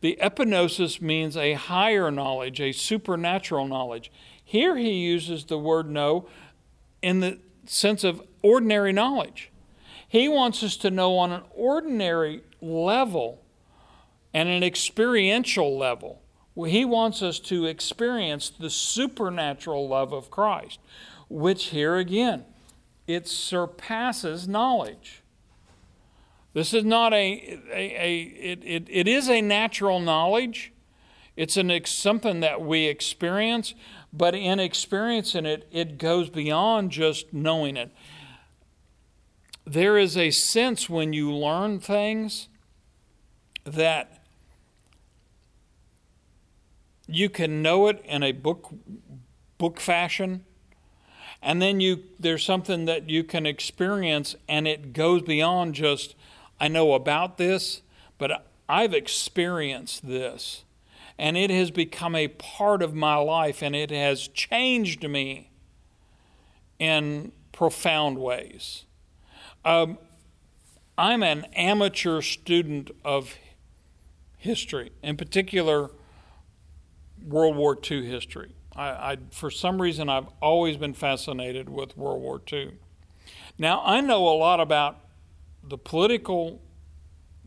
The 0.00 0.18
epignosis 0.20 1.00
means 1.00 1.36
a 1.36 1.54
higher 1.54 2.10
knowledge, 2.10 2.60
a 2.60 2.72
supernatural 2.72 3.68
knowledge. 3.68 4.10
Here 4.42 4.76
he 4.76 4.92
uses 4.92 5.44
the 5.44 5.58
word 5.58 5.90
know 5.90 6.26
in 7.02 7.20
the 7.20 7.38
sense 7.66 8.02
of 8.02 8.22
ordinary 8.42 8.92
knowledge. 8.92 9.50
He 10.08 10.28
wants 10.28 10.62
us 10.62 10.76
to 10.78 10.90
know 10.90 11.18
on 11.18 11.32
an 11.32 11.42
ordinary 11.54 12.42
level 12.60 13.42
and 14.34 14.48
an 14.48 14.62
experiential 14.62 15.78
level. 15.78 16.22
He 16.56 16.84
wants 16.84 17.22
us 17.22 17.38
to 17.40 17.66
experience 17.66 18.50
the 18.50 18.70
supernatural 18.70 19.88
love 19.88 20.12
of 20.12 20.30
Christ, 20.30 20.80
which 21.28 21.66
here 21.66 21.96
again, 21.96 22.44
it 23.06 23.28
surpasses 23.28 24.48
knowledge. 24.48 25.19
This 26.52 26.74
is 26.74 26.84
not 26.84 27.12
a, 27.12 27.60
a, 27.72 27.76
a 27.76 28.22
it, 28.22 28.64
it, 28.64 28.86
it 28.88 29.08
is 29.08 29.28
a 29.28 29.40
natural 29.40 30.00
knowledge. 30.00 30.72
It's 31.36 31.56
an, 31.56 31.72
something 31.84 32.40
that 32.40 32.60
we 32.60 32.86
experience, 32.86 33.74
but 34.12 34.34
in 34.34 34.58
experiencing 34.58 35.46
it, 35.46 35.68
it 35.70 35.96
goes 35.96 36.28
beyond 36.28 36.90
just 36.90 37.32
knowing 37.32 37.76
it. 37.76 37.92
There 39.64 39.96
is 39.96 40.16
a 40.16 40.30
sense 40.30 40.90
when 40.90 41.12
you 41.12 41.32
learn 41.32 41.78
things 41.78 42.48
that 43.64 44.20
you 47.06 47.28
can 47.28 47.62
know 47.62 47.86
it 47.86 48.02
in 48.04 48.22
a 48.22 48.32
book 48.32 48.72
book 49.58 49.78
fashion 49.78 50.44
and 51.42 51.60
then 51.60 51.80
you 51.80 52.02
there's 52.18 52.44
something 52.44 52.84
that 52.86 53.10
you 53.10 53.24
can 53.24 53.46
experience 53.46 54.34
and 54.48 54.66
it 54.66 54.92
goes 54.92 55.22
beyond 55.22 55.74
just 55.74 56.14
I 56.60 56.68
know 56.68 56.92
about 56.92 57.38
this 57.38 57.82
but 58.20 58.46
I've 58.68 58.94
experienced 58.94 60.06
this 60.06 60.64
and 61.18 61.36
it 61.36 61.50
has 61.50 61.70
become 61.70 62.14
a 62.14 62.28
part 62.28 62.82
of 62.82 62.94
my 62.94 63.16
life 63.16 63.62
and 63.62 63.74
it 63.74 63.90
has 63.90 64.28
changed 64.28 65.08
me 65.08 65.50
in 66.78 67.32
profound 67.52 68.18
ways. 68.18 68.84
Um, 69.64 69.98
I'm 70.96 71.22
an 71.22 71.46
amateur 71.54 72.20
student 72.20 72.90
of 73.04 73.36
history, 74.36 74.92
in 75.02 75.16
particular 75.16 75.90
World 77.26 77.56
War 77.56 77.78
II 77.90 78.06
history. 78.06 78.54
I, 78.76 78.88
I, 78.88 79.16
for 79.30 79.50
some 79.50 79.80
reason, 79.80 80.08
I've 80.08 80.28
always 80.40 80.76
been 80.76 80.94
fascinated 80.94 81.68
with 81.68 81.96
World 81.96 82.22
War 82.22 82.40
II. 82.50 82.72
Now, 83.58 83.82
I 83.84 84.00
know 84.00 84.28
a 84.28 84.36
lot 84.36 84.60
about 84.60 84.98
the 85.62 85.78
political, 85.78 86.60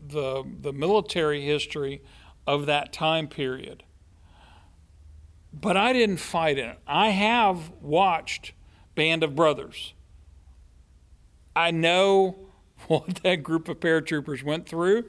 the, 0.06 0.44
the 0.60 0.72
military 0.72 1.44
history 1.44 2.02
of 2.46 2.66
that 2.66 2.92
time 2.92 3.28
period, 3.28 3.84
but 5.52 5.76
I 5.76 5.92
didn't 5.92 6.18
fight 6.18 6.58
in 6.58 6.70
it. 6.70 6.78
I 6.86 7.10
have 7.10 7.70
watched 7.80 8.52
Band 8.94 9.22
of 9.22 9.34
Brothers. 9.34 9.94
I 11.54 11.70
know 11.70 12.36
what 12.86 13.16
that 13.22 13.42
group 13.42 13.68
of 13.68 13.80
paratroopers 13.80 14.42
went 14.42 14.68
through. 14.68 15.04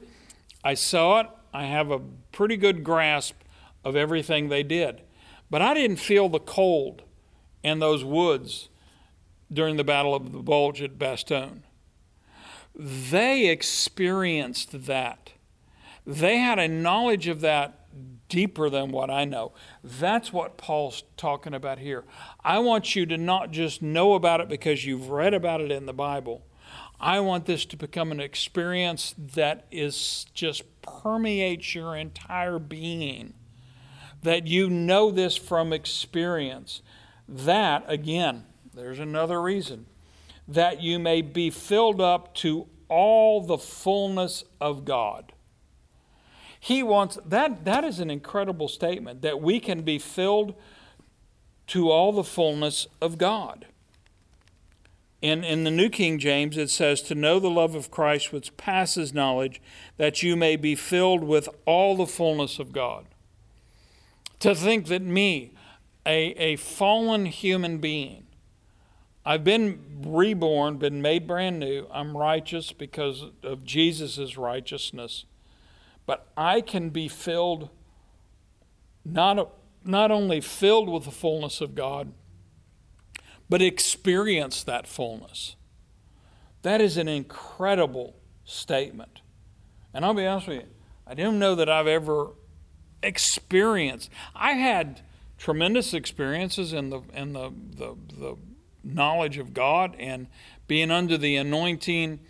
I 0.62 0.74
saw 0.74 1.20
it. 1.20 1.26
I 1.52 1.64
have 1.64 1.90
a 1.90 2.00
pretty 2.32 2.56
good 2.56 2.84
grasp 2.84 3.36
of 3.84 3.96
everything 3.96 4.48
they 4.48 4.62
did. 4.62 5.02
But 5.50 5.62
I 5.62 5.74
didn't 5.74 5.98
feel 5.98 6.28
the 6.28 6.40
cold 6.40 7.02
in 7.62 7.78
those 7.78 8.04
woods 8.04 8.68
during 9.52 9.76
the 9.76 9.84
Battle 9.84 10.14
of 10.14 10.32
the 10.32 10.42
Bulge 10.42 10.82
at 10.82 10.98
Bastogne. 10.98 11.62
They 12.76 13.48
experienced 13.48 14.86
that. 14.86 15.32
They 16.06 16.38
had 16.38 16.58
a 16.58 16.68
knowledge 16.68 17.26
of 17.26 17.40
that 17.40 17.80
deeper 18.28 18.68
than 18.68 18.90
what 18.90 19.10
I 19.10 19.24
know. 19.24 19.52
That's 19.82 20.32
what 20.32 20.58
Paul's 20.58 21.04
talking 21.16 21.54
about 21.54 21.78
here. 21.78 22.04
I 22.44 22.58
want 22.58 22.94
you 22.94 23.06
to 23.06 23.16
not 23.16 23.50
just 23.50 23.82
know 23.82 24.14
about 24.14 24.40
it 24.40 24.48
because 24.48 24.84
you've 24.84 25.08
read 25.08 25.32
about 25.32 25.60
it 25.60 25.70
in 25.70 25.86
the 25.86 25.92
Bible. 25.92 26.44
I 27.00 27.20
want 27.20 27.46
this 27.46 27.64
to 27.66 27.76
become 27.76 28.10
an 28.10 28.20
experience 28.20 29.14
that 29.18 29.66
is 29.70 30.26
just 30.34 30.62
permeates 30.82 31.74
your 31.74 31.96
entire 31.96 32.58
being 32.58 33.34
that 34.22 34.46
you 34.46 34.68
know 34.68 35.10
this 35.10 35.36
from 35.36 35.72
experience. 35.72 36.82
That, 37.28 37.84
again, 37.86 38.44
there's 38.74 38.98
another 38.98 39.40
reason, 39.40 39.86
that 40.48 40.82
you 40.82 40.98
may 40.98 41.22
be 41.22 41.50
filled 41.50 42.00
up 42.00 42.34
to 42.36 42.66
all 42.88 43.40
the 43.40 43.58
fullness 43.58 44.44
of 44.60 44.84
God. 44.84 45.32
He 46.58 46.82
wants 46.82 47.18
that 47.24 47.64
that 47.64 47.84
is 47.84 48.00
an 48.00 48.10
incredible 48.10 48.68
statement 48.68 49.22
that 49.22 49.40
we 49.40 49.60
can 49.60 49.82
be 49.82 49.98
filled 49.98 50.54
to 51.68 51.90
all 51.90 52.12
the 52.12 52.24
fullness 52.24 52.86
of 53.00 53.18
God. 53.18 53.66
In, 55.22 55.42
in 55.42 55.64
the 55.64 55.70
New 55.70 55.88
King 55.88 56.18
James, 56.18 56.56
it 56.56 56.70
says, 56.70 57.00
To 57.02 57.14
know 57.14 57.40
the 57.40 57.50
love 57.50 57.74
of 57.74 57.90
Christ 57.90 58.32
which 58.32 58.56
passes 58.56 59.14
knowledge, 59.14 59.60
that 59.96 60.22
you 60.22 60.36
may 60.36 60.56
be 60.56 60.74
filled 60.74 61.24
with 61.24 61.48
all 61.64 61.96
the 61.96 62.06
fullness 62.06 62.58
of 62.58 62.72
God. 62.72 63.06
To 64.40 64.54
think 64.54 64.86
that 64.88 65.02
me, 65.02 65.52
a, 66.04 66.32
a 66.32 66.56
fallen 66.56 67.26
human 67.26 67.78
being, 67.78 68.25
I've 69.28 69.42
been 69.42 69.80
reborn, 70.06 70.76
been 70.76 71.02
made 71.02 71.26
brand 71.26 71.58
new. 71.58 71.88
I'm 71.90 72.16
righteous 72.16 72.70
because 72.70 73.24
of 73.42 73.64
Jesus' 73.64 74.36
righteousness. 74.36 75.24
But 76.06 76.28
I 76.36 76.60
can 76.60 76.90
be 76.90 77.08
filled, 77.08 77.68
not, 79.04 79.50
not 79.84 80.12
only 80.12 80.40
filled 80.40 80.88
with 80.88 81.06
the 81.06 81.10
fullness 81.10 81.60
of 81.60 81.74
God, 81.74 82.12
but 83.48 83.60
experience 83.60 84.62
that 84.62 84.86
fullness. 84.86 85.56
That 86.62 86.80
is 86.80 86.96
an 86.96 87.08
incredible 87.08 88.14
statement. 88.44 89.22
And 89.92 90.04
I'll 90.04 90.14
be 90.14 90.24
honest 90.24 90.46
with 90.46 90.58
you, 90.58 90.68
I 91.04 91.14
don't 91.14 91.40
know 91.40 91.56
that 91.56 91.68
I've 91.68 91.88
ever 91.88 92.28
experienced. 93.02 94.08
I 94.36 94.52
had 94.52 95.00
tremendous 95.36 95.92
experiences 95.92 96.72
in 96.72 96.90
the 96.90 97.02
in 97.12 97.32
the, 97.32 97.50
the, 97.50 97.96
the 98.16 98.36
knowledge 98.86 99.38
of 99.38 99.52
God 99.52 99.96
and 99.98 100.26
being 100.66 100.90
under 100.90 101.18
the 101.18 101.36
anointing 101.36 102.20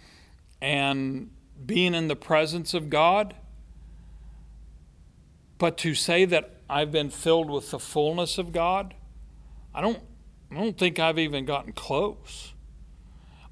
and 0.60 1.30
being 1.64 1.94
in 1.94 2.08
the 2.08 2.16
presence 2.16 2.74
of 2.74 2.90
God. 2.90 3.34
But 5.58 5.78
to 5.78 5.94
say 5.94 6.24
that 6.26 6.60
I've 6.68 6.92
been 6.92 7.10
filled 7.10 7.50
with 7.50 7.70
the 7.70 7.78
fullness 7.78 8.38
of 8.38 8.52
God, 8.52 8.94
I 9.74 9.80
don't 9.80 10.00
I 10.50 10.54
don't 10.54 10.78
think 10.78 10.98
I've 10.98 11.18
even 11.18 11.44
gotten 11.44 11.72
close. 11.72 12.52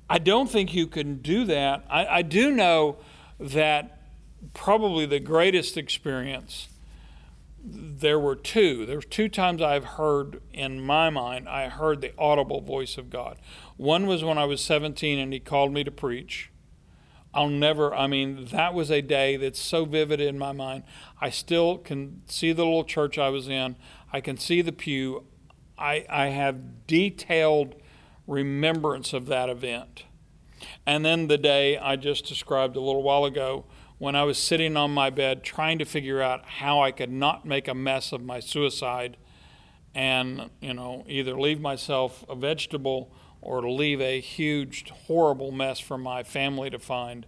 I 0.08 0.18
don't 0.18 0.50
think 0.50 0.74
you 0.74 0.86
can 0.86 1.16
do 1.16 1.44
that. 1.46 1.84
I, 1.90 2.06
I 2.06 2.22
do 2.22 2.52
know 2.52 2.98
that 3.40 4.02
probably 4.52 5.06
the 5.06 5.18
greatest 5.18 5.76
experience 5.76 6.68
there 7.64 8.20
were 8.20 8.36
two. 8.36 8.84
There 8.84 8.96
were 8.96 9.02
two 9.02 9.28
times 9.28 9.62
I've 9.62 9.84
heard 9.84 10.42
in 10.52 10.80
my 10.82 11.08
mind, 11.08 11.48
I 11.48 11.68
heard 11.68 12.02
the 12.02 12.12
audible 12.18 12.60
voice 12.60 12.98
of 12.98 13.08
God. 13.08 13.38
One 13.76 14.06
was 14.06 14.22
when 14.22 14.36
I 14.36 14.44
was 14.44 14.60
17 14.60 15.18
and 15.18 15.32
he 15.32 15.40
called 15.40 15.72
me 15.72 15.82
to 15.84 15.90
preach. 15.90 16.50
I'll 17.32 17.48
never, 17.48 17.92
I 17.94 18.06
mean, 18.06 18.46
that 18.52 18.74
was 18.74 18.90
a 18.90 19.00
day 19.00 19.36
that's 19.36 19.58
so 19.58 19.86
vivid 19.86 20.20
in 20.20 20.38
my 20.38 20.52
mind. 20.52 20.84
I 21.20 21.30
still 21.30 21.78
can 21.78 22.22
see 22.26 22.52
the 22.52 22.64
little 22.64 22.84
church 22.84 23.18
I 23.18 23.30
was 23.30 23.48
in, 23.48 23.76
I 24.12 24.20
can 24.20 24.36
see 24.36 24.62
the 24.62 24.72
pew. 24.72 25.24
I, 25.76 26.06
I 26.08 26.26
have 26.26 26.86
detailed 26.86 27.74
remembrance 28.28 29.12
of 29.12 29.26
that 29.26 29.48
event. 29.48 30.04
And 30.86 31.04
then 31.04 31.26
the 31.26 31.38
day 31.38 31.76
I 31.76 31.96
just 31.96 32.26
described 32.26 32.76
a 32.76 32.80
little 32.80 33.02
while 33.02 33.24
ago 33.24 33.64
when 34.04 34.14
I 34.14 34.24
was 34.24 34.36
sitting 34.36 34.76
on 34.76 34.90
my 34.90 35.08
bed 35.08 35.42
trying 35.42 35.78
to 35.78 35.86
figure 35.86 36.20
out 36.20 36.44
how 36.44 36.82
I 36.82 36.90
could 36.90 37.10
not 37.10 37.46
make 37.46 37.68
a 37.68 37.74
mess 37.74 38.12
of 38.12 38.22
my 38.22 38.38
suicide 38.38 39.16
and, 39.94 40.50
you 40.60 40.74
know, 40.74 41.06
either 41.08 41.40
leave 41.40 41.58
myself 41.58 42.22
a 42.28 42.34
vegetable 42.34 43.10
or 43.40 43.66
leave 43.66 44.02
a 44.02 44.20
huge, 44.20 44.90
horrible 44.90 45.52
mess 45.52 45.80
for 45.80 45.96
my 45.96 46.22
family 46.22 46.68
to 46.68 46.78
find. 46.78 47.24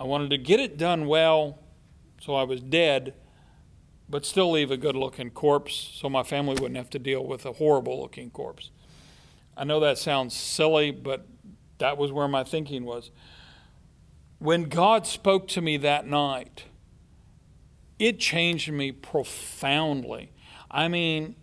I 0.00 0.04
wanted 0.04 0.30
to 0.30 0.38
get 0.38 0.58
it 0.58 0.78
done 0.78 1.06
well 1.06 1.58
so 2.18 2.34
I 2.34 2.44
was 2.44 2.62
dead, 2.62 3.12
but 4.08 4.24
still 4.24 4.50
leave 4.52 4.70
a 4.70 4.78
good 4.78 4.96
looking 4.96 5.28
corpse 5.28 5.74
so 5.74 6.08
my 6.08 6.22
family 6.22 6.54
wouldn't 6.54 6.78
have 6.78 6.88
to 6.90 6.98
deal 6.98 7.26
with 7.26 7.44
a 7.44 7.52
horrible 7.52 8.00
looking 8.00 8.30
corpse. 8.30 8.70
I 9.54 9.64
know 9.64 9.80
that 9.80 9.98
sounds 9.98 10.34
silly, 10.34 10.92
but 10.92 11.26
that 11.76 11.98
was 11.98 12.10
where 12.10 12.26
my 12.26 12.42
thinking 12.42 12.86
was. 12.86 13.10
When 14.44 14.64
God 14.64 15.06
spoke 15.06 15.48
to 15.48 15.62
me 15.62 15.78
that 15.78 16.06
night, 16.06 16.64
it 17.98 18.18
changed 18.18 18.70
me 18.70 18.92
profoundly. 18.92 20.32
I 20.70 20.86
mean, 20.86 21.36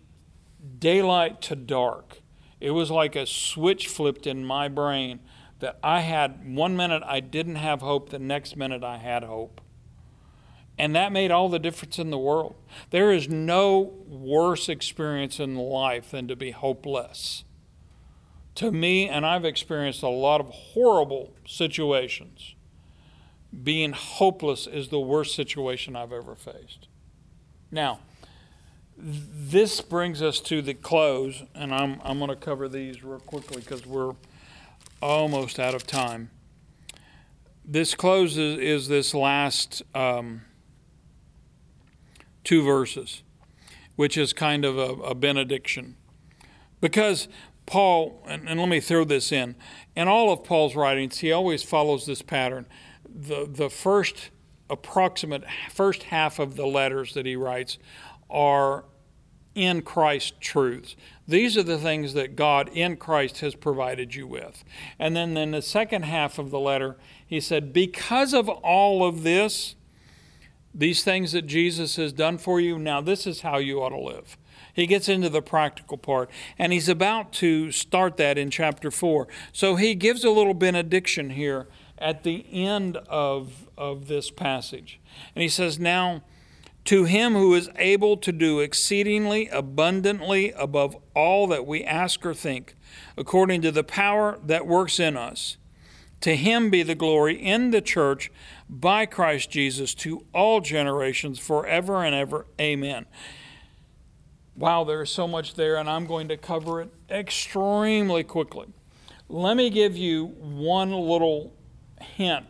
daylight 0.78 1.42
to 1.42 1.56
dark. 1.56 2.18
It 2.60 2.70
was 2.70 2.92
like 2.92 3.16
a 3.16 3.26
switch 3.26 3.88
flipped 3.88 4.24
in 4.24 4.44
my 4.44 4.68
brain 4.68 5.18
that 5.58 5.80
I 5.82 6.02
had 6.02 6.54
one 6.54 6.76
minute 6.76 7.02
I 7.04 7.18
didn't 7.18 7.56
have 7.56 7.80
hope, 7.80 8.10
the 8.10 8.20
next 8.20 8.56
minute 8.56 8.84
I 8.84 8.98
had 8.98 9.24
hope. 9.24 9.60
And 10.78 10.94
that 10.94 11.10
made 11.10 11.32
all 11.32 11.48
the 11.48 11.58
difference 11.58 11.98
in 11.98 12.10
the 12.10 12.18
world. 12.18 12.54
There 12.90 13.10
is 13.10 13.28
no 13.28 13.80
worse 14.06 14.68
experience 14.68 15.40
in 15.40 15.56
life 15.56 16.12
than 16.12 16.28
to 16.28 16.36
be 16.36 16.52
hopeless. 16.52 17.42
To 18.54 18.70
me, 18.70 19.08
and 19.08 19.26
I've 19.26 19.44
experienced 19.44 20.04
a 20.04 20.08
lot 20.08 20.40
of 20.40 20.50
horrible 20.50 21.34
situations, 21.44 22.54
being 23.62 23.92
hopeless 23.92 24.66
is 24.66 24.88
the 24.88 25.00
worst 25.00 25.34
situation 25.34 25.94
I've 25.94 26.12
ever 26.12 26.34
faced. 26.34 26.88
Now, 27.70 28.00
this 28.96 29.80
brings 29.80 30.22
us 30.22 30.40
to 30.40 30.62
the 30.62 30.74
close, 30.74 31.42
and 31.54 31.74
I'm, 31.74 32.00
I'm 32.04 32.18
going 32.18 32.30
to 32.30 32.36
cover 32.36 32.68
these 32.68 33.02
real 33.02 33.18
quickly 33.18 33.60
because 33.60 33.86
we're 33.86 34.14
almost 35.00 35.58
out 35.58 35.74
of 35.74 35.86
time. 35.86 36.30
This 37.64 37.94
closes 37.94 38.58
is 38.58 38.88
this 38.88 39.14
last 39.14 39.82
um, 39.94 40.42
two 42.44 42.62
verses, 42.62 43.22
which 43.96 44.16
is 44.16 44.32
kind 44.32 44.64
of 44.64 44.78
a, 44.78 44.92
a 45.02 45.14
benediction. 45.14 45.96
Because 46.80 47.28
Paul, 47.66 48.22
and, 48.26 48.48
and 48.48 48.58
let 48.58 48.68
me 48.68 48.80
throw 48.80 49.04
this 49.04 49.30
in, 49.32 49.54
in 49.94 50.08
all 50.08 50.32
of 50.32 50.44
Paul's 50.44 50.74
writings, 50.74 51.18
he 51.18 51.32
always 51.32 51.62
follows 51.62 52.06
this 52.06 52.22
pattern 52.22 52.66
the, 53.14 53.46
the 53.50 53.70
first 53.70 54.30
approximate 54.70 55.44
first 55.70 56.04
half 56.04 56.38
of 56.38 56.56
the 56.56 56.66
letters 56.66 57.14
that 57.14 57.26
he 57.26 57.36
writes 57.36 57.78
are 58.30 58.84
in 59.54 59.82
Christ 59.82 60.40
truths. 60.40 60.96
These 61.28 61.58
are 61.58 61.62
the 61.62 61.78
things 61.78 62.14
that 62.14 62.36
God 62.36 62.70
in 62.72 62.96
Christ 62.96 63.40
has 63.40 63.54
provided 63.54 64.14
you 64.14 64.26
with. 64.26 64.64
And 64.98 65.14
then 65.14 65.36
in 65.36 65.50
the 65.50 65.62
second 65.62 66.04
half 66.04 66.38
of 66.38 66.50
the 66.50 66.58
letter, 66.58 66.96
he 67.26 67.40
said, 67.40 67.72
Because 67.72 68.32
of 68.32 68.48
all 68.48 69.04
of 69.04 69.22
this, 69.22 69.74
these 70.74 71.04
things 71.04 71.32
that 71.32 71.42
Jesus 71.42 71.96
has 71.96 72.14
done 72.14 72.38
for 72.38 72.60
you, 72.60 72.78
now 72.78 73.02
this 73.02 73.26
is 73.26 73.42
how 73.42 73.58
you 73.58 73.82
ought 73.82 73.90
to 73.90 74.00
live. 74.00 74.38
He 74.74 74.86
gets 74.86 75.08
into 75.08 75.28
the 75.28 75.42
practical 75.42 75.98
part, 75.98 76.30
and 76.58 76.72
he's 76.72 76.88
about 76.88 77.32
to 77.34 77.70
start 77.70 78.16
that 78.16 78.38
in 78.38 78.50
chapter 78.50 78.90
4. 78.90 79.28
So 79.52 79.76
he 79.76 79.94
gives 79.94 80.24
a 80.24 80.30
little 80.30 80.54
benediction 80.54 81.30
here 81.30 81.68
at 82.02 82.24
the 82.24 82.44
end 82.52 82.96
of, 83.08 83.68
of 83.78 84.08
this 84.08 84.30
passage. 84.30 85.00
And 85.34 85.42
he 85.42 85.48
says, 85.48 85.78
Now, 85.78 86.22
to 86.84 87.04
him 87.04 87.34
who 87.34 87.54
is 87.54 87.70
able 87.76 88.16
to 88.18 88.32
do 88.32 88.58
exceedingly 88.58 89.48
abundantly 89.48 90.50
above 90.52 90.96
all 91.14 91.46
that 91.46 91.64
we 91.64 91.84
ask 91.84 92.26
or 92.26 92.34
think, 92.34 92.74
according 93.16 93.62
to 93.62 93.70
the 93.70 93.84
power 93.84 94.38
that 94.44 94.66
works 94.66 94.98
in 94.98 95.16
us, 95.16 95.56
to 96.20 96.36
him 96.36 96.70
be 96.70 96.82
the 96.82 96.94
glory 96.94 97.34
in 97.34 97.70
the 97.70 97.80
church 97.80 98.30
by 98.68 99.06
Christ 99.06 99.50
Jesus 99.50 99.94
to 99.94 100.24
all 100.34 100.60
generations 100.60 101.38
forever 101.38 102.04
and 102.04 102.14
ever. 102.14 102.46
Amen. 102.60 103.06
Wow, 104.56 104.84
there's 104.84 105.10
so 105.10 105.26
much 105.26 105.54
there, 105.54 105.76
and 105.76 105.88
I'm 105.88 106.06
going 106.06 106.28
to 106.28 106.36
cover 106.36 106.82
it 106.82 106.90
extremely 107.08 108.22
quickly. 108.22 108.68
Let 109.28 109.56
me 109.56 109.70
give 109.70 109.96
you 109.96 110.26
one 110.26 110.92
little 110.92 111.54
hint. 112.02 112.46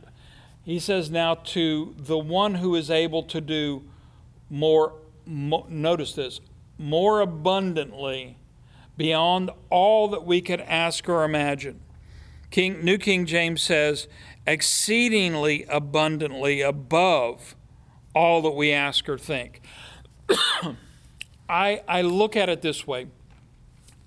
He 0.65 0.79
says, 0.79 1.11
Now 1.11 1.35
to 1.35 1.95
the 1.99 2.19
one 2.19 2.57
who 2.57 2.75
is 2.75 2.91
able 2.91 3.23
to 3.25 3.41
do 3.41 3.83
more, 4.51 4.95
notice 5.27 6.13
this, 6.15 6.41
more 6.79 7.21
abundantly 7.21 8.37
beyond 8.97 9.51
all 9.71 10.09
that 10.09 10.25
we 10.25 10.41
could 10.41 10.61
ask 10.61 11.09
or 11.09 11.25
imagine. 11.25 11.81
King, 12.51 12.85
New 12.85 12.99
King 12.99 13.25
James 13.25 13.63
says, 13.63 14.09
exceedingly 14.47 15.65
abundantly 15.69 16.61
above 16.61 17.57
all 18.15 18.43
that 18.43 18.51
we 18.51 18.71
ask 18.73 19.09
or 19.09 19.17
think. 19.17 19.63
I, 21.49 21.83
I 21.89 22.03
look 22.03 22.37
at 22.37 22.49
it 22.49 22.63
this 22.63 22.87
way 22.87 23.07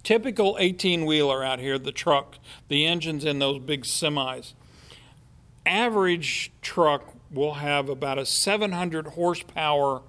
typical 0.03 0.55
18 0.59 1.05
wheeler 1.05 1.43
out 1.43 1.59
here, 1.59 1.79
the 1.79 1.91
truck, 1.91 2.37
the 2.67 2.85
engines 2.85 3.25
in 3.25 3.39
those 3.39 3.59
big 3.59 3.83
semis 3.83 4.53
average 5.65 6.51
truck 6.61 7.13
will 7.31 7.55
have 7.55 7.89
about 7.89 8.17
a 8.17 8.25
700 8.25 9.07
horsepower 9.07 10.01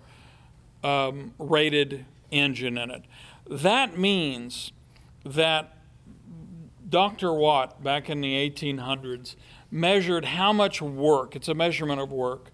um, 0.84 1.34
rated 1.38 2.04
engine 2.30 2.78
in 2.78 2.90
it. 2.90 3.02
That 3.48 3.98
means 3.98 4.72
that 5.24 5.76
Dr. 6.88 7.32
Watt, 7.32 7.82
back 7.82 8.08
in 8.08 8.20
the 8.20 8.34
1800s, 8.48 9.34
measured 9.70 10.24
how 10.24 10.52
much 10.52 10.80
work, 10.80 11.34
it's 11.34 11.48
a 11.48 11.54
measurement 11.54 12.00
of 12.00 12.12
work, 12.12 12.50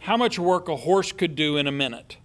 how 0.00 0.16
much 0.16 0.38
work 0.38 0.68
a 0.68 0.76
horse 0.76 1.12
could 1.12 1.34
do 1.34 1.56
in 1.56 1.66
a 1.66 1.72
minute. 1.72 2.18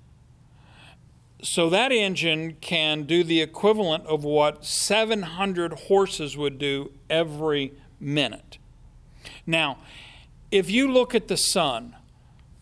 So 1.41 1.69
that 1.69 1.91
engine 1.91 2.57
can 2.59 3.03
do 3.03 3.23
the 3.23 3.41
equivalent 3.41 4.05
of 4.07 4.23
what 4.23 4.65
700 4.65 5.73
horses 5.73 6.35
would 6.35 6.57
do 6.57 6.91
every 7.09 7.73
minute. 7.99 8.57
Now, 9.45 9.77
if 10.51 10.69
you 10.69 10.91
look 10.91 11.13
at 11.13 11.27
the 11.27 11.37
sun, 11.37 11.95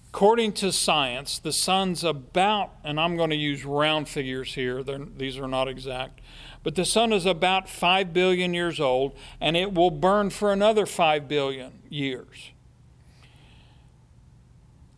according 0.10 0.54
to 0.54 0.72
science, 0.72 1.40
the 1.40 1.52
sun's 1.52 2.04
about, 2.04 2.72
and 2.84 3.00
I'm 3.00 3.18
going 3.18 3.30
to 3.30 3.36
use 3.36 3.66
round 3.66 4.08
figures 4.08 4.56
here, 4.56 4.82
these 4.84 5.38
are 5.38 5.48
not 5.48 5.68
exact, 5.68 6.22
but 6.64 6.76
the 6.76 6.86
sun 6.86 7.14
is 7.14 7.26
about 7.26 7.70
5 7.70 8.14
billion 8.14 8.54
years 8.54 8.80
old, 8.80 9.16
and 9.40 9.56
it 9.56 9.74
will 9.74 9.92
burn 9.92 10.30
for 10.30 10.52
another 10.52 10.86
5 10.86 11.28
billion 11.28 11.84
years. 11.90 12.52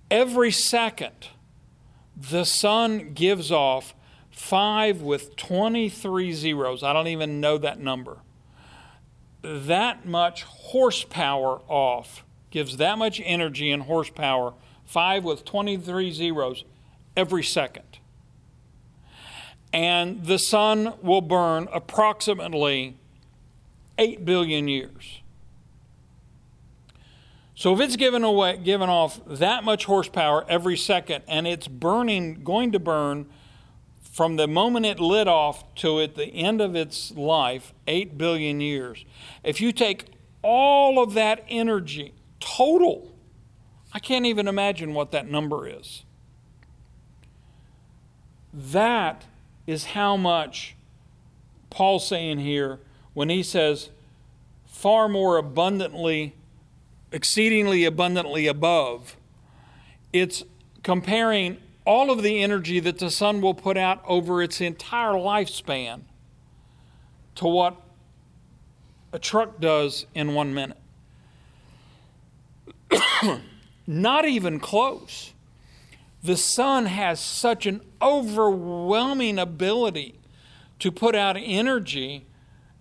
Every 0.09 0.51
second, 0.51 1.27
the 2.15 2.45
sun 2.45 3.13
gives 3.13 3.51
off 3.51 3.93
5 4.31 5.01
with 5.01 5.35
23 5.35 6.31
zeros. 6.31 6.83
I 6.83 6.93
don't 6.93 7.07
even 7.07 7.41
know 7.41 7.57
that 7.57 7.79
number. 7.79 8.19
that 9.41 10.05
much 10.05 10.43
horsepower 10.43 11.61
off, 11.67 12.23
gives 12.57 12.77
that 12.77 12.97
much 12.97 13.21
energy 13.23 13.69
and 13.69 13.83
horsepower, 13.83 14.51
five 14.83 15.23
with 15.23 15.45
23 15.45 16.09
zeros, 16.09 16.65
every 17.15 17.43
second. 17.43 17.99
And 19.71 20.25
the 20.25 20.39
sun 20.39 20.95
will 21.03 21.21
burn 21.21 21.67
approximately 21.71 22.97
8 23.99 24.25
billion 24.25 24.67
years. 24.67 25.21
So 27.53 27.75
if 27.75 27.79
it's 27.79 27.95
given 27.95 28.23
away, 28.23 28.57
given 28.57 28.89
off 28.89 29.21
that 29.27 29.63
much 29.63 29.85
horsepower 29.85 30.43
every 30.49 30.77
second, 30.77 31.25
and 31.27 31.45
it's 31.45 31.67
burning, 31.67 32.43
going 32.43 32.71
to 32.71 32.79
burn 32.79 33.27
from 34.01 34.37
the 34.37 34.47
moment 34.47 34.87
it 34.87 34.99
lit 34.99 35.27
off 35.27 35.75
to 35.75 36.01
at 36.01 36.15
the 36.15 36.25
end 36.25 36.59
of 36.59 36.75
its 36.75 37.11
life, 37.11 37.75
8 37.85 38.17
billion 38.17 38.61
years. 38.61 39.05
If 39.43 39.61
you 39.61 39.71
take 39.71 40.05
all 40.41 40.97
of 40.97 41.13
that 41.13 41.45
energy, 41.47 42.15
total, 42.39 43.13
I 43.93 43.99
can't 43.99 44.25
even 44.25 44.47
imagine 44.47 44.93
what 44.93 45.11
that 45.11 45.29
number 45.29 45.67
is. 45.67 46.03
That 48.53 49.25
is 49.65 49.85
how 49.85 50.17
much 50.17 50.75
Paul's 51.69 52.07
saying 52.07 52.39
here 52.39 52.79
when 53.13 53.29
he 53.29 53.43
says, 53.43 53.89
far 54.65 55.09
more 55.09 55.37
abundantly 55.37 56.33
exceedingly 57.11 57.85
abundantly 57.85 58.47
above. 58.47 59.15
It's 60.11 60.43
comparing 60.83 61.57
all 61.85 62.11
of 62.11 62.21
the 62.21 62.43
energy 62.43 62.79
that 62.81 62.99
the 62.99 63.09
sun 63.09 63.41
will 63.41 63.53
put 63.53 63.77
out 63.77 64.03
over 64.05 64.41
its 64.41 64.59
entire 64.59 65.13
lifespan 65.13 66.01
to 67.35 67.47
what 67.47 67.81
a 69.13 69.19
truck 69.19 69.59
does 69.59 70.05
in 70.13 70.33
one 70.33 70.53
minute. 70.53 70.77
Not 73.87 74.25
even 74.25 74.59
close. 74.59 75.33
The 76.23 76.37
sun 76.37 76.87
has 76.87 77.19
such 77.19 77.65
an 77.65 77.81
overwhelming 78.01 79.39
ability 79.39 80.15
to 80.79 80.91
put 80.91 81.15
out 81.15 81.37
energy 81.39 82.25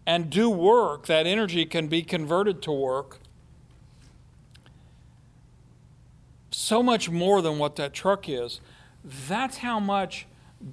and 0.07 0.31
do 0.31 0.49
work. 0.49 1.07
That 1.07 1.27
energy 1.27 1.65
can 1.65 1.89
be 1.89 2.03
converted 2.03 2.63
to 2.63 2.73
work 2.73 3.19
so 6.51 6.83
much 6.83 7.11
more 7.11 7.43
than 7.43 7.59
what 7.59 7.77
that 7.77 7.93
truck 7.93 8.29
is. 8.29 8.61
That's 9.05 9.59
how 9.59 9.79
much 9.79 10.27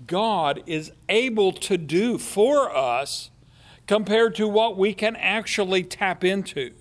God 0.07 0.63
is 0.65 0.91
able 1.09 1.51
to 1.53 1.77
do 1.77 2.17
for 2.17 2.75
us 2.75 3.29
compared 3.85 4.33
to 4.35 4.47
what 4.47 4.77
we 4.77 4.93
can 4.93 5.15
actually 5.17 5.83
tap 5.83 6.23
into. 6.23 6.71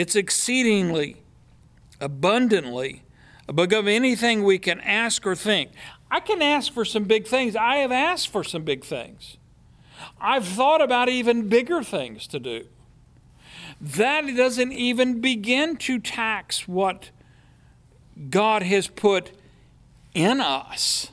It's 0.00 0.16
exceedingly, 0.16 1.16
abundantly 2.00 3.02
above 3.46 3.86
anything 3.86 4.44
we 4.44 4.58
can 4.58 4.80
ask 4.80 5.26
or 5.26 5.36
think. 5.36 5.72
I 6.10 6.20
can 6.20 6.40
ask 6.40 6.72
for 6.72 6.86
some 6.86 7.04
big 7.04 7.26
things. 7.26 7.54
I 7.54 7.74
have 7.76 7.92
asked 7.92 8.28
for 8.28 8.42
some 8.42 8.62
big 8.62 8.82
things. 8.82 9.36
I've 10.18 10.46
thought 10.46 10.80
about 10.80 11.10
even 11.10 11.50
bigger 11.50 11.82
things 11.82 12.26
to 12.28 12.40
do. 12.40 12.64
That 13.78 14.22
doesn't 14.34 14.72
even 14.72 15.20
begin 15.20 15.76
to 15.76 15.98
tax 15.98 16.66
what 16.66 17.10
God 18.30 18.62
has 18.62 18.86
put 18.86 19.32
in 20.14 20.40
us. 20.40 21.10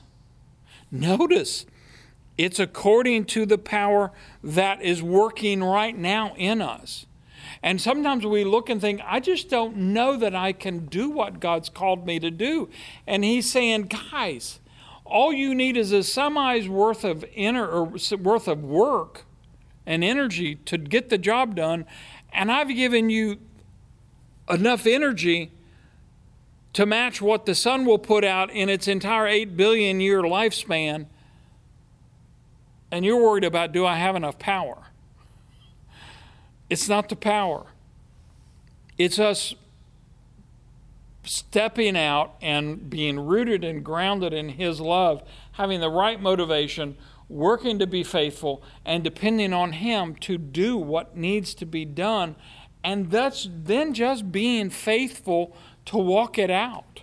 Notice, 0.89 1.65
it's 2.37 2.57
according 2.57 3.25
to 3.25 3.45
the 3.45 3.57
power 3.57 4.13
that 4.41 4.81
is 4.81 5.03
working 5.03 5.61
right 5.61 5.97
now 5.97 6.33
in 6.37 6.61
us. 6.61 7.05
And 7.63 7.81
sometimes 7.81 8.25
we 8.25 8.43
look 8.43 8.69
and 8.69 8.79
think, 8.79 9.01
I 9.05 9.19
just 9.19 9.49
don't 9.49 9.77
know 9.77 10.15
that 10.17 10.35
I 10.35 10.53
can 10.53 10.85
do 10.85 11.09
what 11.09 11.39
God's 11.39 11.69
called 11.69 12.05
me 12.05 12.19
to 12.19 12.31
do. 12.31 12.69
And 13.05 13.23
He's 13.23 13.51
saying, 13.51 13.91
guys, 14.11 14.59
all 15.05 15.33
you 15.33 15.55
need 15.55 15.77
is 15.77 15.91
a 15.91 16.03
semi's 16.03 16.67
worth 16.67 17.03
of 17.03 17.25
inner 17.33 17.67
or 17.67 17.83
worth 18.19 18.47
of 18.47 18.63
work 18.63 19.23
and 19.85 20.03
energy 20.03 20.55
to 20.55 20.77
get 20.77 21.09
the 21.09 21.17
job 21.17 21.55
done. 21.55 21.85
And 22.31 22.51
I've 22.51 22.69
given 22.69 23.09
you 23.09 23.39
enough 24.49 24.85
energy 24.85 25.51
to 26.73 26.85
match 26.85 27.21
what 27.21 27.45
the 27.45 27.55
sun 27.55 27.85
will 27.85 27.97
put 27.97 28.23
out 28.23 28.51
in 28.51 28.69
its 28.69 28.87
entire 28.87 29.25
8 29.25 29.57
billion 29.57 29.99
year 29.99 30.21
lifespan, 30.21 31.07
and 32.91 33.03
you're 33.03 33.21
worried 33.21 33.43
about 33.43 33.71
do 33.71 33.85
I 33.85 33.95
have 33.95 34.15
enough 34.15 34.37
power? 34.37 34.83
It's 36.69 36.89
not 36.89 37.09
the 37.09 37.15
power, 37.15 37.67
it's 38.97 39.19
us 39.19 39.55
stepping 41.23 41.97
out 41.97 42.35
and 42.41 42.89
being 42.89 43.19
rooted 43.19 43.63
and 43.63 43.83
grounded 43.83 44.33
in 44.33 44.49
His 44.49 44.79
love, 44.79 45.23
having 45.53 45.81
the 45.81 45.89
right 45.89 46.21
motivation, 46.21 46.95
working 47.29 47.79
to 47.79 47.87
be 47.87 48.03
faithful, 48.03 48.63
and 48.85 49.03
depending 49.03 49.53
on 49.53 49.73
Him 49.73 50.15
to 50.15 50.37
do 50.37 50.77
what 50.77 51.17
needs 51.17 51.53
to 51.55 51.65
be 51.65 51.83
done. 51.83 52.35
And 52.83 53.11
that's 53.11 53.49
then 53.51 53.93
just 53.93 54.31
being 54.31 54.69
faithful 54.69 55.55
to 55.85 55.97
walk 55.97 56.37
it 56.37 56.51
out. 56.51 57.01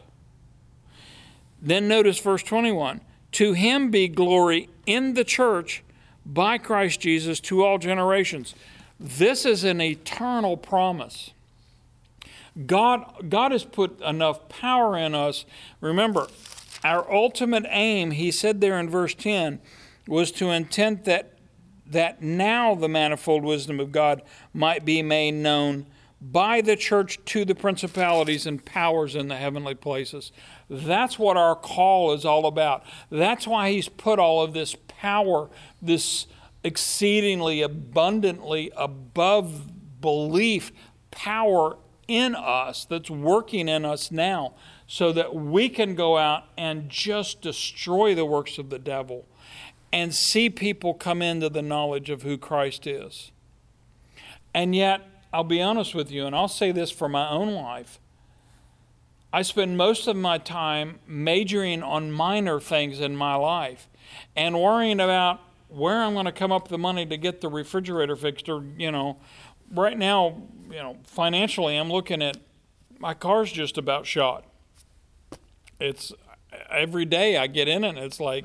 Then 1.61 1.89
notice 1.89 2.19
verse 2.19 2.43
21 2.43 3.01
To 3.33 3.55
him 3.55 3.91
be 3.91 4.07
glory 4.07 4.69
in 4.87 5.15
the 5.15 5.25
church 5.25 5.83
by 6.25 6.59
Christ 6.59 7.01
Jesus 7.01 7.41
to 7.41 7.65
all 7.65 7.79
generations. 7.79 8.55
This 8.99 9.45
is 9.45 9.65
an 9.65 9.81
eternal 9.81 10.57
promise. 10.57 11.31
God, 12.67 13.29
God 13.29 13.53
has 13.53 13.65
put 13.65 14.01
enough 14.01 14.49
power 14.49 14.97
in 14.97 15.15
us. 15.15 15.45
Remember, 15.81 16.29
our 16.85 17.11
ultimate 17.13 17.65
aim, 17.69 18.13
he 18.13 18.31
said 18.31 18.61
there 18.61 18.79
in 18.79 18.89
verse 18.89 19.15
10, 19.15 19.59
was 20.07 20.31
to 20.33 20.51
intent 20.51 21.05
that, 21.07 21.33
that 21.87 22.23
now 22.23 22.75
the 22.75 22.89
manifold 22.89 23.43
wisdom 23.43 23.81
of 23.81 23.91
God 23.91 24.23
might 24.53 24.85
be 24.85 25.03
made 25.03 25.33
known 25.33 25.87
by 26.21 26.61
the 26.61 26.77
church 26.77 27.19
to 27.27 27.45
the 27.45 27.55
principalities 27.55 28.47
and 28.47 28.65
powers 28.65 29.15
in 29.15 29.29
the 29.29 29.37
heavenly 29.37 29.75
places. 29.75 30.33
That's 30.71 31.19
what 31.19 31.37
our 31.37 31.57
call 31.57 32.13
is 32.13 32.25
all 32.25 32.47
about. 32.47 32.85
That's 33.11 33.47
why 33.47 33.73
he's 33.73 33.89
put 33.89 34.19
all 34.19 34.43
of 34.43 34.55
this 34.55 34.77
power, 34.89 35.51
this 35.83 36.27
exceedingly 36.65 37.63
abundantly 37.63 38.73
above 38.77 40.01
belief 40.01 40.73
power 41.11 41.77
in 42.09 42.35
us 42.35 42.85
that's 42.85 43.11
working 43.11 43.69
in 43.69 43.85
us 43.85 44.11
now 44.11 44.55
so 44.87 45.13
that 45.13 45.35
we 45.35 45.69
can 45.69 45.95
go 45.95 46.19
out 46.19 46.45
and 46.59 46.89
just 46.89 47.41
destroy 47.41 48.15
the 48.15 48.25
works 48.25 48.59
of 48.59 48.71
the 48.71 48.79
devil 48.79 49.27
and 49.93 50.15
see 50.15 50.51
people 50.51 50.93
come 50.93 51.23
into 51.23 51.49
the 51.49 51.63
knowledge 51.63 52.11
of 52.11 52.23
who 52.23 52.37
Christ 52.37 52.87
is. 52.87 53.31
And 54.53 54.75
yet, 54.75 55.03
I'll 55.33 55.45
be 55.45 55.63
honest 55.63 55.95
with 55.95 56.11
you, 56.11 56.27
and 56.27 56.35
I'll 56.35 56.49
say 56.49 56.73
this 56.73 56.91
for 56.91 57.09
my 57.09 57.29
own 57.29 57.55
life. 57.55 57.99
I 59.33 59.43
spend 59.43 59.77
most 59.77 60.07
of 60.07 60.17
my 60.17 60.39
time 60.39 61.01
majoring 61.07 61.83
on 61.83 62.13
minor 62.13 62.61
things 62.61 63.01
in 63.01 63.17
my 63.17 63.35
life 63.35 63.89
and 64.37 64.61
worrying 64.61 65.01
about 65.01 65.41
where 65.75 66.03
I'm 66.03 66.15
going 66.15 66.27
to 66.27 66.33
come 66.33 66.53
up 66.53 66.65
with 66.65 66.71
the 66.71 66.79
money 66.79 67.07
to 67.07 67.17
get 67.17 67.41
the 67.41 67.49
refrigerator 67.49 68.17
fixed 68.17 68.49
or, 68.49 68.65
you 68.77 68.91
know, 68.91 69.19
right 69.73 69.99
now, 69.99 70.43
you 70.71 70.77
know, 70.77 70.99
financially 71.05 71.77
I'm 71.77 71.91
looking 71.91 72.23
at 72.23 72.37
my 72.99 73.15
car's 73.15 73.51
just 73.51 73.77
about 73.77 74.07
shot. 74.07 74.45
It's 75.81 76.13
every 76.71 77.05
day 77.05 77.37
I 77.37 77.47
get 77.47 77.69
in 77.69 77.85
it 77.85 77.89
and 77.91 77.99
it's 77.99 78.21
like, 78.21 78.45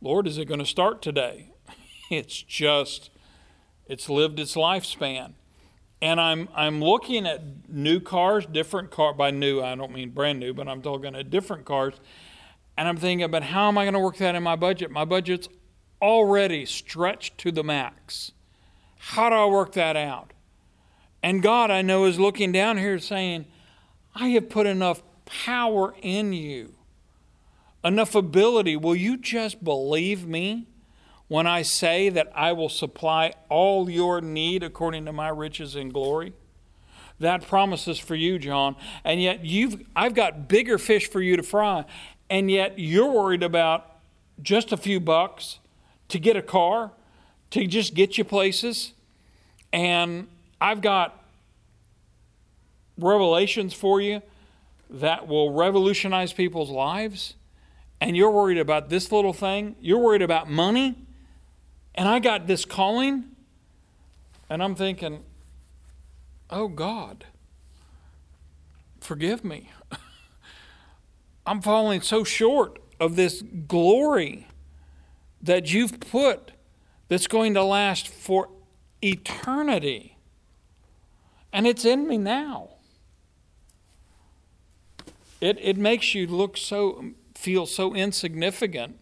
Lord, 0.00 0.26
is 0.26 0.38
it 0.38 0.46
going 0.46 0.60
to 0.60 0.66
start 0.66 1.02
today? 1.02 1.50
It's 2.10 2.42
just 2.42 3.08
it's 3.88 4.10
lived 4.10 4.38
its 4.38 4.56
lifespan 4.56 5.32
and 6.04 6.20
I'm 6.20 6.50
I'm 6.54 6.82
looking 6.82 7.26
at 7.26 7.42
new 7.68 7.98
cars, 7.98 8.44
different 8.44 8.90
car 8.90 9.14
by 9.14 9.30
new 9.30 9.62
I 9.62 9.74
don't 9.74 9.90
mean 9.90 10.10
brand 10.10 10.38
new, 10.38 10.52
but 10.52 10.68
I'm 10.68 10.82
talking 10.82 11.16
at 11.16 11.30
different 11.30 11.64
cars, 11.64 11.94
and 12.76 12.86
I'm 12.86 12.98
thinking 12.98 13.24
about 13.24 13.42
how 13.42 13.68
am 13.68 13.78
I 13.78 13.84
going 13.84 13.94
to 13.94 14.00
work 14.00 14.18
that 14.18 14.34
in 14.34 14.42
my 14.42 14.54
budget? 14.54 14.90
My 14.90 15.06
budget's 15.06 15.48
already 16.00 16.66
stretched 16.66 17.38
to 17.38 17.52
the 17.52 17.64
max. 17.64 18.32
How 18.98 19.30
do 19.30 19.36
I 19.36 19.46
work 19.46 19.72
that 19.72 19.96
out? 19.96 20.32
And 21.22 21.42
God, 21.42 21.70
I 21.70 21.82
know, 21.82 22.04
is 22.04 22.18
looking 22.18 22.52
down 22.52 22.76
here 22.76 22.98
saying, 22.98 23.46
I 24.14 24.28
have 24.28 24.48
put 24.48 24.66
enough 24.66 25.02
power 25.24 25.94
in 26.02 26.32
you, 26.32 26.74
enough 27.82 28.14
ability. 28.14 28.76
Will 28.76 28.94
you 28.94 29.16
just 29.16 29.64
believe 29.64 30.26
me? 30.26 30.66
when 31.28 31.46
I 31.46 31.62
say 31.62 32.10
that 32.10 32.30
I 32.34 32.52
will 32.52 32.68
supply 32.68 33.32
all 33.48 33.88
your 33.88 34.20
need 34.20 34.62
according 34.62 35.04
to 35.06 35.12
my 35.12 35.28
riches 35.28 35.74
and 35.74 35.92
glory? 35.92 36.32
That 37.20 37.46
promises 37.46 37.98
for 37.98 38.14
you, 38.14 38.38
John. 38.38 38.76
And 39.04 39.22
yet 39.22 39.44
you've 39.44 39.82
I've 39.94 40.14
got 40.14 40.48
bigger 40.48 40.78
fish 40.78 41.08
for 41.08 41.22
you 41.22 41.36
to 41.36 41.42
fry. 41.42 41.84
And 42.28 42.50
yet 42.50 42.78
you're 42.78 43.10
worried 43.10 43.42
about 43.42 43.98
just 44.42 44.72
a 44.72 44.76
few 44.76 45.00
bucks 45.00 45.60
to 46.14 46.20
get 46.20 46.36
a 46.36 46.42
car, 46.42 46.92
to 47.50 47.66
just 47.66 47.92
get 47.92 48.16
you 48.16 48.22
places. 48.22 48.92
And 49.72 50.28
I've 50.60 50.80
got 50.80 51.24
revelations 52.96 53.74
for 53.74 54.00
you 54.00 54.22
that 54.88 55.26
will 55.26 55.52
revolutionize 55.52 56.32
people's 56.32 56.70
lives. 56.70 57.34
And 58.00 58.16
you're 58.16 58.30
worried 58.30 58.58
about 58.58 58.90
this 58.90 59.10
little 59.10 59.32
thing, 59.32 59.74
you're 59.80 59.98
worried 59.98 60.22
about 60.22 60.48
money. 60.48 60.94
And 61.96 62.08
I 62.08 62.20
got 62.20 62.46
this 62.46 62.64
calling, 62.64 63.24
and 64.48 64.62
I'm 64.62 64.76
thinking, 64.76 65.24
oh 66.48 66.68
God, 66.68 67.24
forgive 69.00 69.42
me. 69.42 69.68
I'm 71.46 71.60
falling 71.60 72.02
so 72.02 72.22
short 72.22 72.78
of 73.00 73.16
this 73.16 73.42
glory 73.66 74.46
that 75.44 75.72
you've 75.72 76.00
put 76.00 76.52
that's 77.08 77.26
going 77.26 77.54
to 77.54 77.62
last 77.62 78.08
for 78.08 78.48
eternity. 79.02 80.16
And 81.52 81.66
it's 81.66 81.84
in 81.84 82.08
me 82.08 82.18
now. 82.18 82.70
It, 85.40 85.58
it 85.60 85.76
makes 85.76 86.14
you 86.14 86.26
look 86.26 86.56
so, 86.56 87.12
feel 87.34 87.66
so 87.66 87.94
insignificant. 87.94 88.98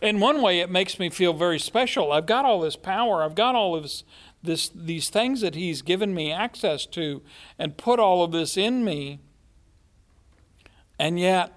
In 0.00 0.18
one 0.18 0.40
way, 0.40 0.60
it 0.60 0.70
makes 0.70 0.98
me 0.98 1.10
feel 1.10 1.34
very 1.34 1.58
special. 1.58 2.10
I've 2.10 2.26
got 2.26 2.44
all 2.44 2.60
this 2.60 2.76
power, 2.76 3.22
I've 3.22 3.34
got 3.34 3.54
all 3.54 3.76
of 3.76 3.82
this, 3.82 4.04
this, 4.42 4.70
these 4.74 5.10
things 5.10 5.42
that 5.42 5.54
He's 5.54 5.82
given 5.82 6.14
me 6.14 6.32
access 6.32 6.86
to, 6.86 7.22
and 7.58 7.76
put 7.76 8.00
all 8.00 8.24
of 8.24 8.32
this 8.32 8.56
in 8.56 8.84
me. 8.84 9.20
And 10.98 11.20
yet, 11.20 11.52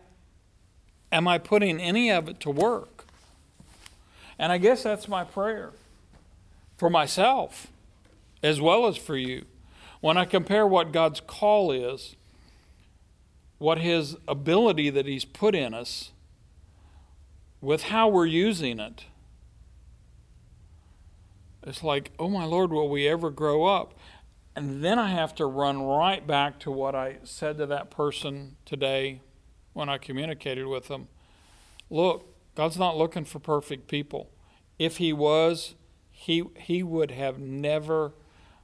am 1.11 1.27
I 1.27 1.37
putting 1.37 1.79
any 1.79 2.11
of 2.11 2.27
it 2.27 2.41
to 2.41 2.51
work? 2.51 2.98
And 4.39 4.53
I 4.53 4.57
guess 4.57 4.81
that's 4.83 5.09
my 5.09 5.25
prayer 5.25 5.73
for 6.77 6.89
myself 6.89 7.67
as 8.41 8.61
well 8.61 8.87
as 8.87 8.95
for 8.95 9.17
you. 9.17 9.45
When 9.99 10.17
I 10.17 10.23
compare 10.23 10.65
what 10.65 10.93
God's 10.93 11.19
call 11.19 11.73
is, 11.73 12.15
what 13.57 13.79
His 13.79 14.15
ability 14.29 14.89
that 14.91 15.05
He's 15.05 15.25
put 15.25 15.53
in 15.53 15.73
us, 15.73 16.11
with 17.59 17.83
how 17.83 18.07
we're 18.07 18.25
using 18.25 18.79
it, 18.79 19.03
it's 21.63 21.83
like, 21.83 22.11
oh 22.17 22.29
my 22.29 22.45
Lord, 22.45 22.71
will 22.71 22.87
we 22.87 23.09
ever 23.09 23.29
grow 23.29 23.65
up? 23.65 23.93
And 24.55 24.81
then 24.81 24.97
I 24.97 25.09
have 25.09 25.35
to 25.35 25.45
run 25.45 25.81
right 25.83 26.25
back 26.25 26.59
to 26.59 26.71
what 26.71 26.95
I 26.95 27.17
said 27.25 27.57
to 27.57 27.65
that 27.65 27.91
person 27.91 28.55
today 28.65 29.21
when 29.73 29.89
I 29.89 29.97
communicated 29.97 30.65
with 30.65 30.87
them. 30.87 31.09
Look, 31.89 32.28
God's 32.59 32.77
not 32.77 32.97
looking 32.97 33.23
for 33.23 33.39
perfect 33.39 33.87
people. 33.87 34.31
If 34.77 34.97
He 34.97 35.13
was, 35.13 35.75
he, 36.11 36.43
he 36.57 36.83
would 36.83 37.09
have 37.09 37.39
never, 37.39 38.11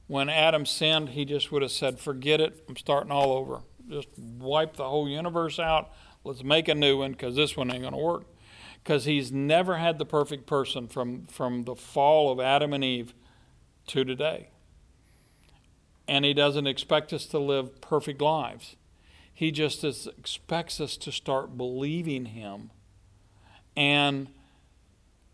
when 0.06 0.28
Adam 0.28 0.66
sinned, 0.66 1.08
he 1.08 1.24
just 1.24 1.50
would 1.50 1.62
have 1.62 1.70
said, 1.70 1.98
Forget 1.98 2.38
it, 2.38 2.62
I'm 2.68 2.76
starting 2.76 3.10
all 3.10 3.32
over. 3.32 3.62
Just 3.88 4.08
wipe 4.18 4.76
the 4.76 4.86
whole 4.86 5.08
universe 5.08 5.58
out. 5.58 5.92
Let's 6.24 6.44
make 6.44 6.68
a 6.68 6.74
new 6.74 6.98
one 6.98 7.12
because 7.12 7.36
this 7.36 7.56
one 7.56 7.70
ain't 7.70 7.80
going 7.80 7.94
to 7.94 7.98
work. 7.98 8.26
Because 8.84 9.06
he's 9.06 9.32
never 9.32 9.78
had 9.78 9.96
the 9.96 10.04
perfect 10.04 10.46
person 10.46 10.88
from, 10.88 11.24
from 11.28 11.64
the 11.64 11.74
fall 11.74 12.30
of 12.30 12.38
Adam 12.38 12.74
and 12.74 12.84
Eve 12.84 13.14
to 13.86 14.04
today. 14.04 14.50
And 16.06 16.26
he 16.26 16.34
doesn't 16.34 16.66
expect 16.66 17.14
us 17.14 17.24
to 17.28 17.38
live 17.38 17.80
perfect 17.80 18.20
lives. 18.20 18.76
He 19.32 19.50
just 19.50 19.82
expects 19.82 20.82
us 20.82 20.98
to 20.98 21.10
start 21.10 21.56
believing 21.56 22.26
him. 22.26 22.72
And 23.76 24.28